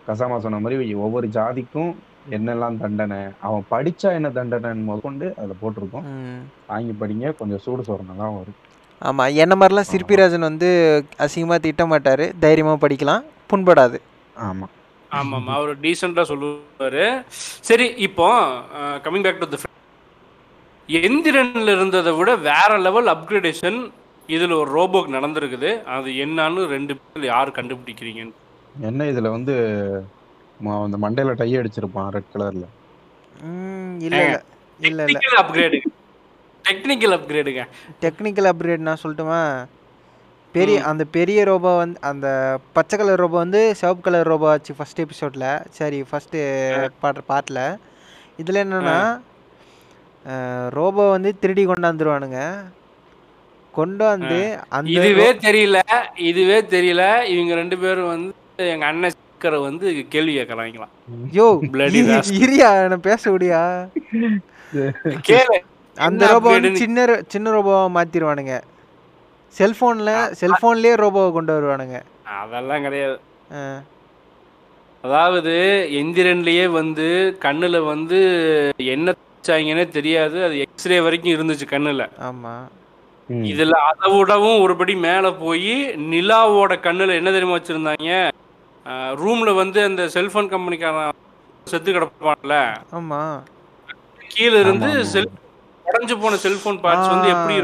[0.08, 1.92] கசாமா சொன்ன மாதிரி ஒவ்வொரு ஜாதிக்கும்
[2.38, 6.08] என்னெல்லாம் தண்டனை அவன் படிச்சா என்ன தண்டனைன்னு முதற்கொண்டு அதுல போட்டிருக்கோம்.
[6.72, 8.58] வாங்கி படிங்க கொஞ்சம் சூடு சொரணம் தான் வரும்.
[9.10, 10.70] ஆமா என்ன மாதிரிலாம் சிற்பிராஜன் வந்து
[11.26, 13.24] அசிங்கமா திட்ட மாட்டாரு தைரியமா படிக்கலாம்.
[13.52, 13.98] புண்படாது.
[14.50, 14.68] ஆமா.
[15.20, 17.04] ஆமாம் அவர் டீசெண்டாக சொல்லுவார்.
[17.70, 18.28] சரி இப்போ
[19.06, 19.58] கம்மிங் பேக் டு த
[20.90, 23.80] எந்திரன்ல இருந்ததை விட வேற லெவல் அப்கிரேடேஷன்
[24.30, 25.70] இதில் ஒரு ரோபோக் நடந்திருக்குது.
[25.96, 28.36] அது என்னன்னு ரெண்டு பேர் யார் கண்டுபிடிக்கிறீங்கன்னு.
[28.90, 29.54] என்ன இதுல வந்து
[30.86, 32.66] அந்த மண்டையில டை அடிச்சிருப்பான் ரெட் கலர்ல
[34.08, 34.22] இல்ல
[34.80, 35.02] இல்ல.
[35.10, 35.80] இல்ல அப்கிரேடு
[36.66, 37.64] டெக்னிக்கல் அப்கிரேடுங்க
[38.04, 39.40] டெக்னிக்கல் அப்கிரேட் நான் சொல்லட்டுமா?
[40.56, 42.28] பெரிய அந்த பெரிய ரோபோ வந்து அந்த
[42.76, 45.48] பச்சை கலர் ரோபோ வந்து சிவப்பு கலர் ரோபோ ஆச்சு ஃபர்ஸ்ட் எபிசோடில்
[45.78, 46.40] சரி ஃபஸ்ட்டு
[47.04, 47.64] பாட்டு பாட்டில்.
[48.42, 48.98] இதில் என்னென்னா
[50.78, 52.42] ரோபோ வந்து திருடி கொண்டாந்துருவானுங்க.
[53.74, 54.40] கொண்டு வந்து
[54.78, 55.80] அந்த இதுவே தெரியல.
[56.30, 57.04] இதுவே தெரியல.
[57.34, 60.94] இவங்க ரெண்டு பேரும் வந்து எங்க அண்ணன் சிக்கரை வந்து கேள்வி கேட்கறாங்களாம்
[61.38, 61.48] யோ.
[62.44, 63.62] இரியா என்ன பேச முடியா
[65.30, 65.58] கேளு.
[65.98, 66.82] அந்த ரோபோ வந்து?
[66.84, 68.56] சின்ன சின்ன ரோபோவா மாத்திருவானுங்க.
[69.56, 71.98] செல்போன்ல செல்போன்லயே ரோபோவை கொண்டு வருவானுங்க.
[72.42, 73.18] அதெல்லாம் கிடையாது.
[75.04, 75.54] அதாவது
[76.00, 77.08] எந்திரன்லயே வந்து
[77.42, 78.20] கண்ணுல வந்து
[78.96, 80.38] என்ன வச்சாங்கன்னே தெரியாது.
[80.44, 82.04] அது எக்ஸ்ரே வரைக்கும் இருந்துச்சு கண்ணுல.
[82.20, 82.54] ஆமா.
[83.30, 85.74] இதுல அதை விடவும் ஒருபடி மேல போய்
[86.12, 88.14] நிலாவோட கண்ணுல என்ன தெரியுமா வச்சிருந்தாங்க?
[89.22, 91.18] ரூம்ல வந்து அந்த செல்போன் கம்பெனிக்காரன்
[91.68, 92.56] செத்து கிடப்பான்ல.
[92.94, 93.22] ஆமா.
[94.34, 95.06] கீழ இருந்து.
[95.06, 95.30] செல்
[95.86, 97.56] உடஞ்சு போன செல்போன் பார்ட்ஸ் வந்து எப்படி?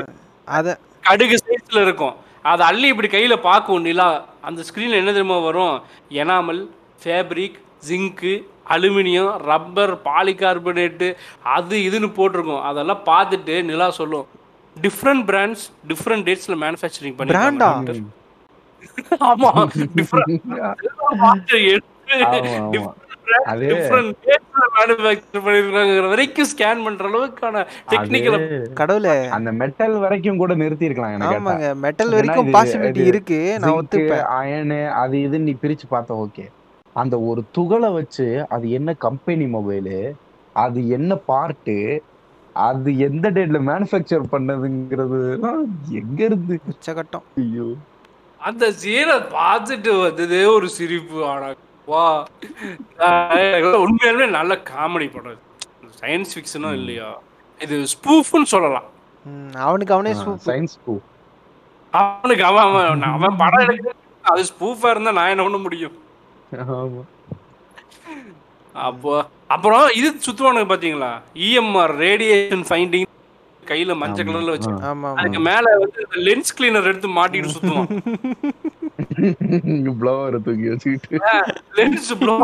[0.47, 1.38] அத கடுகு
[1.78, 2.15] சைஸ்ல இருக்கும்.
[2.41, 4.25] அதை அள்ளி இப்படி கையில பார்க்கும் நிலா.
[4.41, 5.82] அந்த ஸ்க்ரீன்ல என்ன தெரியுமா வரும்?
[6.09, 6.67] Enamel
[7.03, 7.59] fabric
[7.89, 12.61] zinc aluminium rubber polycarbonate அது இதுன்னு போட்டிருக்கும்.
[12.61, 14.28] அதெல்லாம் பார்த்துட்டு நிலா சொல்லும்.
[14.82, 17.34] டிஃப்ரெண்ட் பிராண்ட்ஸ் டிஃப்ரெண்ட் டேட்ஸ்ல மேனுஃபேக்சரிங் பண்ணி
[19.19, 19.69] ஆமா.
[19.95, 20.41] டிஃப்ரெண்ட்.
[23.45, 23.65] அது-
[26.09, 29.28] வரைக்கும் ஸ்கேன் பண்ற அளவுக்கான டெக்னிக்கல் கடவுளே.
[29.28, 31.47] அந்த மெட்டல் வரைக்கும் கூட நிறுத்தி இருக்கலாம்.
[31.47, 33.57] ஆமாங்க மெட்டல் வரைக்கும் இது- பாசிபிலிட்டி இது இருக்கு.
[33.59, 34.25] நான் ஒத்துப்பேன்.
[34.43, 36.45] iron, அது இதுன்னு நீ பிரிச்சு பார்த்த ஓகே
[36.93, 40.11] அந்த ஒரு துகளை வச்சு அது என்ன கம்பெனி மொபைலு
[40.53, 41.99] அது என்ன பார்ட்டு
[42.53, 45.39] அது எந்த டேட்ல மேனுஃபேக்சர் பண்ணதுங்கிறது
[45.89, 46.59] எங்க இருந்து?
[46.71, 47.21] உச்சகட்டம்.
[47.38, 47.73] ஐயோ.
[48.38, 51.45] அந்த சீனை பார்த்துட்டு வந்ததே ஒரு சிரிப்பு ஆனா
[51.88, 52.05] வா.
[53.83, 55.43] உண்மையாலுமே நல்ல காமெடி படம்
[55.99, 57.09] சயின்ஸ் ஃபிக்ஷனும் இல்லையா?
[57.59, 58.88] இது ஸ்பூஃப்னு சொல்லலாம்.
[59.25, 60.11] ம், அவனுக்கு அவனே
[60.47, 60.93] சயின்ஸ் பூ
[61.93, 65.95] அவனுக்கு அவன் அவன் அவன் படம் எடுக்க அது ஸ்பூஃபா இருந்தா நான் என்ன பண்ண முடியும்?
[66.75, 67.03] ஆமா.
[68.75, 69.11] அப்போ
[69.53, 71.11] அப்புறம் இது சுத்துவானுங்க பாத்தீங்களா?
[71.45, 73.05] இஎம்ஆர் ரேடியேஷன் ஃபைண்டிங்
[73.70, 74.72] கையில மஞ்சள் கலர்ல வச்சு
[75.20, 77.89] அதுக்கு மேல வந்து லென்ஸ் கிளீனர் எடுத்து மாட்டிட்டு சுத்துவான்
[79.99, 81.18] ப்ளவர் தூக்கி வச்சுக்கிட்டு.
[81.78, 82.36] லென்ஸ் ப்ளோ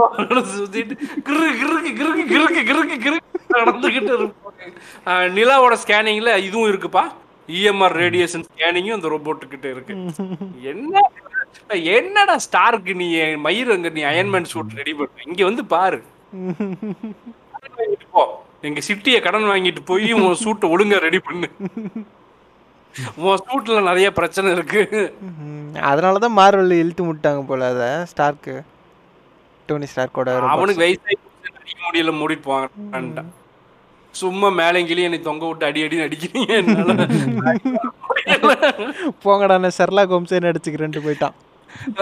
[0.53, 0.95] சுத்திட்டு
[1.27, 7.03] கிறு கிறுக்கு கிறுக்கு கிறுக்கு கிறுக்கு கிறுக்கு நடந்துகிட்டு இருப்பாங்க நிலாவோட ஸ்கேனிங்ல இதுவும் இருக்குப்பா.
[7.49, 9.93] இஎம்ஆர் ரேடியேஷன் ஸ்கேனிங்கும் இந்த ரோபோட்டுக்கிட்ட இருக்கு.
[10.71, 10.93] என்ன?
[11.95, 13.07] என்னடா ஸ்டார்க்கு நீ
[13.45, 15.25] மயிர் அங்க நீ அயன்மேன் சூட் ரெடி பண்ண.
[15.27, 15.99] இங்க வந்து பாரு.
[18.67, 21.47] எங்க சிட்டிய கடன் வாங்கிட்டு போய் உன் சூட்டை ஒழுங்கா ரெடி பண்ணு.
[23.25, 24.81] உன் சூட்ல நிறைய பிரச்சனை இருக்கு.
[25.29, 28.55] ம், அதனாலதான் மார்வல் இழுத்து முட்டாங்க போல அத ஸ்டார்க்கு
[29.69, 33.23] டோனி ஸ்டார்க்கோட அவனுக்கு வயசாகி போச்சு, நடிக்க முடியல மூடிட்டு போவாங்க
[34.13, 36.53] சும்மா மேலங்கிலேயே என்னை தொங்க விட்டு அடி அடி அடிக்கிறீங்க.
[39.23, 41.35] போங்கடா செர்லா கோம்ஸே நடிச்சுக்கிறேன்ட்டு போயிட்டான்.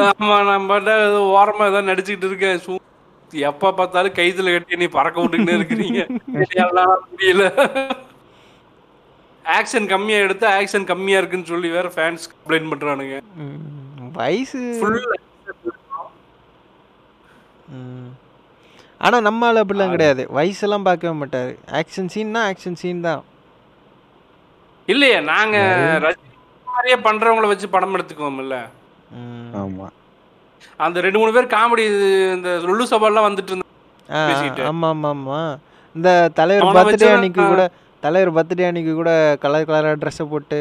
[0.06, 2.60] ஆமா நான் பாட்டா ஏதோ ஓரமா ஏதோ நடிச்சுக்கிட்டு இருக்கேன்.
[3.34, 6.02] எப்ப பார்த்தாலும் கைத்துல கட்டி நீ பறக்க விட்டுக்கிட்டே இருக்கிறீங்க.
[7.12, 7.46] முடியல.
[9.46, 13.16] ஆக்ஷன் கம்மியா எடுத்தா ஆக்ஷன் கம்மியா இருக்குன்னு சொல்லி வேற ஃபேன்ஸ் கம்ப்ளைண்ட் பண்றானுங்க.
[13.36, 14.62] ம், வயசு.
[14.82, 15.00] ஃபுல்
[17.70, 18.10] ம்.
[19.02, 20.28] ஆனால் நம்ம ஆள் அப்படிலாம் கிடையாது.
[20.32, 21.56] வயசெல்லாம் பார்க்கவே மாட்டார்.
[21.72, 23.22] ஆக்ஷன் சீன்னா ஆக்ஷன் சீன் தான்.
[24.88, 25.58] இல்லையே நாங்க
[26.06, 26.30] ரஜினி
[26.68, 28.58] மாதிரியே பண்றவங்கள வச்சு படம் எடுத்துக்குவோம்ல.
[29.12, 29.92] ம்.
[30.82, 31.84] ஆமா அந்த ரெண்டு மூணு பேர் காமெடி
[32.36, 33.68] இந்த லுல்லு சபால்லாம் வந்துட்டு இருந்தா
[34.10, 34.64] ஆ பேசிக்கிட்டு.
[34.64, 35.52] ஆமாம் ஆமாம் ஆமாம்
[35.96, 37.64] இந்த தலைவர் பர்த்டே அன்னைக்கு கூட
[38.04, 39.12] தலைவர் பர்த்டே அன்னைக்கு கூட
[39.42, 40.60] கலர் கலராக ட்ரெஸ்ஸை போட்டு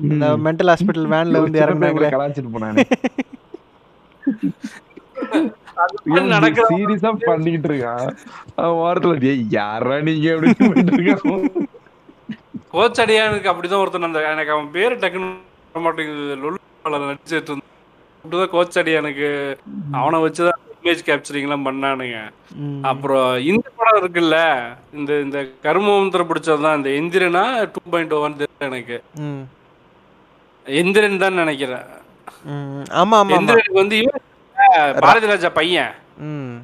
[0.00, 2.84] இந்த மென்டல் ஹாஸ்பிட்டல் வேனில் வந்து இறங்குனாங்களே கலாச்சிட்டு போனானே.
[6.70, 8.08] சீரியஸா பண்ணிட்டு இருக்கான்.
[8.78, 11.44] வாரத்துல "ஏய், யாரா நீங்க அப்படின்னு போயிட்டு இருக்கான்?
[12.70, 15.28] கோச் அடியானுக்கு அப்படிதான் ஒருத்தன் அந்த எனக்கு அவன் பேரு டக்குன்னு
[15.80, 16.36] மாட்டேங்குது.
[17.06, 17.66] நடிச்சிட்டு இருந்தான்
[18.24, 19.28] அப்படிதான் கோச் அடியானுக்கு
[19.92, 22.18] அவனை வச்சுதான் இமேஜ் கேப்சரிங்லாம் பண்ணானுங்க.
[22.56, 22.82] ம்.
[22.82, 24.36] அப்புறம் இந்த படம் இருக்குல்ல
[24.92, 29.02] இந்த இந்த கருமந்திரம் பிடிச்சதுதான் இந்த எந்திரனா டூ பாயிண்ட் ஓவன் எனக்கு.
[29.18, 29.42] ம்.
[30.66, 31.86] எந்திரன் தான் நினைக்கிறேன்.
[32.44, 33.98] ம் ஆமாம் ஆமாம் ஆமாம் எந்திரனுக்கு வந்து
[35.00, 35.92] பாரதி ராஜா பையன்.
[36.18, 36.56] ம்.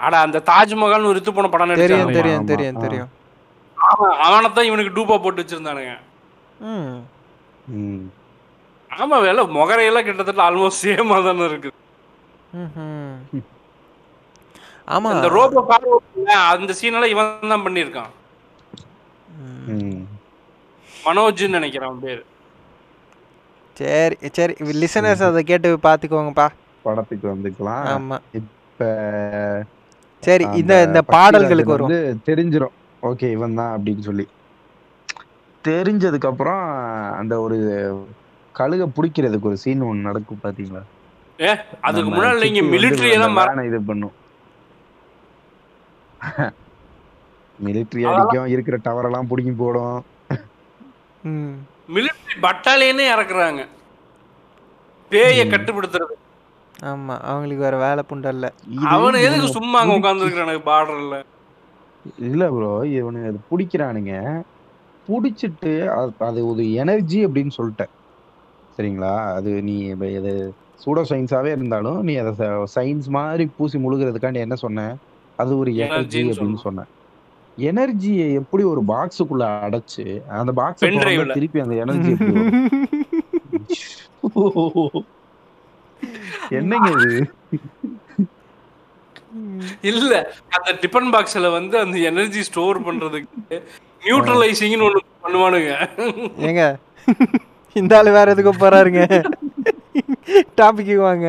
[0.00, 2.80] ஆடா அந்த தாஜ்மஹால்னு ஒரு போன படம் தெரியும் தெரியும் ஆமா, தெரியும்.
[2.80, 3.10] தெரியும்.
[4.26, 5.94] அவனை தான் இவனுக்கு டூப்பா போட்டு வச்சிருந்தானுங்க.
[6.60, 6.94] ம்.
[7.68, 8.04] ம்.
[9.02, 11.70] ஆமா வேலை முகரையெல்லாம் கிட்டத்தட்ட ஆல்மோஸ்ட் சேமா தானே இருக்கு.
[14.88, 15.08] ஆமா.
[15.14, 15.60] இந்த ரோபோ
[16.54, 18.10] அந்த சீனெல்லாம் இவன் தான் பண்ணியிருக்கான்.
[19.74, 20.02] ம்.
[20.90, 22.22] மனோஜ்னு நினைக்கிறேன் அவன் பேர்.
[23.76, 24.54] சரி சரி.
[24.82, 26.46] லிசனர்ஸ் அதை கேட்டு பார்த்துக்கோங்கப்பா
[26.84, 27.84] படத்துக்கு வந்துக்கலாம்.
[27.94, 28.16] ஆமா.
[28.40, 28.88] இப்ப
[30.22, 32.74] சரி இந்த இந்த பாடல்களுக்கு வரும் வந்து தெரிஞ்சிரும்.
[33.02, 34.26] ஓகே இவன் தான் அப்படின்னு சொல்லி.
[35.64, 36.62] தெரிஞ்சதுக்கு அப்புறம்
[37.20, 37.58] அந்த ஒரு
[38.58, 40.82] கழுக பிடிக்கிறதுக்கு ஒரு சீன் ஒண்ணு நடக்கும் பாத்தீங்களா?
[41.40, 44.12] ஏ அதுக்கு முன்னாடி நீங்க அந்த எல்லாம் இது பண்ணும்.
[47.64, 50.04] மிலிட்ரி அடிக்கும் இருக்கிற டவர் எல்லாம் பிடிங்கி போடும்.
[51.22, 51.54] ம்.
[51.94, 53.66] மிலிட்ரி பட்டாலியனே இறக்குறாங்க.
[55.10, 55.44] பேய.
[55.44, 56.14] கட்டுப்படுத்துறது.
[56.82, 58.50] ஆமா அவங்களுக்கு வேற வேலை புண்டல்ல
[58.84, 61.24] அவனை எதுக்கு சும்மா அங்க உட்காந்துருக்கானுங்க பார்டர்ல
[62.18, 64.42] இல்ல ப்ரோ இவனுங்க அது பிடிக்கிறானுங்க.
[65.08, 67.88] பிடிச்சிட்டு அது- அது ஒரு எனர்ஜி அப்படின்னு சொல்லிட்டேன்.
[68.78, 69.36] சரிங்களா?
[69.36, 69.74] அது நீ
[70.18, 70.54] இது
[70.84, 72.32] சூடோ சயின்ஸாவே இருந்தாலும் நீ அதை
[72.74, 74.96] சயின்ஸ் மாதிரி பூசி முழுகிறதுக்காண்டி என்ன சொன்ன?
[75.38, 76.86] அது ஒரு எனர்ஜி அப்படின்னு சொன்னேன்
[77.58, 80.80] எனர்ஜியை எப்படி ஒரு பாக்ஸுக்குள்ள அடைச்சு அந்த பாக்ஸ்.
[81.34, 82.12] திருப்பி அந்த எனர்ஜி?
[86.58, 87.26] என்னங்க இது?
[89.90, 90.12] இல்ல
[90.56, 93.58] அந்த டிபன் பாக்ஸ்ல வந்து அந்த எனர்ஜி ஸ்டோர் பண்றதுக்கு
[94.02, 95.72] நியூட்ரலைசிங்னு ஒண்ணு பண்ணுவானுங்க.
[96.48, 96.64] ஏங்க?
[97.80, 99.02] இந்த ஆளு வேற எதுக்கு போறாருங்க?
[100.60, 101.26] டாபிக்கு வாங்க.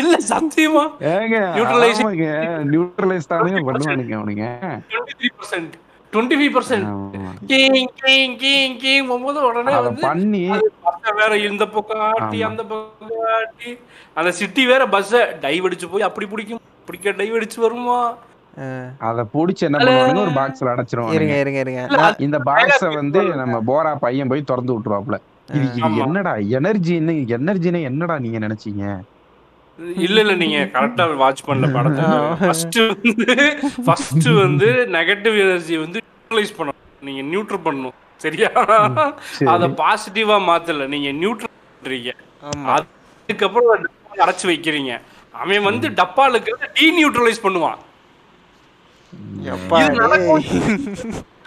[0.00, 0.84] இல்ல சத்தியமா.
[1.12, 2.26] ஏங்க ஆமாங்க.
[2.72, 4.46] நியூட்ரலைஸ் தானே பண்ணுவானுங்க அவனுங்க.
[4.92, 5.74] Twenty three percent
[6.12, 7.30] twenty five percent ஆமா.
[7.50, 9.06] கீங் கீங் கீங் கீங்.
[9.10, 10.42] போகும்போது உடனே வந்து பண்ணி
[11.20, 12.40] வேற இந்த பக்கம் ஆட்டி.
[12.48, 13.70] அந்த பக்கம் ஆட்டி.
[14.18, 16.62] அந்த சிட்டி வேற பஸ்ஸ டைவ் அடிச்சு போய் அப்படி பிடிக்கும்.
[16.88, 17.98] பிடிக்க டைவ் அடிச்சு வருமா?
[18.98, 20.20] அத புடிச்சு என்ன பண்ணுவானுங்க?
[20.20, 21.12] ஒரு பாக்ஸ்ல இருங்க அடைச்சிருவானுங்க.
[21.12, 25.18] இருங்க இருங்க நான்- இந்த பாக்ஸ வந்து நம்ம போரா பையன் போய் திறந்து விட்டுருவாப்ல
[25.52, 25.96] இது.
[25.96, 29.00] என்னடா எனர்ஜின்னு எனர்ஜினா என்னடா நீங்க நினைச்சீங்க?
[29.96, 32.04] இல்ல இல்ல நீங்க கரெக்டா வாட்ச் பண்ணல படத்தை.
[32.40, 37.04] ஃபர்ஸ்ட் வந்து ஃபர்ஸ்ட் வந்து நெகட்டிவ் எனர்ஜி வந்து நியூட்ரலைஸ் பண்ணணும்.
[37.04, 37.92] நீங்க நியூட்ரல் பண்ணணும்.
[38.16, 38.50] சரியா?
[39.20, 39.50] சரி.
[39.50, 40.88] அத பாசிட்டிவா மாத்தல.
[40.88, 42.12] நீங்க நியூட்ரல் பண்றீங்க.
[42.56, 42.78] ஆமா.
[43.26, 43.86] அதுக்கப்புறம்
[44.16, 45.00] அடைச்சு வைக்கிறீங்க.
[45.32, 47.74] அவன் வந்து டப்பால இருக்கிறத டீ நியூட்ரலைஸ் பண்ணுவான்.
[49.52, 50.44] எப்பா இது நடக்கும்.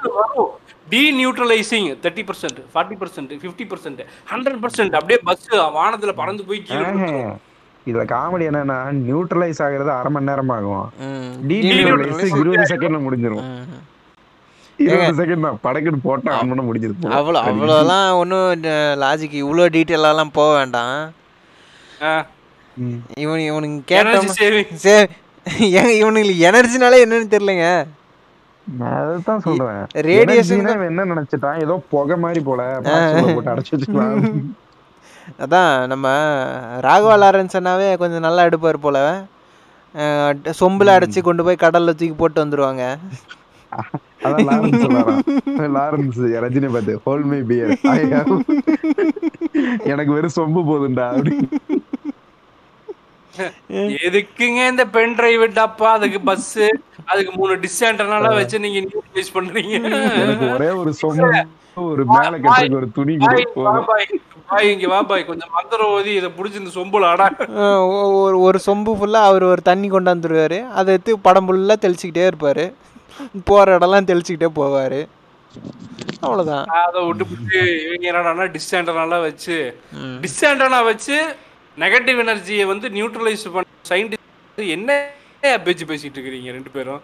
[0.04, 0.50] டேய்.
[0.92, 4.02] D neutralising thirty percent forty percent fifty percent
[4.32, 5.48] hundred percent அப்படியே பஸ்
[5.80, 6.62] வானத்துல பறந்து போய்.
[7.90, 10.86] இதுல காமெடி என்னன்னா நியூட்ரலைஸ் ஆகுறது அரை மணி நேரம் ஆகும்.
[11.50, 13.50] டீநியூட்ரலைஸ் இருபது செகண்ட்ல முடிஞ்சிரும்
[17.18, 18.66] அவ்வளோ அவ்வளோலாம் ஒன்றும்
[19.04, 20.98] லாஜிக் இவ்வளோ டீட்டெயிலாலாம் போக வேண்டாம்.
[23.24, 24.34] இவன் இவனுங்க energy கேட்டோம்.
[24.40, 25.04] சரி
[25.80, 27.68] ஏங்க இவனுங்களுக்கு எனர்ஜினாலே என்னன்னு தெரியலங்க.
[28.68, 29.82] நான் அதைத்தான் சொல்றேன்.
[30.14, 31.58] இவன் என்ன நினைச்சிட்டான்?
[31.62, 32.62] ஏதோ புகை மாதிரி போல.
[33.36, 34.24] போட்டு அடைச்சு வச்சுக்கலாம்.
[35.44, 36.08] அதான் நம்ம
[36.88, 38.98] ராகவா லாரன்ஸ்னாவே கொஞ்சம் நல்லா எடுப்பார் போல.
[40.60, 42.84] சொம்புல அடைச்சி கொண்டு போய் கடல்ல தூக்கி போட்டு வந்துருவாங்க.
[45.76, 47.74] லாரன்ஸ் ரஜினி பார்த்து ஹோல் மை பியர்
[49.84, 51.34] எனக்கு வெறும் சொம்பு போதுண்டா அப்படி
[54.08, 55.90] எதுக்குங்க இந்த பென் டிரைவ் டப்பா?
[55.98, 56.52] அதுக்கு பஸ்
[57.12, 59.74] அதுக்கு மூணு டிஸ்டாண்டனால வச்சு நீங்க நியூட்ரலைஸ் பண்றீங்க.
[60.24, 61.30] எனக்கு ஒரே ஒரு சொம்பு
[61.92, 63.14] ஒரு மேல கட்டுறதுக்கு ஒரு துணி
[64.50, 65.26] பாய், இங்க வா பாய்.
[65.30, 67.28] கொஞ்சம் மந்திரம் ஓதி இதை புடிச்சு இந்த சொம்புல அடா.
[68.24, 72.66] ஒரு ஒரு சொம்பு ஃபுல்லாக அவர் ஒரு தண்ணி கொண்டாந்துருவாரு அதை எடுத்து படம் ஃபுல்லாக தெளிச்சிக்கிட்டே இருப்பார்.
[73.50, 75.00] போகிற இடம்லாம் தெளிச்சிக்கிட்டே போவார்.
[76.26, 79.58] அவ்வளோதான் அதை விட்டு விட்டு இவங்க என்னடான்னா டிஸ்டாண்டனால வச்சு
[80.24, 81.18] டிஸ்டாண்டனா வச்சு
[81.84, 84.92] நெகட்டிவ் எனர்ஜியை வந்து நியூட்ரலைஸ் பண்ண சயின்டிஸ்ட் என்ன
[85.66, 87.02] பேச்சு பேசிட்டு இருக்கிறீங்க ரெண்டு பேரும்?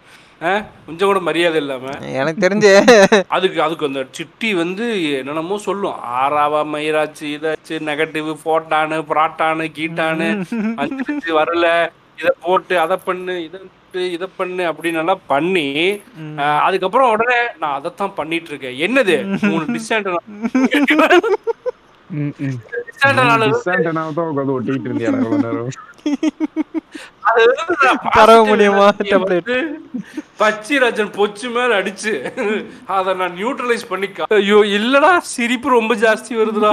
[0.85, 1.91] கொஞ்சம் கூட மரியாதை இல்லாம.
[2.19, 2.71] எனக்கு தெரிஞ்சு.
[3.35, 4.85] அதுக்கு அதுக்கு அந்த சிட்டி வந்து
[5.17, 5.97] என்னென்னமோ சொல்லும்.
[6.21, 10.29] ஆறாவா மயிராச்சு இதாச்சு நெகட்டிவ் போட்டானு புராட்டானு கீட்டானு
[10.83, 11.67] அஞ்சு வரல
[12.21, 13.59] இதை போட்டு அதை பண்ணு இதை
[14.15, 15.67] இதை பண்ணு அப்படின்னு எல்லாம் பண்ணி
[16.67, 18.77] அதுக்கப்புறம் உடனே நான் அதைத்தான் பண்ணிட்டு இருக்கேன்.
[18.87, 19.15] என்னது?
[19.49, 20.09] மூணு டிஸ்டாண்ட்
[30.39, 32.13] பச்சிராஜன் பொச்சு மேல அடிச்சு
[32.95, 34.07] அத நான் நியூட்ரலைஸ் பண்ணி
[34.37, 36.71] ஐயோ இல்லடா சிரிப்பு ரொம்ப ஜாஸ்தி வருதுடா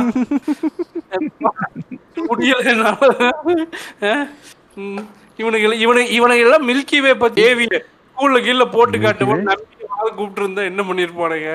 [2.29, 2.63] முடியல
[5.39, 7.67] இவனுக்கு இவனு இவனுக்கு எல்லாம் மில்கி வே பத்தி ஏவி
[8.17, 9.45] ஸ்கூல்ல கீழ போட்டு காட்டுவோம்
[10.11, 11.53] கூப்பிட்டு இருந்தா என்ன பண்ணிருப்பானுங்க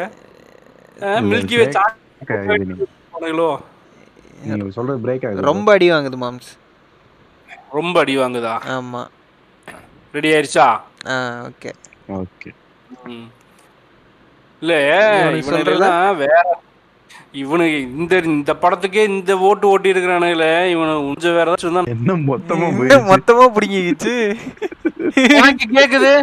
[1.28, 1.66] மில்கி வே.
[1.78, 3.50] சாப்பிடுவானுங்களோ
[4.44, 5.48] நீங்க சொல்றது பிரேக் ஆகுது.
[5.52, 6.50] ரொம்ப அடி வாங்குது மாம்ஸ்.
[7.78, 8.56] ரொம்ப அடி வாங்குதா?
[8.78, 9.02] ஆமா.
[10.16, 10.68] ரெடி ஆயிருச்சா?
[11.12, 11.16] ஆ
[11.50, 11.72] ஓகே.
[12.20, 12.50] ஓகே.
[14.62, 14.74] இல்ல
[15.22, 16.36] இவனுக்கு இவனுக்கெல்லாம் வேற
[17.42, 22.68] இவனுக்கு இந்த இந்த படத்துக்கே இந்த ஓட்டு ஓட்டி இருக்கிறானுங்களே இவனு கொஞ்சம் வேற ஏதாச்சும் என்ன மொத்தமா
[23.12, 24.14] மொத்தமா பிடிங்கிக்கிச்சு?
[25.40, 26.14] எனக்கு கேக்குது?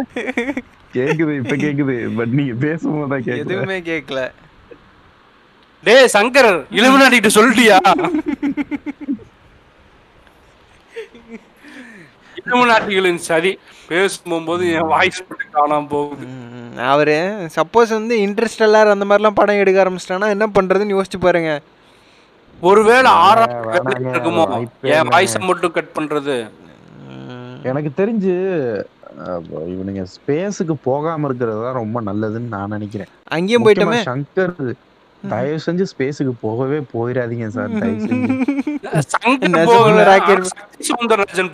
[0.95, 1.95] கேக்குது இப்ப கேக்குது.
[2.19, 4.21] பட் நீங்க பேசும்போது எதுவுமே கேட்கல
[5.83, 7.77] டேய் சங்கர் இலுமினாட்டிட்டு சொல்லிட்டியா?
[12.41, 13.51] இலுமினாட்டிகளின் சரி
[13.89, 16.25] பேசும்போது என் வாய்ஸ் மட்டும் காணாம போகுது.
[16.91, 17.15] அவரு
[17.57, 21.51] சப்போஸ் வந்து இன்ட்ரெஸ்ட் எல்லாரும் அந்த மாதிரிலாம் படம் எடுக்க ஆரம்பிச்சிட்டானா என்ன பண்றதுன்னு யோசிச்சு பாருங்க.
[22.69, 23.53] ஒருவேளை ஆறாம்
[24.13, 24.45] இருக்குமோ?
[24.95, 25.09] என்.
[25.13, 26.35] வாய்ஸை மட்டும் கட் பண்றது.
[27.69, 28.33] எனக்கு தெரிஞ்சு
[29.73, 33.11] இவனுங்க ஸ்பேஸுக்கு போகாம இருக்கிறது தான் ரொம்ப நல்லதுன்னு நான் நினைக்கிறேன்.
[33.37, 33.99] அங்கேயும் போயிட்டோமே.
[34.11, 34.55] சங்கர்
[35.29, 38.33] தயவு செஞ்சு ஸ்பேஸுக்கு போகவே போயிடாதீங்க சார் தயவு செஞ்சு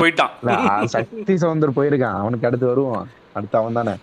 [0.02, 0.86] போயிட்டான்.
[0.86, 2.20] சக்தி சவுந்தர் போயிருக்கான்.
[2.22, 3.96] அவனுக்கு அடுத்து வருவான் அடுத்து அவன் தானே.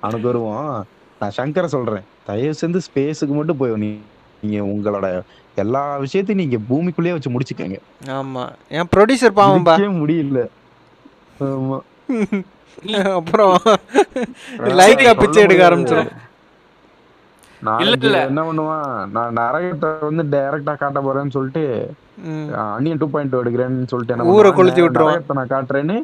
[0.00, 0.86] அவனுக்கு வருவான்
[1.20, 2.04] நான் சங்கரை சொல்றேன்.
[2.24, 3.98] தயவு செஞ்சு ஸ்பேஸுக்கு மட்டும் போய் நீ
[4.40, 5.22] நீங்க உங்களோட
[5.54, 7.78] எல்லா விஷயத்தையும் நீங்க பூமிக்குள்ளேயே வச்சு முடிச்சுக்கங்க.
[8.06, 8.48] ஆமா.
[8.68, 10.46] என் ப்ரொடியூசர் முடிக்கவே முடியல.
[11.40, 11.78] ஆமா.
[13.14, 13.58] அப்புறம்
[14.58, 16.10] லைக்கா பிச்சை எடுக்க ஆரம்பிச்சிடும்.
[17.60, 18.84] என்ன பண்ணுவான்?
[19.14, 21.64] நான் நரகத்தை வந்து டைரக்டா காட்ட போறேன்னு சொல்லிட்டு
[22.28, 25.26] ம், அன்னியன் டூ பாயிண்ட் எடுக்கிறேன்னு சொல்லிட்டு என்ன ஊரை கொளுத்தி விட்டுருவான்.
[25.38, 25.96] நான் காட்டுறேன்னு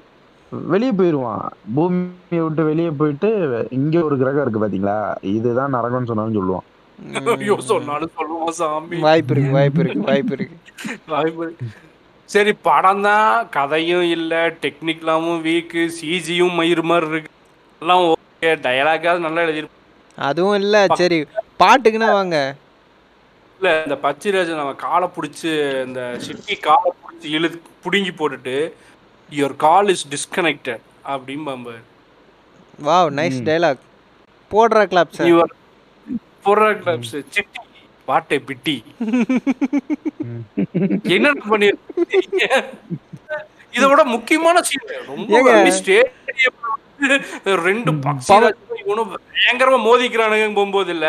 [0.72, 1.44] வெளியே போயிருவான்.
[1.76, 3.28] பூமியை விட்டு வெளியே போயிட்டு
[3.78, 4.96] இங்க ஒரு கிரகம் இருக்கு பாத்தீங்களா?
[5.34, 6.66] இதுதான் நரகம்னு சொன்னாலும் சொல்லுவான்.
[7.36, 8.98] ஐயோ சொன்னாலும் சொல்லுவான் சாமி.
[9.07, 10.57] வாய்ப்பு இருக்கு வாய்ப்பு இருக்கு வாய்ப்பு இருக்கு.
[11.14, 11.66] வாய்ப்பு இருக்கு.
[12.28, 13.26] சரி படம் தான்.
[13.57, 14.34] கதையும் இல்ல
[14.64, 17.30] டெக்னிக்கலாவும் வீக்கு சிஜியும் மயிர் மாதிரி இருக்கு.
[17.82, 19.80] எல்லாம் ஓகே டயலாக்காவது நல்லா எழுதியிருப்பான்
[20.18, 21.18] அதுவும் இல்ல சரி.
[21.62, 22.36] பாட்டுக்குன்னா வாங்க.
[23.60, 25.50] இல்ல இந்த பச்சிராஜன் அவன் காலை பிடிச்சி
[25.86, 27.48] இந்த சிட்டி காலை பிடிச்சி இழு
[27.84, 28.56] புடுங்கி போட்டுட்டு
[29.30, 30.82] யுவர் கால் இஸ் டிஸ்கனெக்டட்
[31.12, 31.74] அப்படிம்பாம்பு
[32.78, 33.82] வாவ் நைஸ் டைலாக்
[34.50, 35.52] போடுறா கிளாப் சார் யுவர்
[36.46, 37.60] பொருளாக்ஸ் சிட்டி
[38.08, 38.74] பாட்டை பிட்டி
[41.14, 42.46] என்ன பண்ணிருக்கீங்க?
[43.74, 45.36] இதை விட முக்கியமான சீன் ரொம்ப
[47.66, 47.90] ரெண்டு
[49.32, 51.06] பயங்கரமா மோதிக்கிறானுங்க போகும்போது இல்ல.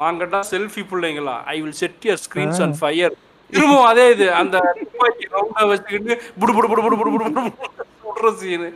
[0.00, 1.36] வாங்கட்டா செல்ஃபி பிள்ளைங்களா?
[1.54, 3.14] I will set your screens on fire
[3.50, 4.56] திரும்பவும் அதே இது அந்த
[5.34, 7.70] ரவுண்டா வச்சுக்கிட்டு புடு புடு புடு புடு புடு புடு புடு புடு
[8.04, 8.68] சுடுற சீனு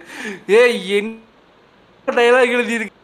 [0.54, 0.60] ஏ
[0.98, 3.02] என்ன டைலாக் எழுதி இருக்கு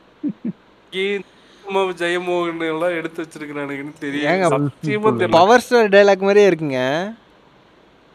[2.00, 6.80] ஜெயமோகன் எல்லாம் எடுத்து வச்சிருக்கிறானுங்கன்னு தெரியும் பவர் ஸ்டார் டைலாக் மாதிரியே இருக்குங்க.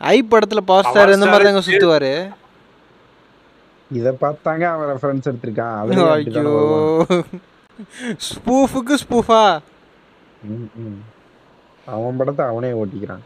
[0.02, 2.12] ஐ படத்துல பவர் ஸ்டார் இந்த மாதிரி தாங்க சுத்துவாரு.
[3.92, 5.76] இத பார்த்தாங்க அவன் ரெஃபரன்ஸ் எடுத்திருக்கான்.
[6.16, 6.54] ஐயோ.
[8.30, 9.42] ஸ்பூஃபுக்கு ஸ்பூஃபா.
[11.88, 13.24] அவன் படத்தை அவனே ஓட்டிக்கிறான்.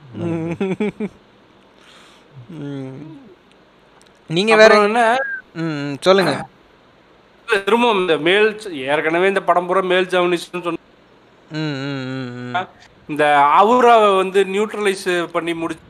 [4.30, 5.02] நீங்க வேற என்ன?
[6.02, 6.34] சொல்லுங்க.
[7.48, 8.48] திரும்பவும் இந்த மேல்
[8.88, 10.78] ஏற்கனவே இந்த படம் பூரா மேல் ஜவனிஸ்ட்னு சொன்ன.
[13.10, 13.24] இந்த
[13.60, 15.86] அவுரா வந்து நியூட்ரலைஸ் பண்ணி முடிச்சு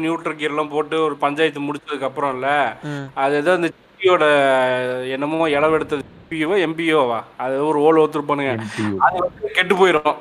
[0.00, 2.46] நியூட்ரல் கீர்லாம் போட்டு ஒரு பஞ்சாயத்து முடிச்சதுக்கு அப்புறம் இல்ல
[2.84, 3.04] ம்.
[3.16, 4.24] அது ஏதோ அந்த ஜிபியோட
[5.14, 7.18] என்னமோ இளவெடுத்தது எம்பிஓவா எம்பிஓவா?
[7.38, 8.54] அது ஒரு ஓல் ஒத்துருப்பானுங்க.
[9.04, 10.16] அது வந்து கெட்டு போயிடும்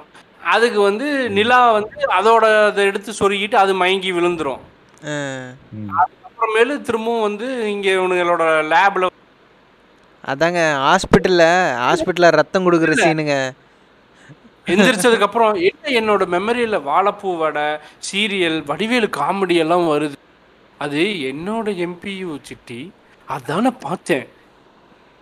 [0.47, 1.05] அதுக்கு வந்து
[1.37, 4.61] நிலா வந்து அதோட அதை எடுத்து சொருகிட்டு அது மயங்கி விழுந்துரும்.
[6.27, 8.43] அப்புறமேலு திரும்பவும் வந்து இங்க இவனுங்களோட
[8.73, 9.09] லேப்ல
[10.23, 11.43] அதாங்க ஹாஸ்பிட்டல்ல
[11.83, 13.35] ஹாஸ்பிட்டல்ல ரத்தம் கொடுக்குற சீனுங்க.
[14.67, 17.67] எந்திரிச்சதுக்கு அப்புறம் என்ன என்னோட மெமரியில வாழைப்பூ வடை
[18.07, 20.17] சீரியல் வடிவேலு காமெடி எல்லாம் வருது.
[20.79, 22.79] அது என்னோட எம்பியு சிட்டி.
[23.27, 24.33] அதானே பார்த்தேன் ம்.
[24.33, 24.45] பொண்ணு
[24.87, 25.16] கிச்சன்ல தான்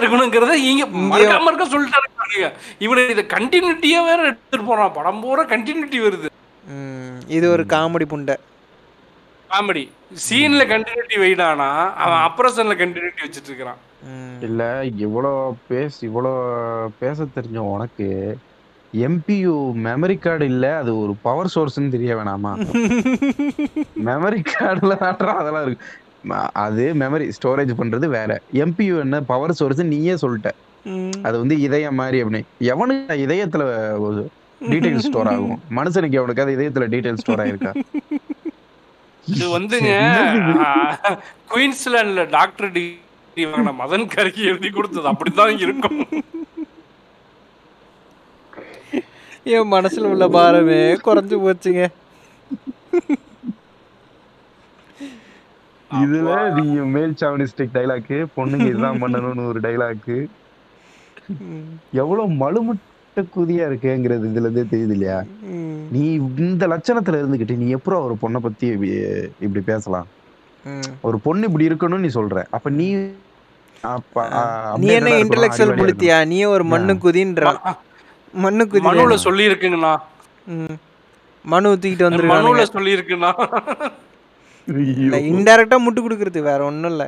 [0.00, 2.48] இருக்கணுங்கிறத இங்க மறக்க மறக்க சொல்லிட்டாரு பாருங்க.
[2.84, 4.96] இவனுக்கு இதை கண்டினியூட்டியா வேற எடுத்துட்டு போறான்.
[4.98, 6.28] படம் பூரா கண்டினியூட்டி வருது.
[7.36, 8.36] இது ஒரு காமெடி புண்டை.
[9.50, 9.84] காமெடி.
[10.26, 11.68] சீன்ல கண்டினியூட்டி வைடானா
[12.04, 13.80] அவன் அப்ரஷன்ல கண்டினியூட்டி வச்சிட்டு இருக்கிறான்.
[14.40, 14.62] இல்ல
[15.06, 15.30] இவ்வளோ
[15.68, 16.32] பேச இவ்வளோ
[16.98, 18.08] பேச தெரிஞ்ச உனக்கு
[18.92, 19.54] எம்பியு
[19.86, 22.52] மெமரி கார்டு இல்ல அது ஒரு பவர் சோர்ஸ்னு தெரிய வேணாமா?
[24.08, 24.94] மெமரி கார்டுல
[25.40, 25.86] அதெல்லாம் இருக்கு.
[26.52, 28.40] அது மெமரி ஸ்டோரேஜ் பண்றது வேற.
[28.52, 29.20] எம்பியு என்ன?
[29.20, 30.50] பவர் சோர்ஸ் நீயே சொல்லிட்ட.
[31.22, 35.60] அது வந்து இதயம் மாதிரி அப்படின்னு எவனுக்கு இதயத்துல ஒரு டீடைல் ஸ்டோர் ஆகும்?
[35.76, 37.74] மனுஷனுக்கு எவனுக்காவது இதயத்துல டீடைல் ஸ்டோர் ஆயிருக்கா?
[39.26, 39.92] இது வந்துங்க
[41.50, 42.98] குயின்ஸ்லாண்ட்ல டாக்டர் டிகிரி
[43.36, 45.06] வாங்கின மதன் கருகி எழுதி கொடுத்தது.
[45.06, 46.06] அப்படித்தான் இருக்கும்.
[49.44, 51.86] என் மனசுல உள்ள பாரமே குறைஞ்சு போச்சுங்க.
[55.94, 60.26] இதுல நீங்க மேல் சாவனிஸ்டிக் டைலாக்கு பொண்ணுங்க இதுதான் பண்ணணும்னு ஒரு டைலாக்கு
[61.28, 61.36] ம்.
[61.92, 65.22] எவ்வளவு மழுமுட்ட குதியா இருக்குங்கிறது இதுல இருந்தே தெரியுது இல்லையா.
[65.90, 70.06] நீ இந்த லட்சணத்துல இருந்துகிட்டு நீ எப்பறம் ஒரு பொண்ணை பத்தி இப்படி- இப்படி பேசலாம்.
[71.00, 72.44] ஒரு பொண்ணு இப்படி இருக்கணும்னு நீ சொல்ற.
[72.50, 72.92] அப்ப நீ
[74.76, 76.26] நீ என்ன இன்டெலெக்சுவல் புளுத்தியா?
[76.26, 77.56] நீ ஒரு மண்ணு குதின்ற
[78.32, 79.96] மண்ணு குதி மனுல சொல்லி இருக்குங்கண்ணா.
[81.44, 82.62] மனு தூக்கிட்டு மனுல வந்துருக்கானுங்க.
[82.62, 83.32] சொல்லி இருக்குண்ணா.
[85.28, 87.04] இன்டைரக்டா முட்டு கொடுக்கறது வேற ஒண்ணும் இல்ல.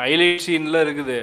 [0.00, 1.18] ஹைலைட் சீன்ல இருக்குது.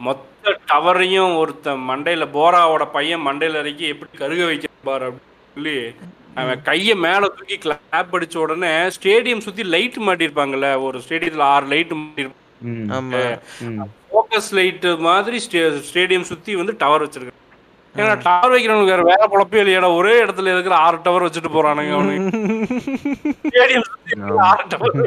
[0.00, 0.24] மொத்த
[0.68, 5.76] டவரையும் ஒருத்தன் மண்டையில போராவோட பையன் மண்டையில இறக்கி எப்படி கருக வைக்க பாரு அப்படின்னு சொல்லி
[6.34, 11.94] அவன் கைய மேல தூக்கி கிளாப் அடிச்ச உடனே ஸ்டேடியம் சுத்தி லைட் மாட்டிருப்பாங்கல்ல ஒரு ஸ்டேடியத்துல ஆறு லைட்
[11.94, 13.16] மாட்டிருப்பாங்க.
[14.06, 17.36] ஃபோக்கஸ் லைட் மாதிரி ஸ்டே- ஸ்டேடியம் சுத்தி வந்து டவர் வச்சிருக்காங்க
[17.94, 19.88] ஏன்னா டவர் வைக்கிறவனுக்கு வேற வேற பொழப்பே இல்லையாடா.
[20.00, 21.94] ஒரே இடத்துல இருக்கிற ஆறு டவர் வச்சுட்டு போறானுங்க
[24.48, 24.98] ஆறு டவர்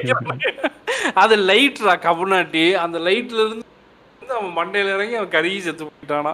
[1.24, 2.66] அது லைட்ரா கபுனாட்டி.
[2.84, 3.68] அந்த லைட்ல இருந்து
[4.38, 6.34] அவன் மண்டையில இறங்கி அவன் கருகி செத்து போயிட்டானா.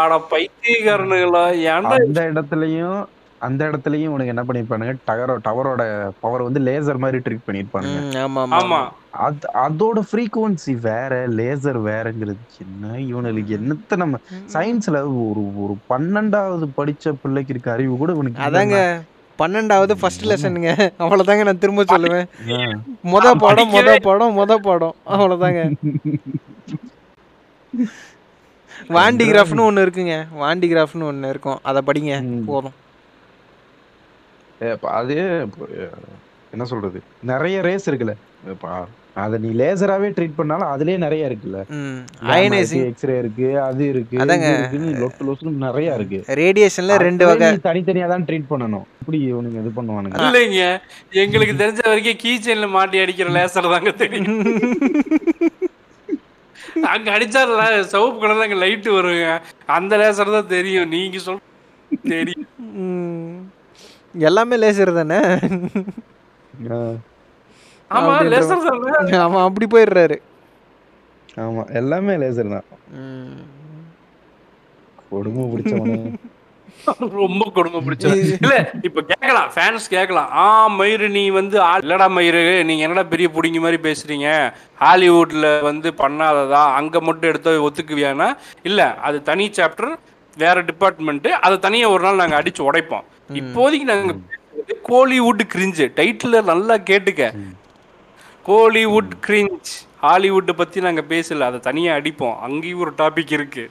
[0.00, 3.00] ஆனா பைத்தியக்காரனுங்களா ஏன்டா அந்த இடத்துலயும்
[3.42, 4.94] அந்த இடத்துலயும் உனக்கு என்ன பண்ணிருப்பானுங்க?
[5.08, 5.82] டவரோ டவரோட
[6.20, 8.00] பவர் வந்து லேசர் மாதிரி ட்ரிக் பண்ணிருப்பானுங்க.
[8.04, 8.80] ம், ஆமா ஆமா ஆமா.
[9.22, 12.84] அது அதோட ஃப்ரீக்குவன்சி வேற லேசர் வேறங்கிறது என்ன?
[13.10, 14.20] இவனுக்கு என்னத்த நம்ம
[14.54, 18.78] சயின்ஸ்ல ஒரு ஒரு பன்னெண்டாவது படிச்ச பிள்ளைக்கு இருக்க அறிவு கூட இவனுக்கு அதாங்க
[19.38, 20.70] பன்னெண்டாவது ஃபர்ஸ்ட் லெசனுங்க
[21.02, 22.26] அவ்வளவுதாங்க நான் திரும்ப சொல்லுவேன்.
[23.12, 24.96] மொத பாடம் மொத பாடம் மொத பாடம்.
[25.12, 25.62] அவ்வளவுதாங்க.
[28.94, 30.14] வாண்டிகிராஃப்னு ஒண்ணு இருக்குங்க.
[30.40, 31.60] வாண்டிகிராஃப்னு ஒண்ணு இருக்கும்.
[31.62, 32.12] அதை படிங்க.
[32.48, 32.76] போதும்.
[34.98, 35.14] அது
[36.54, 36.98] என்ன சொல்றது?
[37.30, 38.14] நிறைய ரேஸ் இருக்குல்ல.
[39.22, 41.58] அத நீ லேசராவே ட்ரீட் பண்ணாலும் அதுலயே நிறைய இருக்குல்ல.
[42.34, 44.50] அயனைசிங் எக்ஸ்ரே இருக்கு அது இருக்கு அதாங்க.
[45.02, 46.18] லொட்டு லொசுன்னு நிறைய இருக்கு.
[46.40, 47.50] ரேடியேஷன்ல ரெண்டு வகை.
[47.68, 48.86] தனித்தனியா தான் ட்ரீட் பண்ணணும்.
[49.02, 50.22] இப்படி இவனுங்க இது பண்ணுவானுங்க.
[50.26, 50.62] இல்லைங்க.
[51.24, 54.40] எங்களுக்கு தெரிஞ்ச வரைக்கும் கீ செயின்ல மாட்டி அடிக்கிற லேசர் தாங்க தெரியும்.
[56.92, 57.40] அங்க அடிச்சா
[57.94, 59.26] சிவப்பு கலர்ல அங்க லைட் வருங்க.
[59.78, 60.92] அந்த லேசர் தான் தெரியும்.
[60.96, 61.42] நீங்க சொல்
[62.14, 62.48] தெரியும்.
[64.14, 65.20] எல்லாமே லேசர் தானே?
[67.90, 69.16] ஆமா லேசர் தானே.
[69.18, 70.16] அவன் அப்படி போயிடுறாரு.
[71.36, 72.68] ஆமா எல்லாமே லேசர் தான்.
[72.90, 73.40] ம்.
[75.10, 75.96] கொடுமை பிடிச்சவனு.
[77.20, 80.30] ரொம்ப கொடுமை பிடிச்சது இல்ல இப்ப கேக்கலாம் ஃபேன்ஸ் கேக்கலாம்.
[80.34, 80.44] ஆ
[80.78, 84.28] மயிறு நீ வந்து ஆ- இல்லடா மயிறு நீங்க என்னடா பெரிய புடிங்கி மாதிரி பேசுறீங்க?
[84.80, 86.72] ஹாலிவுட்ல வந்து பண்ணாததா?
[86.72, 88.28] அங்க மட்டும் எடுத்து ஒத்துக்குவியானா?
[88.62, 89.92] இல்ல அது தனி சாப்டர்
[90.36, 93.06] வேற டிபார்ட்மெண்ட் அதை தனியா ஒரு நாள் நாங்க அடிச்சு உடைப்போம்.
[93.32, 94.14] இப்போதைக்கு நாங்க
[94.88, 95.90] கோலிவுட் கிரிஞ்சு.
[95.96, 97.38] டைட்டில் நல்லா கேட்டுக்க.
[98.46, 99.70] கோலிவுட் கிரிஞ்ச்.
[100.00, 101.38] ஹாலிவுட் பத்தி நாங்க பேசல.
[101.38, 102.38] அதை தனியா அடிப்போம்.
[102.38, 103.70] அங்கேயும் ஒரு டாபிக் இருக்கு.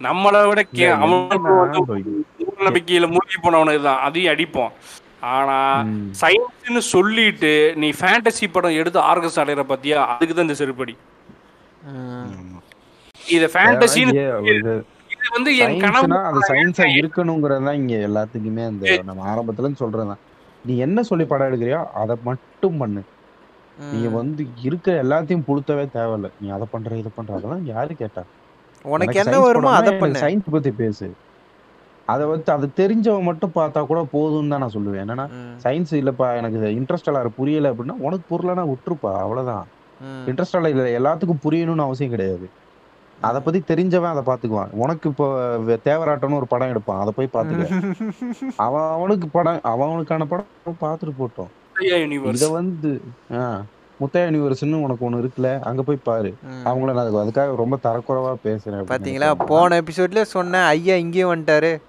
[0.00, 0.86] நம்மளை விட கே
[2.60, 3.98] நம்பிக்கையில மூழ்கி போனவனுக்கு தான்.
[3.98, 4.68] அதையும் அடிப்போம்.
[5.20, 5.84] ஆனா.
[6.20, 9.94] சயின்ஸ்னு சொல்லிட்டு நீ ஃபேண்டசி படம் எடுத்து ஆர்கஸ் அடைகிற பத்தியா?
[9.94, 10.96] அதுக்கு தான் இந்த செருப்படி.
[13.28, 14.82] இது ஃபேண்டசின்னு
[15.28, 19.82] இது வந்து என் கனவு சயின்ஸ்னா அது சயின்ஸா இருக்கணுங்கிறது தான் இங்க எல்லாத்துக்குமே அந்த நம்ம ஆரம்பத்துல இருந்து
[19.82, 20.20] சொல்றதுதான்.
[20.64, 23.02] நீ என்ன சொல்லி படம் எடுக்கிறியோ அதை மட்டும் பண்ணு.
[23.92, 26.28] நீ வந்து இருக்க எல்லாத்தையும் புழுத்தவே தேவையில்ல.
[26.40, 28.22] நீ அதை பண்ற இதை பண்ற அதெல்லாம் யாரு கேட்டா?
[28.84, 30.22] உனக்கு என்ன வருமோ அதை பண்ணு.
[30.24, 31.08] சயின்ஸ் பத்தி பேசு.
[32.08, 35.02] அதை வந்து அது தெரிஞ்சவன் மட்டும் பார்த்தா கூட போதும்னு தான் நான் சொல்லுவேன்.
[35.04, 35.26] என்னன்னா.
[35.64, 39.66] சயின்ஸ் இல்லப்பா எனக்கு இன்ட்ரெஸ்ட் எல்லாம் புரியல அப்படின்னா உனக்கு புரியலன்னா விட்டுருப்பா அவ்வளவுதான்.
[40.30, 42.48] இன்ட்ரெஸ்ட் இல்ல எல்லாத்துக்கும் புரியணும்னு அவசியம் கிடையாது.
[43.20, 44.66] அதை பத்தி தெரிஞ்சவன் அதை பாத்துக்குவான்.
[44.70, 47.00] உனக்கு இப்போ தேவராட்டம்னு ஒரு படம் எடுப்பான்.
[47.00, 47.92] அதை போய் பாத்துக்க.
[48.56, 53.02] அவன் அவனுக்கு படம் அவனுக்கான படம் அவன் பார்த்துட்டு போட்டோம் இத வந்து
[53.32, 53.62] ஆஹ்
[54.00, 56.34] முத்தையா யூனிவர்ஸ்னு உனக்கு ஒண்ணு இருக்குல்ல அங்க போய் பாரு.
[56.64, 59.44] அவங்கள நான் அதுக்கு- அதுக்காக ரொம்ப தரக்குறைவா பேசுறேன் பாத்தீங்களா.
[59.44, 61.80] போன எபிசோட்ல சொன்னேன் ஐயா இங்கேயும் வந்துட்டாரு.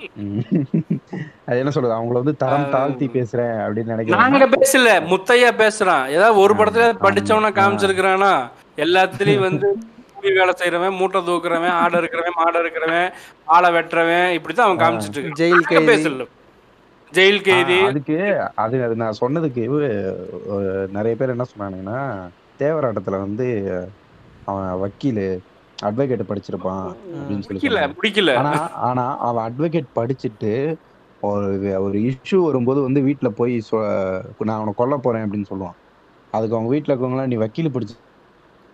[1.46, 1.94] அது என்ன சொல்றது?
[1.94, 4.20] அவங்கள வந்து தரம் தாழ்த்தி பேசுறேன் அப்படின்னு நினைக்கிறேன்.
[4.20, 5.06] நாங்க பேசல.
[5.06, 6.08] முத்தையா பேசுறான்.
[6.08, 7.50] ஏதாவது ஒரு படத்துல படிச்சவன.
[7.50, 8.48] காமிச்சிருக்கிறானா?
[8.76, 9.78] எல்லாத்துலயும் வந்து
[10.20, 13.06] கூலி வேலை செய்யறவன் மூட்டை தூக்குறவன் ஆடை இருக்கிறவன் மாடை இருக்கிறவன்
[13.48, 15.96] ஆளை வெட்டுறவன் இப்படித்தான் அவன் காமிச்சிட்டு ஜெயில் கைதி.
[17.12, 18.16] ஜெயில் கைதி அதுக்கு
[18.56, 19.62] அது அது நான் சொன்னதுக்கு
[20.90, 22.00] நிறைய பேர் என்ன சொன்னானுங்கன்னா
[22.60, 23.46] தேவராட்டத்துல வந்து
[24.46, 25.24] அவன் வக்கீல்
[25.78, 27.98] அட்வொகேட் படிச்சிருப்பான் அப்படின்னு சொல்லி பிடிக்கல சொன்னாங்க.
[27.98, 28.52] பிடிக்கல ஆனா
[28.88, 30.52] ஆனா அவன் அட்வொகேட் படிச்சுட்டு
[31.22, 31.46] ஒரு
[31.84, 33.54] ஒரு இஷ்யூ வரும்போது வந்து வீட்ல போய்
[34.40, 35.76] நான் அவனை கொல்ல போறேன் அப்படின்னு சொல்லுவான்
[36.32, 37.96] அதுக்கு அவங்க வீட்ல இருக்கவங்களாம் நீ வக்கீல் படிச்சு.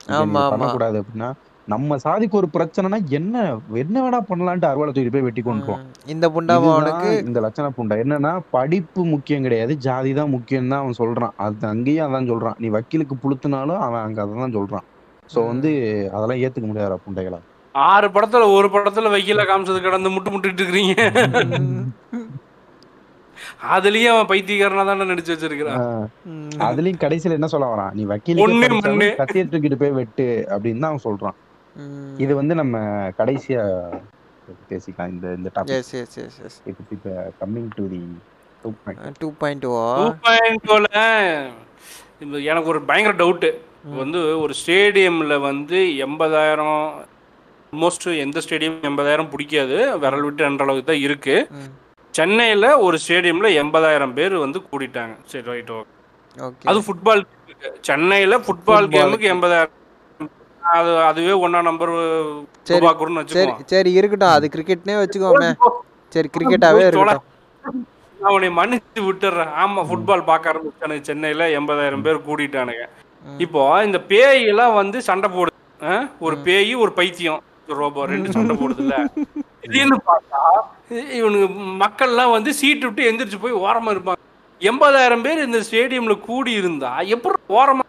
[0.07, 1.33] பண்ணக்கூடாது அப்படின்னா
[1.69, 5.81] நம்ம சாதிக்கு ஒரு பிரச்சனைனா என்ன என்ன வேணா பண்ணலான்ட்டு அறுவாலை தூக்கி போய் வெட்டி கொண்டுருவோம்.
[6.07, 7.97] இந்த புண்டாவை அவனுக்கு இந்த லட்சண புண்டை.
[8.05, 11.31] என்னன்னா படிப்பு முக்கியம் கிடையாது ஜாதி தான் முக்கியம் தான் அவன் சொல்றான்.
[11.37, 12.55] அது அங்கேயும் அதான் சொல்றான்.
[12.59, 14.87] நீ வக்கீலுக்கு புளுத்துனாலும் அவன் அங்க அதான் சொல்றான்.
[15.35, 15.47] சோ.
[15.47, 15.71] வந்து
[16.13, 17.41] அதெல்லாம் ஏத்துக்க முடியாதா புண்டைகளா.
[17.75, 20.95] ஆறு படத்துல ஒரு படத்துல வக்கீல காமிச்சது கடந்து முட்டு முட்டுட்டு இருக்கிறீங்க.
[23.75, 25.81] அதுலயும் அவன் பைத்தியக்காரனா தானே நடிச்சு வச்சிருக்கிறான்.
[26.69, 27.93] அதுலயும் கடைசியில என்ன சொல்ல வரான்?
[27.97, 28.69] நீ ஒண்ணு வக்கீலுக்கு மண்ணு.
[28.69, 31.37] படிச்சாலும் கத்தியை தூக்கிட்டு போய் வெட்டு அப்படின்னு தான் அவன் சொல்றான்.
[32.25, 32.77] இது வந்து நம்ம
[33.19, 33.63] கடைசியா
[34.71, 35.13] பேசிக்கலாம்.
[35.15, 38.01] இந்த இந்த topic yes yes yes yes இப்போ இப்போ coming to the
[38.63, 39.81] to point to point oh?
[40.01, 40.71] To point
[42.51, 43.51] எனக்கு ஒரு பயங்கர டவுட்டு
[43.99, 46.77] வந்து ஒரு ஸ்டேடியம்ல வந்து எண்பதாயிரம்
[47.73, 49.77] ஆல்மோஸ்ட் எந்த ஸ்டேடியம் எண்பதாயிரம் பிடிக்காது.
[50.03, 51.35] விரல் விட்டு என்ற அளவுக்கு தான் இருக்கு.
[51.59, 51.69] ம்.
[52.17, 55.15] சென்னையில ஒரு ஸ்டேடியம்ல எண்பதாயிரம் பேர் வந்து கூடிட்டாங்க.
[55.33, 57.23] சரி ரைட் ஓகே அது ஃபுட்பால்
[57.89, 58.95] சென்னையில ஃபுட்பால் Football.
[58.97, 59.73] கேமுக்கு எண்பதாயிரம்
[60.63, 61.93] அது அதுவே ஒன்னா நம்பர்
[62.69, 62.87] சரி,
[63.73, 64.35] சரி இருக்கட்டும்.
[64.37, 65.51] அது கிரிக்கெட்னே வச்சுக்கோமே.
[66.13, 67.25] சரி கிரிக்கெட்டாவே இருக்கட்டும்.
[68.35, 69.53] உன்னை மன்னிச்சு விட்டுறேன்.
[69.63, 71.03] ஆமா ஃபுட்பால் பார்க்க ஆரம்பிச்சானுங்க.
[71.11, 72.85] சென்னையில எண்பதாயிரம் பேர் கூடிட்டானுங்க.
[73.45, 75.55] இப்போ இந்த பேய் எல்லாம் வந்து சண்டை போடுது?
[76.27, 77.41] ஒரு பேய் ஒரு பைத்தியம்.
[77.81, 78.97] ரோபோ ரெண்டு சண்டை போடுதுல்ல.
[79.67, 80.41] திடீர்னு பார்த்தா
[81.19, 81.47] இவனுங்க
[81.83, 84.23] மக்கள்லாம் வந்து சீட்டு விட்டு எந்திரிச்சு போய் ஓரமா இருப்பாங்க.
[84.61, 87.85] எண்பதாயிரம் பேர் இந்த ஸ்டேடியம்ல கூடி இருந்தா எப்படி ஓரமா?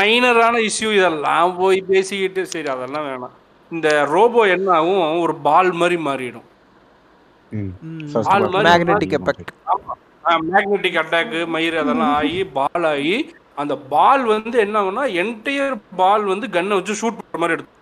[0.00, 3.34] மைனரான இஷ்யூ இதெல்லாம் போய் பேசிக்கிட்டு சரி அதெல்லாம் வேணாம்.
[3.72, 5.04] இந்த ரோபோ என்ன ஆகும்?
[5.24, 6.48] ஒரு பால் மாதிரி மாறிடும்.
[8.54, 9.52] மாதிரி மேக்னெட்டிக் எஃபெக்ட்
[10.52, 13.16] மேக்னெட்டிக் அட்டாக் மயிர் அதெல்லாம் ஆகி பால் ஆகி
[13.62, 17.72] அந்த பால் வந்து என்ன ஆகும்னா என்டையர் பால் வந்து கன்னை வச்சு ஷூட் பண்ற மாதிரி எடுத்து.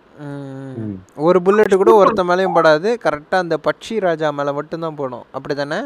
[1.23, 2.89] ஒரு புல்லட் கூட ஒருத்த மேலயும் படாது.
[3.05, 5.79] கரெக்டா அந்த பட்சி ராஜா மேல மட்டும் தான் போடும் அப்படிதானே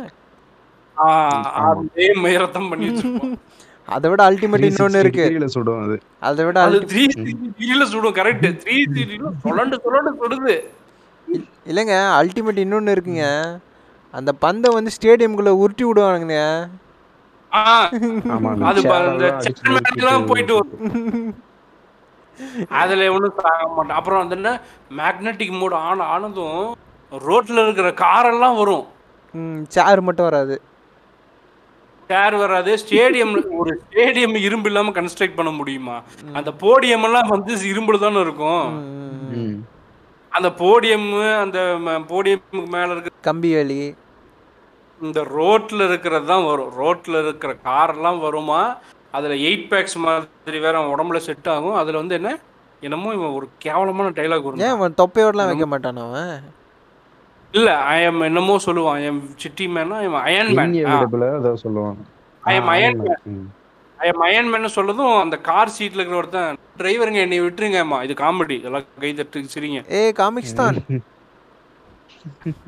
[1.64, 2.88] அதே மயிரத்தம் பண்ணி
[3.88, 5.96] அதை விட அல்டிமேட் இன்னொன்னு 360 இருக்கு சுடும் அது.
[6.22, 10.56] அதை விட அது த்ரீ டிகிரில சுடும் கரெக்ட் த்ரீ டிகிரில சுழண்டு சுழண்டு சுடுது.
[11.28, 13.26] இல்- இல்லைங்க அல்டிமேட் இன்னொன்னு இருக்குங்க.
[14.14, 16.38] அந்த பந்தை வந்து ஸ்டேடியம்குள்ள உருட்டி விடுவானுங்க.
[17.52, 17.64] ஆ,
[18.36, 18.82] ஆமா அது
[20.30, 20.74] போயிட்டு வரும்.
[22.70, 23.96] அதுல ஒன்றும் தாங்க மாட்டேன்.
[23.96, 24.52] அப்புறம் வந்து என்ன?
[24.98, 26.76] மேக்னெட்டிக் மோட் ஆன ஆனதும்
[27.12, 28.86] ரோட்ல இருக்கிற காரெல்லாம் வரும்.
[29.68, 30.62] சேர் மட்டும் வராது.
[32.10, 32.78] சேர் வராது.
[32.78, 36.02] ஸ்டேடியம் ஒரு ஸ்டேடியம் இரும்பு இல்லாம கன்ஸ்ட்ரக்ட் பண்ண முடியுமா?
[36.34, 38.66] அந்த போடியம் எல்லாம் வந்து இரும்புல தானே இருக்கும்.
[38.74, 39.66] ம், ம்.
[40.30, 41.60] அந்த போடியம் அந்த
[42.08, 43.96] போடியமுக்கு மேல இருக்க கம்பி வேலி.
[45.02, 46.72] இந்த ரோட்ல இருக்கிறது தான் வரும்.
[46.80, 48.62] ரோட்ல இருக்கிற கார் எல்லாம் வருமா?
[49.18, 51.76] அதுல எயிட் பேக்ஸ் மாதிரி வேற அவன் உடம்புல செட் ஆகும்.
[51.76, 52.32] அதுல வந்து என்ன?
[52.82, 54.64] என்னமோ இவன் ஒரு கேவலமான டைலாக் வரும்.
[54.66, 56.34] ஏன் அவன் தொப்பையோடலாம் வைக்க மாட்டான் அவன்?
[57.54, 59.02] இல்ல ஐ எம் என்னமோ சொல்லுவான்.
[59.08, 60.76] என் சிட்டி மேனா இவன் அயன் மேன்
[61.38, 62.02] ஏதோ சொல்லுவாங்க.
[62.44, 63.22] I am ah, Iron Iron Man.
[63.32, 63.48] ம்.
[64.00, 68.00] ஐ எம் அயன் மேன் சொல்லதும் அந்த கார் சீட்ல இருக்கிற ஒருத்தன் டிரைவருங்க என்னை விட்டுருங்கம்மா.
[68.04, 69.80] இது காமெடி எல்லாம் கை தட்டு சிரிங்க.
[69.92, 71.06] ஏ காமிக்ஸ் தான் அதிகமா
[72.36, 72.66] நம்ம நீங்க ஏதோ கலாய்ச்சிட்டு இருந்தீங்க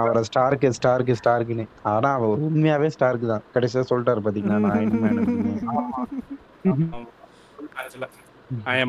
[0.00, 1.64] அவரை ஸ்டார்க்கு ஸ்டார்க்கு ஸ்டார்க்குன்னு.
[1.92, 3.44] ஆனா அவர் உண்மையாவே ஸ்டார்க்கு தான்.
[3.54, 4.78] கடைசியா சொல்லிட்டாரு பாத்தீங்களா நான்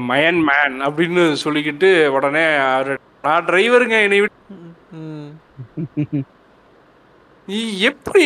[0.10, 2.93] மயன் மேன் அப்படின்னு சொல்லிக்கிட்டு உடனே அவரு,
[3.26, 4.39] நான் டிரைவருங்க என்னை விட்டு
[7.88, 8.24] எப்படி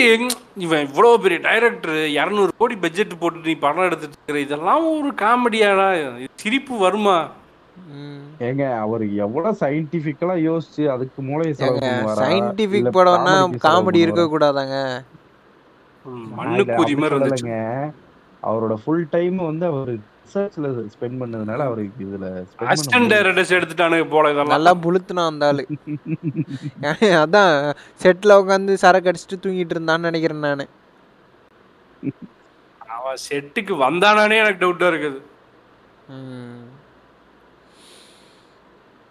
[0.65, 5.87] இவன் இவ்வளவு பெரிய டைரக்டர் இரநூறு கோடி பட்ஜெட் போட்டு நீ படம் எடுத்துட்டு இருக்கிற இதெல்லாம் ஒரு காமெடியாடா
[6.43, 7.17] சிரிப்பு வருமா.
[8.47, 12.21] ஏங்க அவர் எவ்வளவு சயின்டிபிக்கலா யோசிச்சு அதுக்கு மூளையை செலவு ஏங்க பண்ணுவாரா?
[12.23, 13.33] சயின்டிபிக் படம்னா
[13.65, 14.25] காமெடி இருக்க?
[14.33, 14.77] கூடாதாங்க.
[18.49, 22.27] அவரோட ஃபுல் டைம் வந்து அவர் ரிசர்ச்ல ஸ்பெண்ட் பண்ணதுனால அவருக்கு இதுல
[22.73, 23.11] அசிஸ்டன்ட்.
[23.13, 24.53] டைரக்டர்ஸ் எடுத்துட்டானுங்க போல இதெல்லாம்.
[24.55, 25.63] நல்லா புளுத்துனான் அந்த ஆளு.
[27.23, 27.53] அதான்
[28.03, 30.65] செட்டில் உட்காந்து சரக்கு அடிச்சுட்டு தூங்கிட்டு இருந்தான்னு நினைக்கிறேன் நான்.
[32.97, 35.19] அவன் செட்டுக்கு வந்தானே எனக்கு டவுட்டா இருக்குது.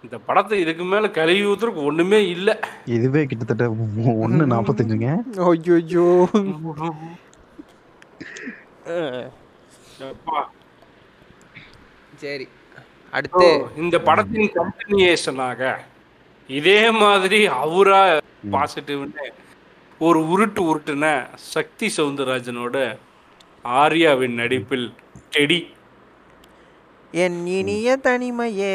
[0.07, 2.51] இந்த படத்தை இதுக்கு மேல கழுவி ஊத்துறதுக்கு ஒண்ணுமே இல்ல.
[2.85, 3.71] இதுவே கிட்டத்தட்ட
[4.25, 5.09] ஒன்னு நாப்பத்தஞ்சுங்க.
[5.51, 6.29] ஐயோ.
[12.17, 12.49] சரி.
[13.11, 13.49] அடுத்து.
[13.77, 15.75] இந்த படத்தின் கண்டினியூஷனாக
[16.49, 18.01] இதே மாதிரி அவரா
[18.53, 19.27] பாசிட்டிவ்னு
[19.99, 22.99] ஒரு உருட்டு உருட்டுன சக்தி சவுந்தரராஜனோட
[23.65, 24.93] ஆர்யாவின் நடிப்பில்
[25.33, 25.61] டெடி.
[27.13, 28.75] என் இனிய தனிமையே.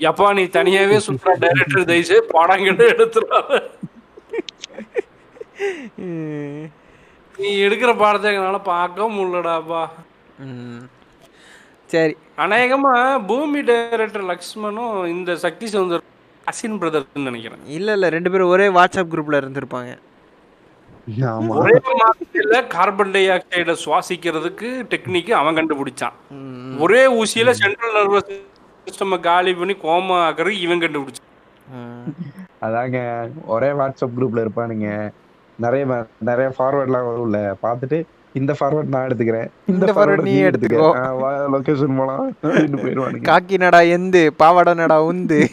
[0.00, 3.58] எப்பா நீ தனியாவே சுற்றுலா டைரக்டர் தயவுசு படங்கிட்ட எடுத்துறாரு
[5.96, 6.62] ம்.
[7.38, 9.82] நீ எடுக்கிற படத்தை எங்களால பார்க்க முடியலடாப்பா.
[11.86, 12.16] சரி.
[12.36, 12.92] அநேகமா
[13.26, 16.02] பூமி டைரக்டர் லக்ஷ்மணும் இந்த சக்தி சவுந்தர்
[16.46, 17.60] அசின் பிரதர்ஸ் நினைக்கிறேன்.
[17.66, 18.08] இல்லை இல்லை.
[18.08, 19.92] ரெண்டு பேரும் ஒரே வாட்ஸ்அப் குரூப்பில் இருந்திருப்பாங்க.
[21.20, 21.48] ஆமா.
[21.48, 26.16] ஒரே மாதிரில கார்பன் டை ஆக்சைடை சுவாசிக்கிறதுக்கு டெக்னிக் அவன் கண்டுபிடிச்சான்.
[26.78, 28.32] ஒரே ஊசியில சென்ட்ரல் நர்வஸ்
[28.86, 31.28] சிஸ்டம் காலி பண்ணி கோமா ஆக்குறது இவன் கண்டுபிடிச்சான்
[31.74, 32.08] ம்.
[32.62, 32.98] அதாங்க
[33.46, 34.88] ஒரே வாட்ஸ்அப் குரூப்ல இருப்பானுங்க.
[35.58, 35.84] நிறைய
[36.20, 37.38] நிறைய ஃபார்வர்ட்லாம் வரும்ல.
[37.62, 37.98] பார்த்துட்டு
[38.34, 39.48] இந்த ஃபார்வர்ட் நான் எடுத்துக்கிறேன்.
[39.66, 40.86] இந்த forward நீ எடுத்துக்கோ.
[41.54, 42.26] லொகேஷன் போலாம்.
[42.82, 45.40] போயிருவானுங்க காக்கி நடா எந்து பாவாடை நடா உந்து.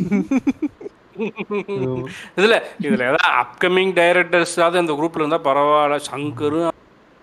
[2.39, 5.97] இதுல இதுல ஏதாவது அப்கமிங் டைரக்டர்ஸ் அந்த குரூப்ல இருந்தா பரவாயில்ல.
[6.11, 6.69] சங்கரும்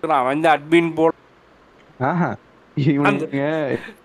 [0.03, 1.11] அவன் வந்து அட்மின் போல.
[2.09, 2.29] ஆஹா.
[2.77, 3.25] இவனுங்க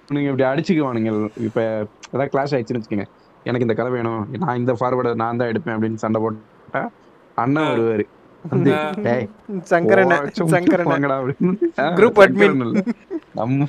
[0.09, 1.31] இவனுங்க இப்படி அடிச்சுக்குவானுங்க.
[1.37, 3.07] இப்ப ஏதாவது கிளாஸ் ஆயிடுச்சுன்னு வச்சுக்கோங்க.
[3.45, 4.29] எனக்கு இந்த கதை வேணும்.
[4.39, 6.91] நான் இந்த ஃபார்வர்டை நான் தான் எடுப்பேன் அப்படின்னு சண்டை போட்டா
[7.35, 8.05] அண்ணன் வருவாரு.
[13.33, 13.67] நம்ம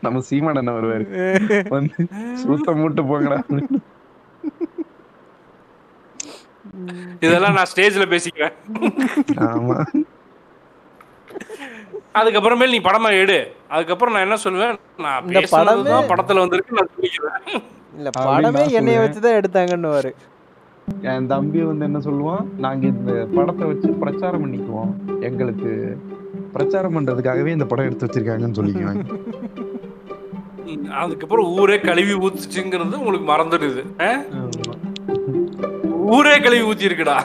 [0.00, 1.68] நம்ம சீமான் அண்ணன் வருவாரு.
[1.68, 1.94] வந்து
[2.34, 3.38] சுத்த மூட்டு போங்கடா.
[3.42, 3.80] அப்படின்னு.
[7.20, 8.54] இதெல்லாம் நான் ஸ்டேஜ்ல பேசிக்குவேன்.
[9.36, 9.76] ஆமா.
[12.14, 13.52] அதுக்கப்புறமேல் நீ படமா எடு.
[13.68, 14.78] அதுக்கப்புறம் நான் என்ன சொல்லுவேன்?
[15.02, 17.62] நான் இந்த படமே- படத்துல வந்திருக்கு நான் சொல்லிக்கிறேன்.
[17.96, 19.00] இல்ல படமே என்னைய சொல்லுவேன்.
[19.00, 20.10] வச்சு தான் எடுத்தாங்கன்னுவாரு.
[21.02, 22.44] என் தம்பி வந்து என்ன சொல்லுவான்?
[22.58, 24.92] நாங்க இந்த படத்தை வச்சு பிரச்சாரம் பண்ணிக்குவோம்.
[25.22, 25.98] எங்களுக்கு
[26.52, 29.04] பிரச்சாரம் பண்றதுக்காகவே இந்த படம் எடுத்து வச்சிருக்காங்கன்னு சொல்லிக்குவாங்க
[30.90, 33.82] அதுக்கப்புறம் ஊரே கழுவி ஊத்துச்சுங்கிறது உங்களுக்கு மறந்துடுது?
[36.12, 37.16] ஊரே கழுவி ஊத்தி இருக்குடா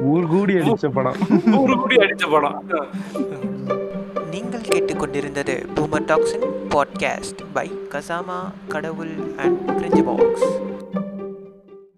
[0.00, 1.16] ஊர் கூடி அடிச்ச படம்.
[1.52, 2.64] ஊரு கூடி அடிச்ச படம்.
[4.32, 10.46] நீங்கள் கேட்டுக்கொண்டிருந்தது பூமர் டாக்ஸின் பாட்காஸ்ட் பை கசாமா கடவுள் அண்ட் கிரிஞ்ச் பாக்ஸ்